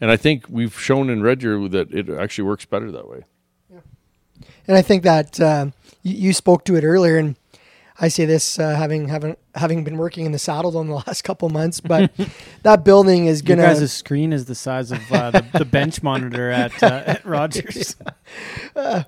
[0.00, 3.24] And I think we've shown in Red Deer that it actually works better that way.
[3.72, 3.80] Yeah,
[4.68, 5.66] and I think that uh,
[6.02, 7.36] you, you spoke to it earlier, and
[7.98, 11.22] I say this uh, having having having been working in the Saddle Dome the last
[11.22, 12.10] couple months, but
[12.62, 13.62] that building is gonna.
[13.62, 17.96] guys' screen is the size of uh, the, the bench monitor at, uh, at Rogers.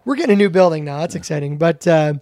[0.04, 1.00] we're getting a new building now.
[1.00, 2.14] That's exciting, but uh,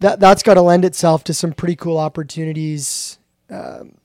[0.00, 3.18] that that's got to lend itself to some pretty cool opportunities
[3.50, 3.96] um,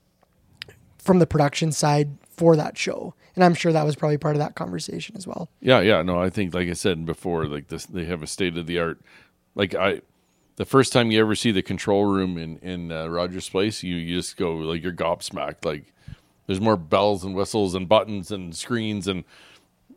[0.97, 3.13] from the production side for that show.
[3.35, 5.49] And I'm sure that was probably part of that conversation as well.
[5.61, 8.57] Yeah, yeah, no, I think like I said before, like this, they have a state
[8.57, 8.99] of the art.
[9.55, 10.01] Like I,
[10.61, 13.95] the first time you ever see the control room in in uh, Rogers Place, you
[13.95, 15.65] you just go like you're gobsmacked.
[15.65, 15.91] Like
[16.45, 19.23] there's more bells and whistles and buttons and screens and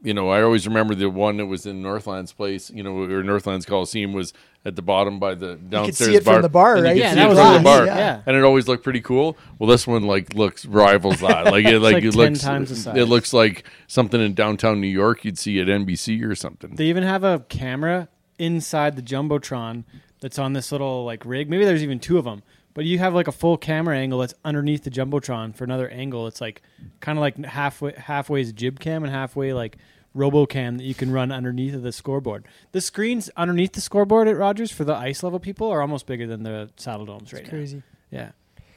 [0.03, 2.71] you know I always remember the one that was in Northlands Place.
[2.71, 4.33] You know, or Northlands Coliseum was
[4.65, 6.43] at the bottom by the downstairs see it from bar.
[6.43, 6.97] the bar, you right?
[6.97, 7.65] Yeah, see that it was from the awesome.
[7.65, 8.23] bar, Yeah.
[8.25, 9.37] and it always looked pretty cool.
[9.59, 11.45] Well, this one like looks rivals that.
[11.53, 12.97] Like it like, like it 10 looks times the size.
[12.97, 16.75] it looks like something in downtown New York you'd see at NBC or something.
[16.77, 18.09] They even have a camera
[18.39, 19.85] inside the jumbotron
[20.25, 21.51] that's on this little like rig.
[21.51, 24.33] Maybe there's even two of them, but you have like a full camera angle that's
[24.43, 26.27] underneath the jumbotron for another angle.
[26.27, 26.63] It's like
[27.01, 29.77] kind of like halfway halfway is jib cam and halfway like
[30.17, 32.47] RoboCam that you can run underneath of the scoreboard.
[32.73, 36.27] The screens underneath the scoreboard at Rogers for the ice level people are almost bigger
[36.27, 37.83] than the saddle domes right It's crazy.
[38.11, 38.19] now.
[38.19, 38.31] Yeah,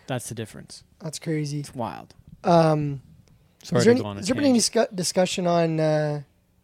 [0.08, 0.84] that's the difference.
[1.00, 1.60] That's crazy.
[1.62, 2.14] It's wild.
[2.44, 3.02] Um,
[3.64, 6.22] Sorry is there, any, go on a has there been any discu- discussion on uh,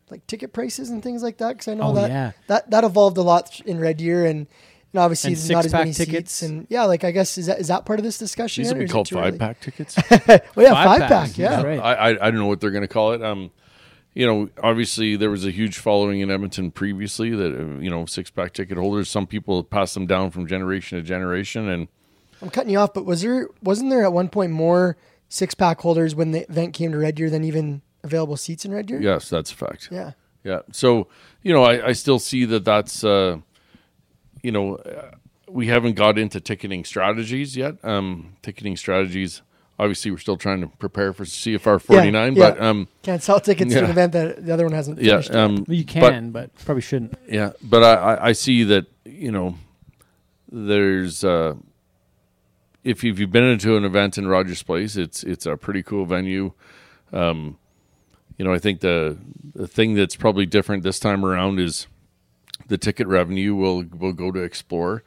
[0.09, 1.53] like ticket prices and things like that?
[1.53, 2.31] Because I know Oh, that, yeah.
[2.47, 4.47] that that evolved a lot in Red Deer, and,
[4.93, 6.31] and obviously And there's not as six-pack many tickets.
[6.31, 6.49] seats.
[6.49, 8.63] And yeah, like I guess is that is that part of this discussion?
[8.63, 9.31] These yet, would or be is it called too early?
[9.31, 9.95] five pack tickets.
[10.55, 11.37] well, yeah, Five five, packs, pack.
[11.37, 11.63] Yeah, yeah.
[11.67, 11.79] Right.
[11.79, 13.23] I, I I don't know what they're going to call it.
[13.23, 13.51] Um,
[14.13, 18.05] you know, obviously there was a huge following in Edmonton previously that uh, you know
[18.05, 19.09] six pack ticket holders.
[19.09, 21.87] Some people pass them down from generation to generation, and
[22.41, 24.97] I'm cutting you off, but was there wasn't there at one point more
[25.29, 28.71] six pack holders when the event came to Red Deer than even available seats in
[28.71, 29.01] Red Deer?
[29.01, 29.89] yes, that's a fact.
[29.91, 30.11] Yeah.
[30.43, 30.59] Yeah.
[30.73, 31.07] So,
[31.41, 33.37] you know, I, I still see that that's, uh,
[34.43, 35.11] you know, uh,
[35.49, 37.75] we haven't got into ticketing strategies yet.
[37.83, 39.41] Um, ticketing strategies,
[39.79, 42.49] obviously, we're still trying to prepare for CFR 49, yeah.
[42.51, 45.33] but, um, Can't sell tickets to an event that the other one hasn't yeah, finished.
[45.33, 47.17] um, Well, you can, but, probably shouldn't.
[47.27, 49.55] yeah, but I, I, I see that, you know,
[50.51, 51.55] there's, uh,
[52.83, 56.05] if you've, you've been into an event in Rogers Place, it's, it's a pretty cool
[56.05, 56.51] venue.
[57.11, 57.57] Um,
[58.37, 59.17] you know, I think the,
[59.53, 61.87] the thing that's probably different this time around is
[62.67, 65.03] the ticket revenue will will go to Explore,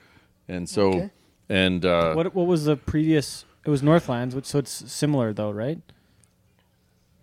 [0.48, 1.10] and so Okay.
[1.48, 3.44] and uh, what what was the previous?
[3.64, 5.78] It was Northlands, which so it's similar though, right?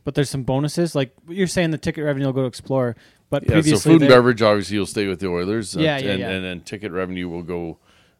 [0.03, 0.95] But there's some bonuses.
[0.95, 2.95] Like you're saying, the ticket revenue will go to Explore,
[3.29, 5.97] but yeah, so previously food and beverage obviously you'll stay with the Oilers, uh, Yeah,
[5.97, 6.29] yeah, and, yeah.
[6.31, 7.77] and then ticket revenue will go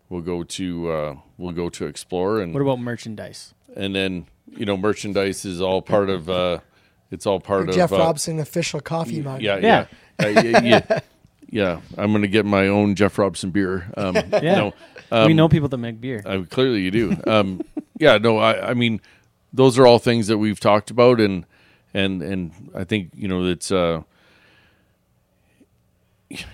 [0.10, 3.54] will go to uh, will go to Explore, and What about merchandise?
[3.76, 6.60] and then you know merchandise is all part of uh,
[7.12, 9.42] it's all part of Jeff uh, Robson official coffee mug.
[9.42, 9.86] Yeah, Yeah.
[10.22, 10.42] yeah, yeah.
[10.42, 11.00] yeah, yeah,
[11.54, 11.82] yeah.
[11.98, 13.92] I'm gonna get my own Jeff Robson beer.
[13.96, 14.56] Um, Yeah.
[14.56, 14.74] no,
[15.12, 16.24] um, we know people that make beer.
[16.26, 17.16] Uh, clearly, you do.
[17.28, 17.62] Um,
[18.00, 19.00] yeah, no, I, I mean,
[19.54, 21.46] those are all things that we've talked about, and
[21.94, 24.02] and and I think you know it's uh,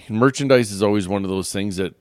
[0.10, 1.96] merchandise is always one of those things that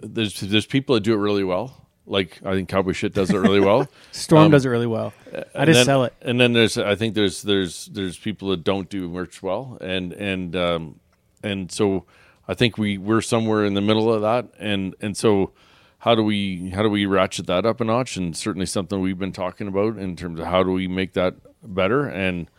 [0.00, 1.78] there's there's people that do it really well.
[2.04, 3.88] Like I think Cowboy Shit does it really well.
[4.12, 5.14] Storm um, does it really well.
[5.54, 6.12] I just then- sell it.
[6.20, 10.12] And then there's I think there's there's there's people that don't do merch well, and
[10.12, 11.00] and um,
[11.42, 12.04] and so
[12.48, 15.52] I think we we're somewhere in the middle of that, and and so
[15.98, 18.16] how do we how do we ratchet that up a notch?
[18.16, 21.34] And certainly something we've been talking about in terms of how do we make that
[21.62, 22.06] better.
[22.06, 22.50] And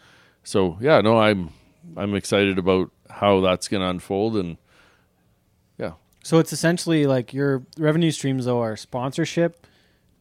[0.43, 1.49] so yeah, no, I'm
[1.97, 4.57] I'm excited about how that's going to unfold, and
[5.77, 9.67] yeah, So it's essentially like your revenue streams though are sponsorship,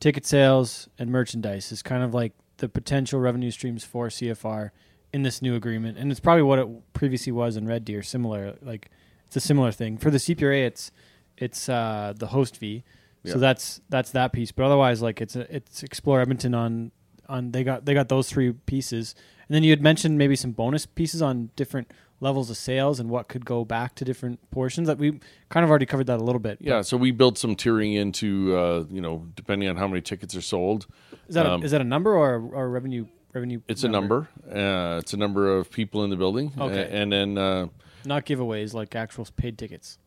[0.00, 4.70] ticket sales, and merchandise is kind of like the potential revenue streams for CFR
[5.12, 8.02] in this new agreement, and it's probably what it previously was in Red Deer.
[8.02, 8.90] Similar, like
[9.26, 10.64] it's a similar thing for the CPRA.
[10.66, 10.90] It's
[11.38, 12.84] it's uh, the host fee,
[13.24, 13.32] Yeah.
[13.34, 14.52] so that's that's that piece.
[14.52, 16.92] But otherwise, like it's a, it's Explore Edmonton on
[17.28, 19.14] on they got they got those three pieces,
[19.48, 21.90] and then you had mentioned maybe some bonus pieces on different
[22.20, 25.70] levels of sales and what could go back to different portions that we kind of
[25.70, 26.56] already covered that a little bit.
[26.60, 26.80] yeah.
[26.80, 30.40] So we built some tiering into uh, you know depending on how many tickets are
[30.40, 30.86] sold.
[31.28, 33.61] Is that Um, a, is that a number or a, or a revenue revenue?
[33.68, 34.28] It's a number.
[34.49, 36.53] Uh, it's a number of people in the building.
[36.59, 36.80] Okay.
[36.83, 37.66] A- and then uh,
[38.05, 39.99] not giveaways like actual paid tickets.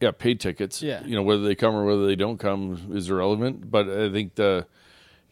[0.00, 0.82] yeah, paid tickets.
[0.82, 1.04] Yeah.
[1.04, 3.70] You know whether they come or whether they don't come is irrelevant.
[3.70, 4.66] But I think the,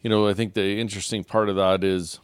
[0.01, 2.19] you know, I think the interesting part of that is,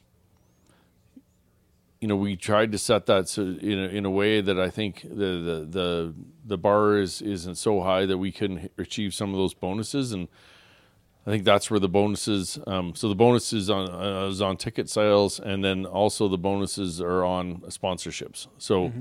[2.01, 4.70] you know, we tried to set that so in a, in a way that I
[4.70, 6.14] think the the the,
[6.45, 10.28] the bar is isn't so high that we couldn't achieve some of those bonuses and.
[11.28, 12.59] I think that's where the bonuses.
[12.67, 17.01] Um, so the bonuses on uh, is on ticket sales, and then also the bonuses
[17.01, 18.47] are on sponsorships.
[18.59, 18.91] So,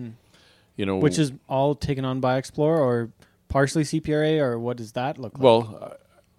[0.77, 1.03] you know, Mm-hmm.
[1.03, 3.11] Which is all taken on by Explore or
[3.49, 5.43] partially CPRA or what does that look like?
[5.43, 5.97] well,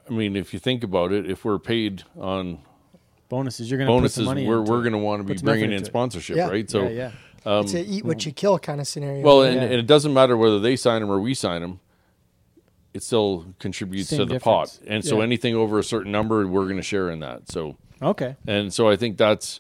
[0.10, 2.60] I mean, if you think about it, if we're paid on
[3.30, 3.70] bonuses.
[3.72, 4.48] You're going to put some bonuses, money.
[4.48, 6.50] we're we're going to want to be Put some effort bringing in sponsorship, Yeah.
[6.50, 6.70] right?
[6.70, 7.12] So, yeah,
[7.46, 7.60] yeah.
[7.62, 9.24] it's a eat what you kill kind of scenario.
[9.24, 9.62] well, and, Yeah.
[9.64, 11.80] and it doesn't matter whether they sign them or we sign them.
[12.96, 14.78] It still contributes Same to the difference.
[14.78, 15.24] pot, and so Yeah.
[15.24, 17.52] anything over a certain number, we're going to share in that.
[17.52, 18.36] So, Okay.
[18.48, 19.60] and so I think that's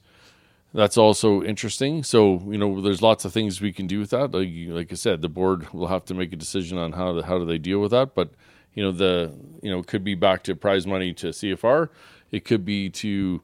[0.73, 2.01] that's also interesting.
[2.03, 4.31] So you know, there's lots of things we can do with that.
[4.33, 7.13] Like you- like I said, the board will have to make a decision on how
[7.15, 8.15] to, how do they deal with that.
[8.15, 8.31] But
[8.73, 11.89] you know, the you know it could be back to prize money to CFR.
[12.31, 13.41] It could be to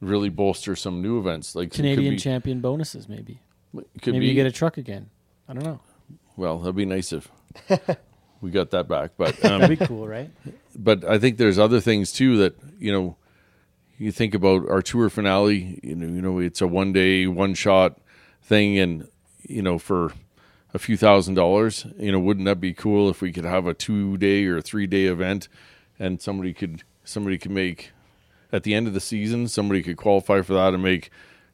[0.00, 3.40] really bolster some new events like it could Canadian be- champion bonuses, maybe.
[4.02, 5.08] could maybe be, you get a truck again.
[5.48, 5.80] I don't know.
[6.36, 7.30] well, that'd be nice if
[8.40, 9.12] we got that back.
[9.16, 10.30] But um, That'd be cool, right?
[10.74, 13.16] but I think there's other things too that you know
[13.98, 15.80] you think about our tour finale.
[15.82, 17.98] You know, you know, it's a one day, one shot
[18.42, 19.08] thing, and
[19.42, 20.12] you know, for
[20.74, 23.74] a few thousand dollars, you know, wouldn't that be cool if we could have a
[23.74, 25.48] two day or three day event,
[25.98, 27.92] and somebody could somebody could make
[28.52, 31.10] at the end of the season, somebody could qualify for that and make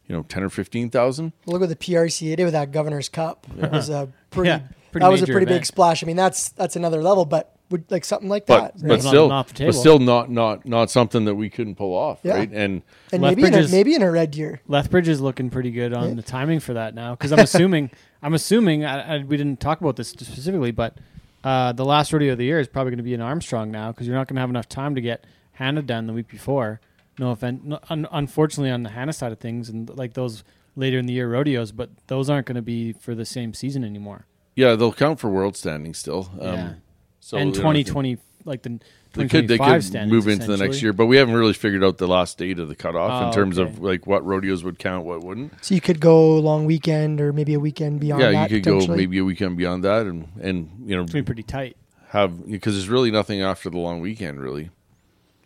[0.06, 1.32] you know ten or fifteen thousand.
[1.46, 3.46] Look what the PRCA did with that Governor's Cup.
[3.58, 4.48] It was a pretty.
[4.48, 4.60] Yeah,
[4.92, 6.02] pretty that was a major pretty big splash.
[6.04, 7.24] I mean, that's that's another level.
[7.24, 8.72] But would like something like but that.
[8.76, 9.02] but right?
[9.02, 12.20] Not- still, not off but still not not not something that we couldn't pull off,
[12.22, 12.34] Yeah.
[12.36, 12.50] right?
[12.52, 12.82] And
[13.12, 14.60] and maybe in a, maybe in a red deer.
[14.68, 16.14] Lethbridge is looking pretty good on Yeah.
[16.14, 17.90] the timing for that now because I'm assuming
[18.22, 20.98] I'm assuming I, I, we didn't talk about this specifically, but
[21.42, 23.90] uh, the last rodeo of the year is probably going to be in Armstrong now
[23.90, 26.80] because you're not going to have enough time to get Hannah done the week before.
[27.18, 30.44] No offense, no, un- unfortunately on the Hannah side of things and like those
[30.76, 33.82] later in the year rodeos, but those aren't going to be for the same season
[33.82, 34.26] anymore.
[34.54, 36.30] Yeah, they'll count for world standing still.
[36.40, 36.72] Um, yeah,
[37.20, 38.80] So and 2020 like the
[39.14, 41.52] They could they 2025 could standings, move into the next year, but we haven't really
[41.52, 43.70] figured out the last date of the cutoff Oh, in terms okay.
[43.70, 45.64] of like what rodeos would count, what wouldn't.
[45.64, 48.50] So you could go long weekend or maybe a weekend beyond yeah, that.
[48.50, 51.44] you could go maybe a weekend beyond that, and and you know It's be pretty
[51.44, 51.76] tight.
[52.08, 54.70] have because there's really nothing after the long weekend, really.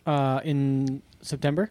[0.07, 1.71] Uh, in September.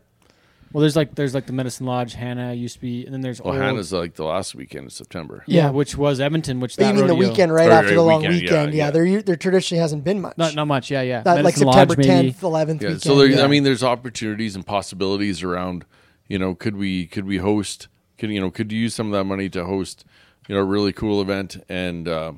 [0.76, 3.40] Well, there's like there's like the Medicine Lodge, Hannah used to be, and then there's
[3.40, 5.42] Well, old, Hannah's like the last weekend of September.
[5.48, 5.70] yeah, Yeah.
[5.70, 7.96] which was Edmonton, which But that you mean the rodeo- weekend right Or, after uh,
[7.96, 8.74] the long weekend, weekend?
[8.74, 8.92] yeah, Yeah, yeah.
[8.92, 10.38] there there traditionally hasn't been much.
[10.38, 11.22] Not not much, yeah, yeah.
[11.22, 12.32] that, like Medicine September Lodge, maybe.
[12.34, 13.02] 10th, 11th Yeah, weekend.
[13.04, 13.44] so there, yeah.
[13.46, 15.86] I mean, there's opportunities and possibilities around.
[16.28, 17.88] You know, could we could we host?
[18.18, 20.04] Could you know could you use some of that money to host?
[20.50, 22.34] You know, a really cool event and uh,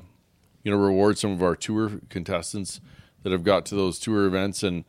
[0.62, 2.80] you know reward some of our tour contestants
[3.24, 4.84] that have got to those tour events and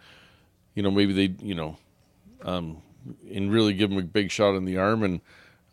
[0.76, 1.78] you know maybe they you know
[2.44, 2.84] um,
[3.34, 5.22] and really give them a big shot in the arm and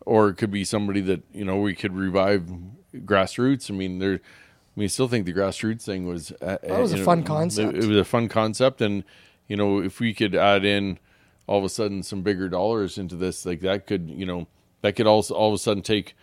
[0.06, 2.48] or it could be somebody that you know we could revive
[2.94, 3.70] grassroots.
[3.70, 4.14] I mean, there.
[4.14, 7.22] I mean, I still think the grassroots thing was uh, That was a know, fun
[7.24, 7.74] concept.
[7.74, 9.04] It, it was a fun concept, and
[9.48, 10.98] you know, if we could add in
[11.46, 14.46] all of a sudden some bigger dollars into this, like that could, you know,
[14.82, 16.16] that could also all of a sudden take,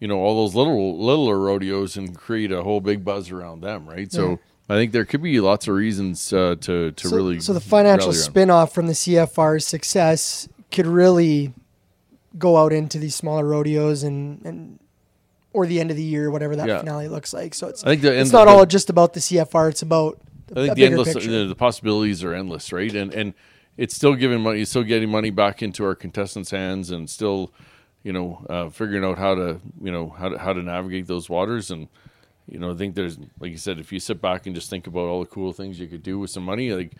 [0.00, 3.86] you know, all those little littler rodeos and create a whole big buzz around them,
[3.86, 4.10] right?
[4.10, 7.40] So I think there could be lots of reasons uh, to to so, really.
[7.40, 11.52] so the financial spinoff from the CFR's success could really
[12.38, 14.78] go out into these smaller rodeos and and
[15.52, 16.78] or the end of the year, whatever that Yeah.
[16.78, 17.54] finale looks like.
[17.54, 19.68] So it's I think it's not the- all just about the CFR.
[19.68, 20.18] It's about
[20.54, 22.94] I think the endless, the, the possibilities are endless, right?
[22.94, 23.34] And and
[23.76, 27.52] it's still giving money, still getting money back into our contestants' hands, and still,
[28.02, 31.28] you know, uh, figuring out how to, you know, how to how to navigate those
[31.30, 31.70] waters.
[31.70, 31.88] And
[32.48, 34.86] you know, I think there's, like you said, if you sit back and just think
[34.86, 36.92] about all the cool things you could do with some money, like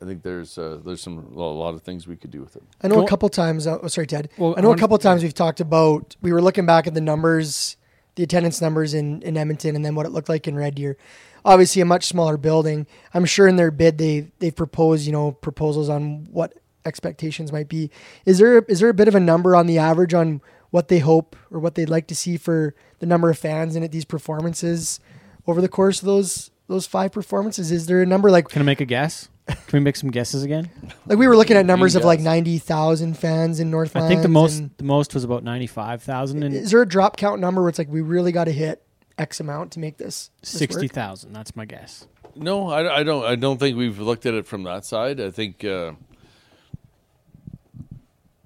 [0.00, 2.62] I think there's uh, there's some a lot of things we could do with it.
[2.82, 3.04] I know Cool.
[3.04, 3.66] a couple times.
[3.66, 4.30] Uh, oh, sorry, Ted.
[4.38, 6.16] Well, I know I a wanna- couple times we've talked about.
[6.22, 7.76] We were looking back at the numbers,
[8.14, 10.96] the attendance numbers in in Edmonton, and then what it looked like in Red Deer.
[11.44, 12.86] Obviously, a much smaller building.
[13.12, 16.54] I'm sure in their bid they they've proposed you know proposals on what
[16.86, 17.90] expectations might be.
[18.24, 20.40] Is there is there a bit of a number on the average on
[20.70, 22.74] what they hope or what they'd like to see for
[23.04, 24.98] the number of fans in at these performances
[25.46, 27.70] over the course of those those five performances?
[27.70, 29.28] Is there a number like Can I make a guess?
[29.46, 30.70] Can we make some guesses again?
[31.06, 34.06] like we were looking at numbers of like ninety thousand fans in Northland?
[34.06, 36.88] I think the most the most was about ninety five thousand and Is there a
[36.88, 38.82] drop count number where it's like we really got to hit
[39.18, 40.92] X amount to make this, this sixty work?
[40.92, 41.34] thousand.
[41.34, 42.06] That's my guess.
[42.34, 43.24] No, I, I don't.
[43.24, 45.20] I don't think we've looked at it from that side.
[45.20, 45.92] I think uh,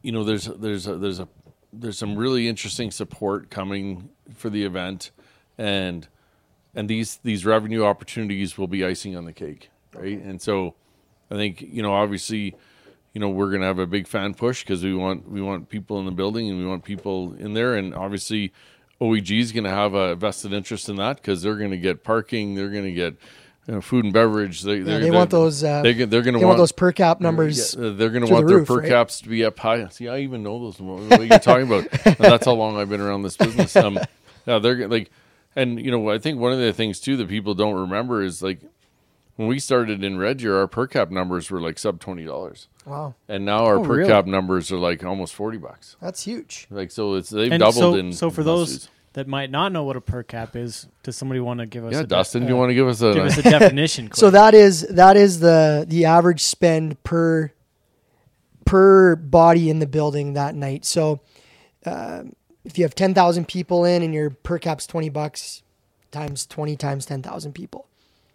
[0.03, 1.29] you know there's there's a, there's a
[1.73, 5.11] there's some really interesting support coming for the event,
[5.57, 6.09] and
[6.75, 10.21] and these these revenue opportunities will be icing on the cake, right?
[10.21, 10.75] And so
[11.31, 12.55] I think you know obviously
[13.13, 15.69] you know we're going to have a big fan push because we want we want
[15.69, 18.53] people in the building and we want people in there, and obviously
[19.01, 22.03] OEG is going to have a vested interest in that because they're going to get
[22.03, 23.17] parking, they're going to get
[23.69, 24.63] you know, food and beverage.
[24.63, 25.63] They, Yeah, they're, they want those.
[25.63, 27.77] Uh, They're, they're going to they want, want those per cap numbers.
[27.79, 28.89] Yeah, uh, they're going to want the their roof, per right?
[28.89, 29.87] caps to be up high.
[29.89, 30.81] See, I even know those.
[30.81, 31.87] What are you talking about?
[32.07, 33.77] And that's how long I've been around this business.
[33.77, 33.99] Um,
[34.49, 35.11] yeah, they're like,
[35.55, 38.43] and you know, I think one of the things too that people don't remember is
[38.43, 38.61] like
[39.37, 42.67] when we started in Red Deer, our per cap numbers were like sub twenty dollars,
[42.85, 44.09] Wow, and now our Oh, per really?
[44.11, 45.97] cap numbers are like almost forty bucks.
[46.01, 46.67] that's huge.
[46.71, 48.13] Like so, it's they've And doubled so, in.
[48.13, 48.89] so for those losses.
[49.13, 51.93] that might not know what a per cap is, does somebody want to give us?
[51.93, 53.15] yeah, a de- Dustin, do you uh, want to give us a?
[53.15, 54.11] give us a definition?
[54.13, 57.53] So that is that is the the average spend per
[58.65, 60.85] per body in the building that night.
[60.85, 61.21] So
[61.87, 62.35] um,
[62.69, 65.63] if you have ten thousand people in and your per cap's twenty bucks,
[66.11, 67.87] times twenty times ten thousand people.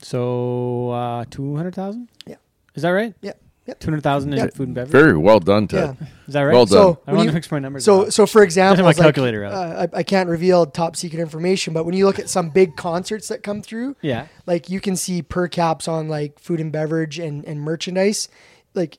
[0.02, 2.10] so uh, two hundred thousand.
[2.26, 2.36] Yeah.
[2.76, 3.14] is that right?
[3.22, 3.34] Yeah.
[3.66, 3.80] Yep.
[3.80, 4.54] Two hundred thousand in Yep.
[4.56, 4.92] food and beverage.
[4.92, 5.96] very well done, Ted.
[6.02, 6.08] Yeah.
[6.28, 6.54] Is that right?
[6.54, 6.74] Well done.
[6.74, 7.86] So I when want you- to mix my numbers.
[7.86, 8.12] So, up.
[8.12, 9.54] so for example, my it's like, calculator out.
[9.54, 12.76] uh, I, I can't reveal top secret information, but when you look at some big
[12.76, 16.74] concerts that come through, yeah, like you can see per caps on like food and
[16.74, 18.28] beverage and, and merchandise.
[18.74, 18.98] Like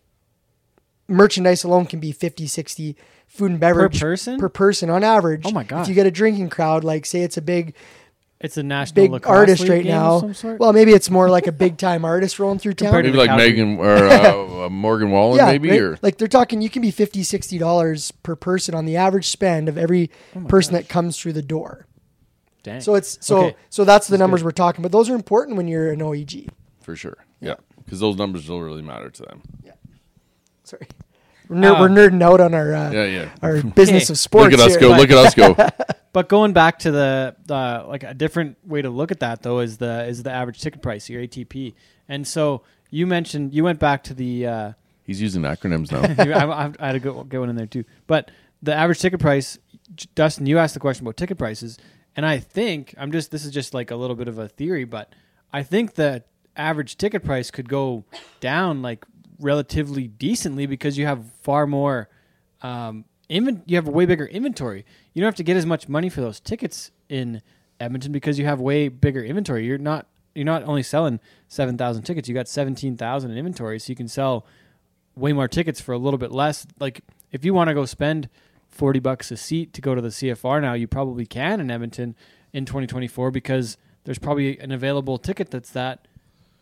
[1.08, 2.96] merchandise alone can be 50, 60
[3.34, 4.38] food and beverage per person.
[4.38, 5.42] per person on average.
[5.44, 5.82] Oh my God.
[5.82, 7.74] If you get a drinking crowd, like say it's a big,
[8.40, 10.32] it's a national big lacrosse artist league right game now.
[10.58, 12.88] Well, maybe it's more like a big time artist rolling through town.
[12.88, 13.50] Compared to Maybe like Calgary.
[13.50, 15.80] Megan or uh, uh, Morgan Wallen, yeah, maybe right?
[15.80, 19.28] or like they're talking, you can be 50 60 dollars per person on the average
[19.28, 20.82] spend of every Oh person gosh.
[20.82, 21.86] that comes through the door.
[22.62, 22.80] Dang.
[22.80, 23.56] So it's so Okay.
[23.70, 24.46] so that's the That's numbers good.
[24.46, 24.92] we're talking about.
[24.96, 26.48] Those are important when you're an OEG.
[26.82, 27.16] for sure.
[27.40, 29.42] Yeah, because those numbers don't really matter to them.
[29.64, 29.72] Yeah.
[30.64, 30.86] Sorry,
[31.48, 33.28] we're, ner- Uh, we're nerding out on our uh, Yeah, yeah.
[33.42, 34.12] our business Okay.
[34.14, 34.52] of sports.
[34.52, 34.80] Look at us here.
[34.80, 34.96] go!
[34.96, 35.56] Look at us go!
[36.14, 39.58] But going back to the uh, like a different way to look at that though
[39.58, 41.74] is the is the average ticket price, your ATP.
[42.08, 44.72] And so you mentioned you went back to the uh,
[45.02, 46.02] He's using acronyms now.
[46.24, 47.84] I, I, I had to go, get one in there too.
[48.06, 48.30] But
[48.62, 49.58] the average ticket price,
[49.96, 51.78] J- Dustin, you asked the question about ticket prices,
[52.14, 54.84] and I think I'm just this is just like a little bit of a theory,
[54.84, 55.12] but
[55.52, 56.22] I think the
[56.56, 58.04] average ticket price could go
[58.38, 59.04] down like
[59.44, 62.08] relatively decently because you have far more.
[62.62, 64.84] Um, inven- you have a way bigger inventory.
[65.12, 67.42] You don't have to get as much money for those tickets in
[67.78, 69.66] Edmonton because you have way bigger inventory.
[69.66, 72.28] You're not you're not only selling seven thousand tickets.
[72.28, 74.46] You got seventeen thousand in inventory, so you can sell
[75.14, 76.66] way more tickets for a little bit less.
[76.80, 78.28] Like if you want to go spend
[78.68, 82.16] forty bucks a seat to go to the CFR now, you probably can in Edmonton
[82.52, 86.06] in 2024 because there's probably an available ticket that's that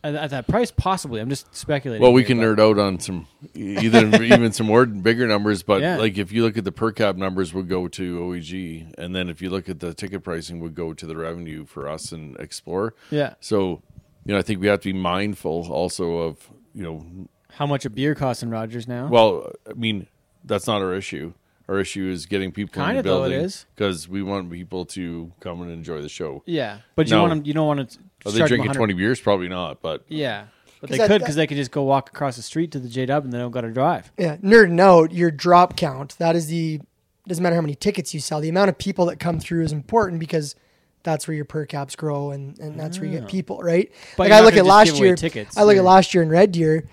[0.03, 0.71] at, at that price.
[0.71, 2.01] Possibly, I'm just speculating.
[2.01, 5.63] Well, we here, can but- nerd out on some either even some more bigger numbers,
[5.63, 5.97] but Yeah.
[5.97, 9.29] like if you look at the per cap numbers, would go to OEG, and then
[9.29, 12.35] if you look at the ticket pricing, would go to the revenue for us and
[12.39, 12.93] Explore.
[13.11, 13.81] Yeah, So,
[14.25, 17.05] you know, I think we have to be mindful also of you know,
[17.51, 19.07] how much a beer costs in Rogers now?
[19.07, 20.07] well, I mean,
[20.43, 21.33] that's not our issue.
[21.69, 23.65] Our issue is getting people in Kinda the though it building is.
[23.75, 26.43] because we want people to come and enjoy the show.
[26.45, 27.21] yeah, but you No.
[27.21, 27.45] want them.
[27.45, 27.99] You don't want to.
[28.25, 29.19] Are they drinking twenty beers?
[29.21, 30.45] Probably not, but Yeah,
[30.81, 32.89] but they that- could because they could just go walk across the street to the
[32.89, 34.11] J Dub and they don't got to drive.
[34.17, 36.15] Yeah, nerding out your drop count.
[36.19, 36.81] That is the
[37.27, 38.41] doesn't matter how many tickets you sell.
[38.41, 40.55] The amount of people that come through is important because
[41.03, 43.89] that's where your per caps grow and, and that's where you get people, right?
[43.93, 43.97] Ah.
[44.17, 45.15] But like you're I not look gonna at just last away year.
[45.15, 45.57] tickets.
[45.57, 46.85] I look at You're- last year in Red Deer.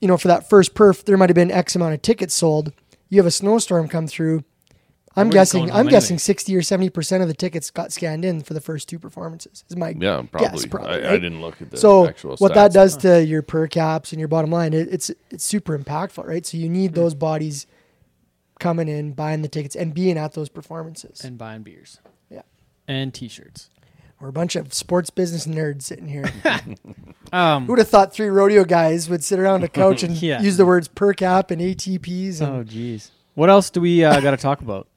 [0.00, 2.72] You know, for that first perf, there might have been X amount of tickets sold.
[3.08, 4.44] You have a snowstorm come through.
[5.16, 5.70] I'm guessing.
[5.70, 6.18] I'm home guessing anyway.
[6.18, 9.64] sixty or seventy percent of the tickets got scanned in for the first two performances.
[9.68, 10.48] Is my yeah, probably.
[10.48, 11.04] guess, probably.
[11.04, 12.36] I, I didn't look at the so actual.
[12.36, 12.74] what that stats.
[12.74, 16.46] does to your per caps and your bottom line, it, it's it's super impactful, right?
[16.46, 16.96] So you need hmm.
[16.96, 17.66] those bodies
[18.60, 21.24] coming in, buying the tickets, and being at those performances.
[21.24, 22.00] and buying beers.
[22.30, 22.42] Yeah.
[22.86, 23.70] and T-shirts.
[24.20, 26.30] We're a bunch of sports business nerds sitting here.
[27.30, 30.40] Um, Who would have thought three rodeo guys would sit around a couch and Yeah.
[30.40, 32.40] use the words per cap and ATPs?
[32.40, 33.10] And oh, jeez.
[33.34, 34.88] What else do we uh, got to talk about?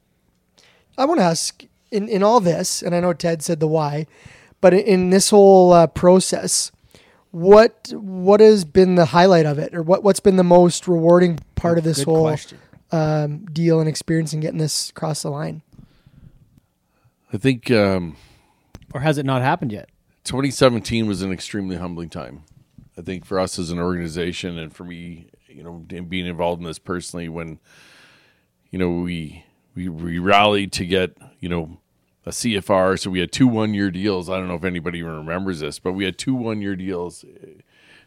[0.96, 4.06] I want to ask in, in all this, and I know Ted said the why,
[4.62, 6.72] but in, in this whole uh, process,
[7.32, 11.38] what what has been the highlight of it, or what what's been the most rewarding
[11.54, 12.58] part of this Good whole question.
[12.92, 15.60] um, deal and experience and getting this across the line?
[17.30, 18.16] I think um,
[18.94, 19.88] Or has it not happened yet?
[20.24, 22.44] 2017 was an extremely humbling time.
[22.96, 26.60] I think for us as an organization and for me, you know, in being involved
[26.60, 27.58] in this personally, when
[28.70, 29.44] you know we
[29.74, 31.78] we we rallied to get you know
[32.26, 34.28] a CFR, so we had two one year deals.
[34.30, 37.24] I don't know if anybody even remembers this, but we had two one year deals
[37.24, 37.46] uh,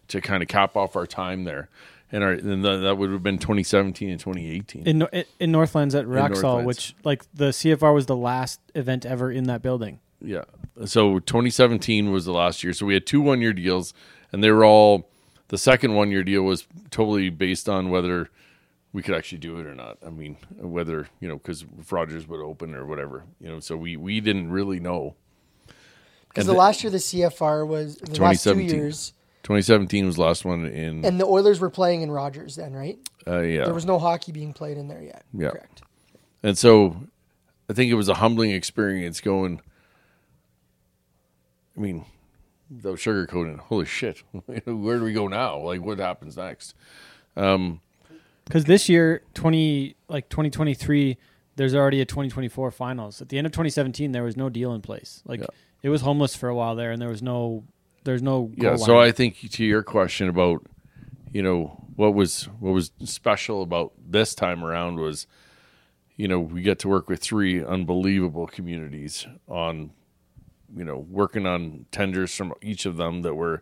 [0.07, 1.69] to kind of cap off our time there,
[2.11, 4.87] and our and th- that would have been 2017 and 2018.
[4.87, 5.07] In
[5.39, 9.61] in Northlands at Rexall, which like the CFR was the last event ever in that
[9.61, 9.99] building.
[10.21, 10.45] Yeah.
[10.83, 12.73] So 2017 was the last year.
[12.73, 13.93] So we had two one year deals,
[14.31, 15.09] and they were all.
[15.49, 18.29] The second one year deal was totally based on whether
[18.91, 19.97] we could actually do it or not.
[20.05, 23.23] I mean, whether you know because Rogers would open or whatever.
[23.39, 25.15] You know, so we we didn't really know.
[26.29, 28.69] Because the the- last year the CFR was the last two 2017.
[28.69, 31.05] years, 2017 was the last one in.
[31.05, 32.97] and the Oilers were playing in Rogers then, right?
[33.27, 33.65] uh, yeah.
[33.65, 35.23] There was no hockey being played in there yet.
[35.33, 35.51] Yeah.
[35.51, 35.83] Correct.
[36.43, 36.97] And so
[37.69, 39.61] I think it was a humbling experience going.
[41.77, 42.05] I mean,
[42.73, 44.23] without sugarcoating, holy shit,
[44.65, 45.57] where do we go now?
[45.59, 46.73] Like, what happens next?
[47.35, 47.81] Um,
[48.45, 51.17] because this year, twenty like twenty twenty three,
[51.55, 53.21] there's already a twenty twenty four finals.
[53.21, 55.21] At the end of twenty seventeen, there was no deal in place.
[55.25, 55.47] Like Yeah.
[55.83, 57.63] it was homeless for a while there, and there was no
[58.03, 58.75] there's no Yeah.
[58.75, 59.07] So line.
[59.07, 60.63] I think to your question about,
[61.33, 65.25] you know, what was what was special about this time around was,
[66.15, 69.89] you know, we get to work with three unbelievable communities on,
[70.75, 73.61] you know, working on tenders from each of them that were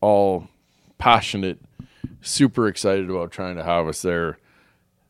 [0.00, 0.48] all
[0.98, 1.60] passionate,
[2.20, 4.38] super excited about trying to have us there.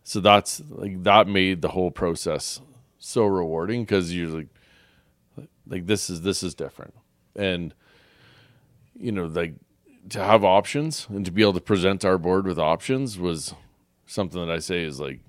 [0.04, 2.60] So that's like that made the whole process
[2.98, 4.48] so rewarding because you're like,
[5.66, 6.94] like this is this is different,
[7.36, 7.74] and
[8.98, 9.54] you know like
[10.10, 13.54] to have options and to be able to present our board with options was
[14.06, 15.20] something that I say is like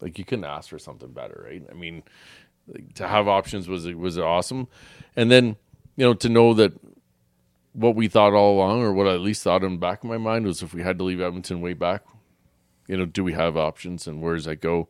[0.00, 1.62] like you couldn't ask for something better, right?
[1.70, 2.02] I mean,
[2.94, 4.68] to have options was was awesome,
[5.16, 5.56] and then
[5.96, 6.72] you know to know that
[7.72, 10.10] what we thought all along, or what I at least thought in the back of
[10.10, 12.02] my mind, was if we had to leave Edmonton way back,
[12.88, 14.88] you know, do we have options and where does that go?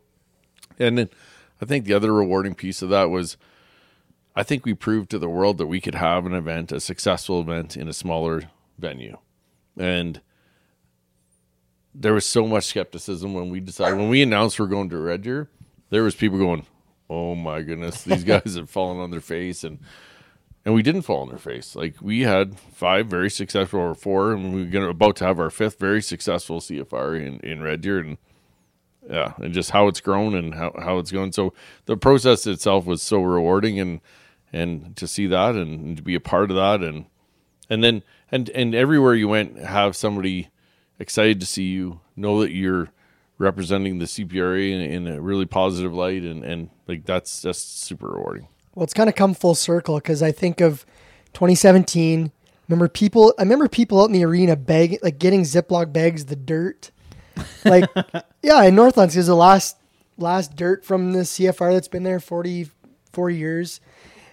[0.78, 1.10] And then
[1.60, 3.36] I think the other rewarding piece of that was
[4.34, 7.40] I think we proved to the world that we could have an event, a successful
[7.40, 8.44] event in a smaller
[8.78, 9.18] venue,
[9.78, 10.20] and
[11.94, 15.22] there was so much skepticism when we decided when we announced we're going to Red
[15.22, 15.48] Deer.
[15.90, 16.64] There was people going,
[17.11, 19.81] "Oh my goodness, these guys have fallen on their face," and
[20.65, 21.74] and we didn't fall on their face.
[21.74, 25.51] Like we had five very successful or four, and we are about to have our
[25.51, 28.19] fifth very successful CFR in in Red Deer, and
[29.09, 31.32] yeah, and just how it's grown and how how it's going.
[31.32, 31.53] So
[31.87, 34.01] the process itself was so rewarding, and
[34.53, 37.07] and to see that and, and to be a part of that, and
[37.69, 40.49] and then and and everywhere you went, have somebody
[40.99, 42.91] excited to see you, know that you're
[43.40, 48.08] representing the CPRA in, in a really positive light, and and like that's just super
[48.08, 48.46] rewarding.
[48.74, 50.86] Well, it's kind of come full circle because I think of
[51.32, 52.30] 2017.
[52.68, 53.34] Remember people?
[53.36, 56.92] I remember people out in the arena bag like getting Ziploc bags, the dirt.
[57.64, 57.90] Like,
[58.42, 59.76] yeah, in Northlands is the last
[60.18, 63.80] last dirt from the CFR that's been there 44 years.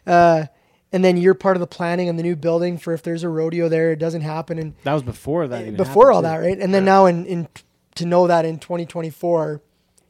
[0.05, 0.45] Uh,
[0.91, 3.29] and then you're part of the planning on the new building for if there's a
[3.29, 4.57] rodeo there, it doesn't happen.
[4.57, 5.61] And That was before that.
[5.61, 6.59] Even before all happened, that, right?
[6.59, 7.47] And then now in, in
[7.97, 9.61] to know that in 2024,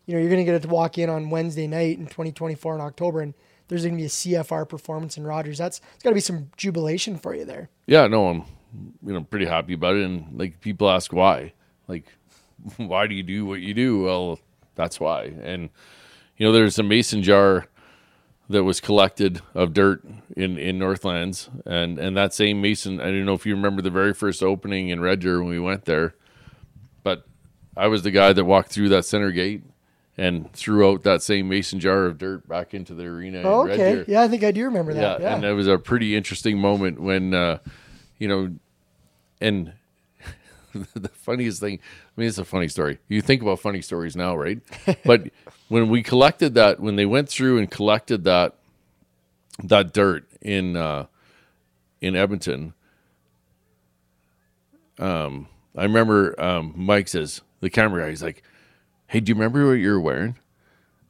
[0.06, 2.82] you know, you're going to get to walk in on Wednesday night in 2024 in
[2.82, 3.34] October, and
[3.68, 5.58] there's going to be a CFR performance in Rogers.
[5.58, 7.70] That's it's got to be some jubilation for you there.
[7.86, 8.44] Yeah, no, I'm
[9.06, 11.54] you know pretty happy about it, and like people ask why,
[11.88, 12.06] like
[12.78, 14.04] why do you do what you do?
[14.04, 14.40] Well,
[14.76, 15.70] that's why, and
[16.38, 17.68] you know there's a mason jar
[18.50, 20.06] that was collected of dirt
[20.36, 23.02] in in Northlands, and and that same mason.
[23.02, 25.60] I don't know if you remember the very first opening in Red Deer when we
[25.60, 26.16] went there,
[27.78, 29.64] I was the guy that walked through that center gate
[30.18, 33.44] and threw out that same mason jar of dirt back into the arena.
[33.44, 35.22] Oh, okay, yeah, I think I do remember that.
[35.22, 37.60] Yeah, Yeah, and that was a pretty interesting moment when, uh,
[38.18, 38.56] you know,
[39.40, 39.74] and
[40.96, 41.80] the funniest thing.
[41.80, 42.98] I mean, it's a funny story.
[43.08, 44.60] You think about funny stories now, right?
[45.06, 45.30] but
[45.68, 48.56] when we collected that, when they went through and collected that
[49.64, 51.06] that dirt in uh,
[52.02, 52.74] in Edmonton,
[54.98, 58.10] um, I remember um, Mike says the camera guy.
[58.10, 58.44] He's like,
[59.08, 60.36] "Hey, do you remember what you were wearing?"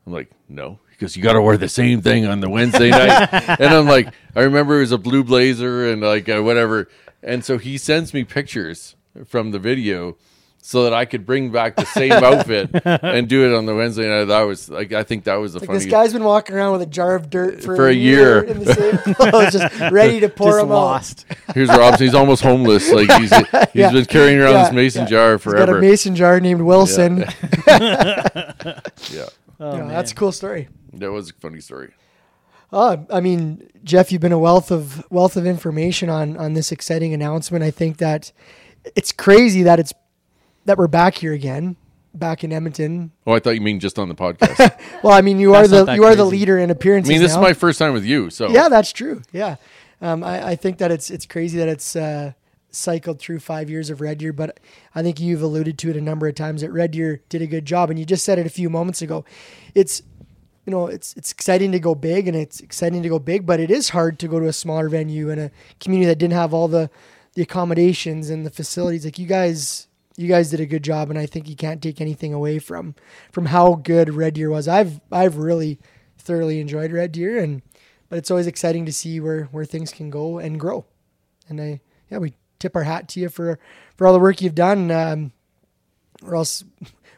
[0.05, 3.29] I'm like, "No." Because you got to wear the same thing on the Wednesday night,
[3.59, 6.89] and I'm like, I remember it was a blue blazer and like uh, whatever,
[7.21, 8.95] and so he sends me pictures
[9.25, 10.17] from the video
[10.61, 14.07] so that I could bring back the same outfit and do it on the Wednesday
[14.07, 14.25] night.
[14.25, 15.85] That was like, I think that was the like funniest.
[15.85, 18.43] this guy's been walking around with a jar of dirt for, For a year.
[18.43, 21.25] in the same clothes, just ready to pour Just them lost.
[21.53, 22.05] Here's Robson.
[22.05, 22.91] He's almost homeless.
[22.97, 23.91] Like he's he's Yeah.
[23.91, 25.07] been carrying around Yeah, this mason yeah.
[25.09, 25.41] jar out.
[25.43, 25.77] He's got forever.
[25.77, 27.25] a mason jar named Wilson.
[27.67, 28.23] Yeah.
[29.11, 29.25] yeah,
[29.59, 29.87] Oh, Yeah, man.
[29.89, 30.67] that's a cool story.
[30.93, 31.91] that was a funny story.
[32.71, 36.71] Uh, I mean, Jeff, you've been a wealth of wealth of information on on this
[36.71, 37.63] exciting announcement.
[37.63, 38.31] I think that
[38.95, 39.93] it's crazy that it's
[40.67, 41.75] that we're back here again,
[42.13, 43.11] back in Edmonton.
[43.25, 44.79] Oh, I thought you mean just on the podcast.
[45.03, 46.37] Well, I mean, you are the that you are the crazy.
[46.37, 47.09] leader in appearances.
[47.09, 47.39] I mean, this now.
[47.39, 49.21] is my first time with you, so yeah, that's true.
[49.31, 49.57] Yeah,
[50.01, 52.33] um, I, I think that it's it's crazy that it's uh,
[52.71, 54.59] cycled through five years of Red Deer, but
[54.95, 57.47] I think you've alluded to it a number of times that Red Deer did a
[57.47, 59.23] good job, and you just said it a few moments ago.
[59.75, 60.01] It's
[60.65, 63.59] you know it's it's exciting to go big, and it's exciting to go big, but
[63.59, 66.55] it is hard to go to a smaller venue in a community that didn't have
[66.55, 66.89] all the
[67.35, 69.05] the accommodations and the facilities.
[69.05, 69.86] Like you guys.
[70.17, 72.95] You guys did a good job, and I think you can't take anything away from
[73.31, 74.67] from how good Red Deer was.
[74.67, 75.79] I've I've really
[76.17, 77.61] thoroughly enjoyed Red Deer, and
[78.09, 80.85] but it's always exciting to see where where things can go and grow.
[81.47, 83.59] And I yeah, we tip our hat to you for
[83.95, 85.31] for all the work you've done, um,
[86.23, 86.63] or else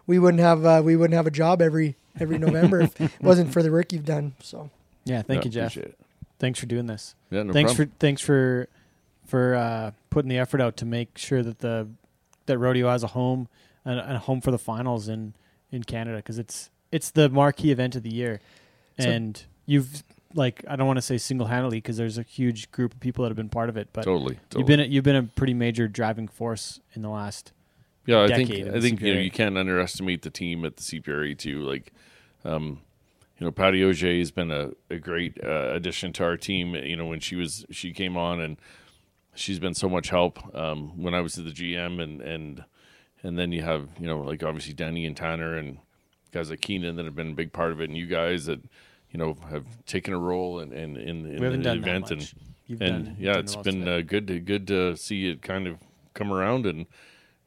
[0.05, 3.53] we wouldn't have uh, we wouldn't have a job every every November if it wasn't
[3.53, 4.33] for the work you've done.
[4.41, 4.69] So
[5.05, 5.71] Yeah, thank Yeah, you, Jeff.
[5.71, 5.99] appreciate it.
[6.37, 7.15] Thanks for doing this.
[7.31, 7.91] Yeah, no thanks problem.
[7.91, 8.67] for thanks for
[9.25, 11.87] for uh, putting the effort out to make sure that the
[12.49, 13.47] that rodeo has a home
[13.85, 15.33] and, and a home for the finals in
[15.71, 18.41] in Canada because it's it's the marquee event of the year,
[18.99, 20.03] So- and you've
[20.33, 23.23] like I don't want to say single handedly because there's a huge group of people
[23.23, 24.59] that have been part of it, but totally, totally.
[24.59, 27.51] you've been a, you've been a pretty major driving force in the last.
[28.05, 30.83] Yeah, I think I the think you know you can't underestimate the team at the
[30.83, 31.61] CPRA too.
[31.61, 31.93] Like,
[32.43, 32.81] um,
[33.37, 36.75] you know, Patty Auger has been a, a great uh, addition to our team.
[36.75, 38.57] You know, when she was she came on and
[39.39, 42.63] she's been so much help um, when I was at the GM and and
[43.23, 45.77] and then you have you know like obviously Danny and Tanner and
[46.31, 48.59] guys like Keenan that have been a big part of it, and you guys that
[49.11, 52.13] you know have taken a role in in, in, in We the done event that
[52.19, 52.33] and.
[52.67, 53.87] You've and done, yeah, done it's most been it.
[53.87, 55.77] uh, good to good to see it kind of
[56.13, 56.85] come around and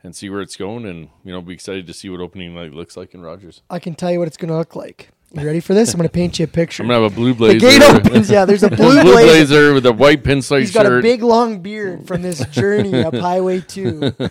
[0.02, 2.72] and see where it's going, and you know, be excited to see what opening night
[2.72, 3.62] looks like in Rogers.
[3.70, 5.10] I can tell you what it's going to look like.
[5.34, 5.94] You ready for this?
[5.94, 6.82] I'm going to paint you a picture.
[6.82, 7.58] I'm gonna have a blue blazer.
[7.58, 8.30] the gate opens.
[8.30, 9.26] Yeah, there's a blue, blue blazer.
[9.26, 13.02] blazer with a white pinstripe He's got shirt, a big long beard from this journey
[13.02, 14.28] up Highway Two uh,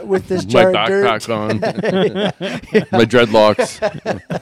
[0.04, 1.06] with this my jar of dirt.
[1.06, 1.60] backpack on,
[2.92, 3.80] my dreadlocks.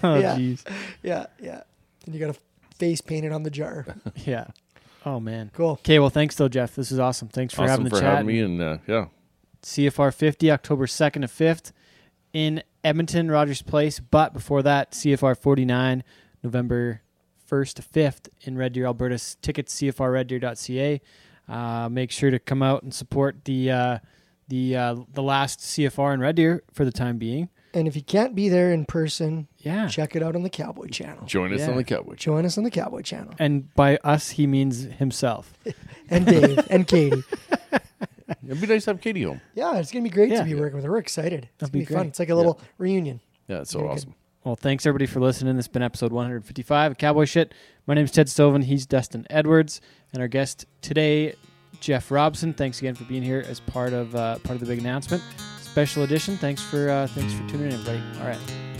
[0.02, 0.34] oh, yeah.
[0.36, 0.64] jeez.
[1.04, 1.62] Yeah, yeah.
[2.04, 2.38] And you got a
[2.78, 3.86] face painted on the jar.
[4.24, 4.48] Yeah.
[5.04, 5.52] Oh man.
[5.54, 5.72] Cool.
[5.72, 6.74] Okay, well thanks though, Jeff.
[6.74, 7.28] This is awesome.
[7.28, 8.10] Thanks for awesome having the for chat.
[8.10, 9.06] having me, and uh, yeah,
[9.62, 11.70] CFR 50, October 2nd to 5th
[12.36, 13.98] in Edmonton, Rogers Place.
[13.98, 16.04] But before that, CFR 49,
[16.42, 17.00] November
[17.50, 19.18] 1st to 5th in Red Deer, Alberta.
[19.40, 21.00] Tickets, cfrreddeer.ca.
[21.48, 23.98] Uh, make sure to come out and support the uh,
[24.48, 27.48] the uh, the last CFR in Red Deer for the time being.
[27.72, 29.86] And if you can't be there in person, Yeah.
[29.88, 31.24] check it out on the Cowboy Channel.
[31.26, 31.70] join us Yeah.
[31.70, 32.14] on the Cowboy.
[32.16, 33.34] Join us on the Cowboy Channel.
[33.38, 35.54] And by us, he means himself.
[36.10, 37.22] And Dave and Katie.
[38.46, 39.40] It'd be nice to have Katie home.
[39.54, 40.38] Yeah, it's gonna be great Yeah.
[40.40, 40.90] to be working with her.
[40.90, 41.44] We're excited.
[41.44, 41.96] It's That'd gonna be be, fun.
[42.02, 42.08] great.
[42.08, 43.20] It's like a little reunion.
[43.48, 43.94] Yeah, it's so Very good.
[43.98, 44.14] awesome.
[44.44, 45.56] Well, thanks everybody for listening.
[45.56, 47.52] This has been episode 155 of Cowboy Shit.
[47.86, 48.62] My name's Ted Stovin.
[48.64, 49.80] He's Dustin Edwards,
[50.12, 51.34] and our guest today,
[51.80, 52.52] Jeff Robson.
[52.54, 55.22] Thanks again for being here as part of uh, part of the big announcement,
[55.60, 56.36] special edition.
[56.36, 58.00] Thanks for uh, thanks for tuning in, everybody.
[58.20, 58.75] All right.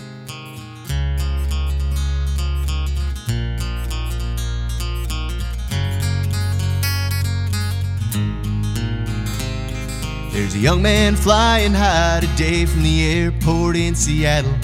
[10.36, 14.54] There's a young man flying high today from the airport in Seattle.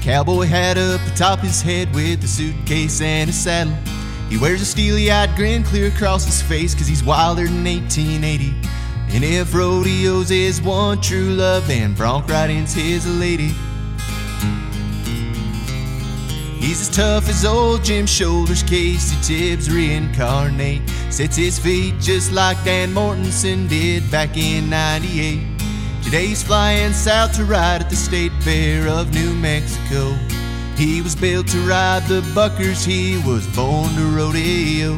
[0.00, 3.74] Cowboy hat up atop his head with a suitcase and a saddle.
[4.30, 8.54] He wears a steely eyed grin clear across his face cause he's wilder than 1880.
[9.08, 13.56] And if rodeo's is one true love, then bronc riding's his lady.
[16.58, 20.88] He's as tough as old Jim Shoulders, Casey Tibbs reincarnate.
[21.10, 25.56] Sets his feet just like Dan Mortensen did back in 98.
[26.02, 30.12] Today he's flying south to ride at the State Fair of New Mexico.
[30.76, 34.92] He was built to ride the buckers, he was born to rodeo.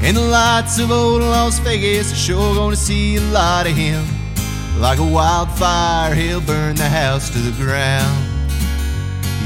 [0.00, 4.04] And the lights of old Las Vegas are sure gonna see a lot of him.
[4.78, 8.27] Like a wildfire, he'll burn the house to the ground.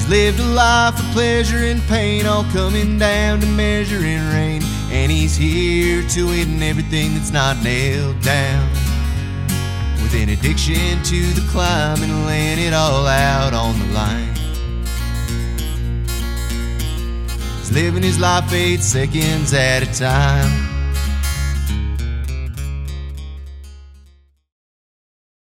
[0.02, 4.62] He's lived a life of pleasure and pain, all coming down to measure measuring rain.
[4.90, 8.68] And he's here to win everything that's not nailed down.
[10.02, 14.34] With an addiction to the climb and laying it all out on the line.
[17.60, 20.71] He's living his life eight seconds at a time.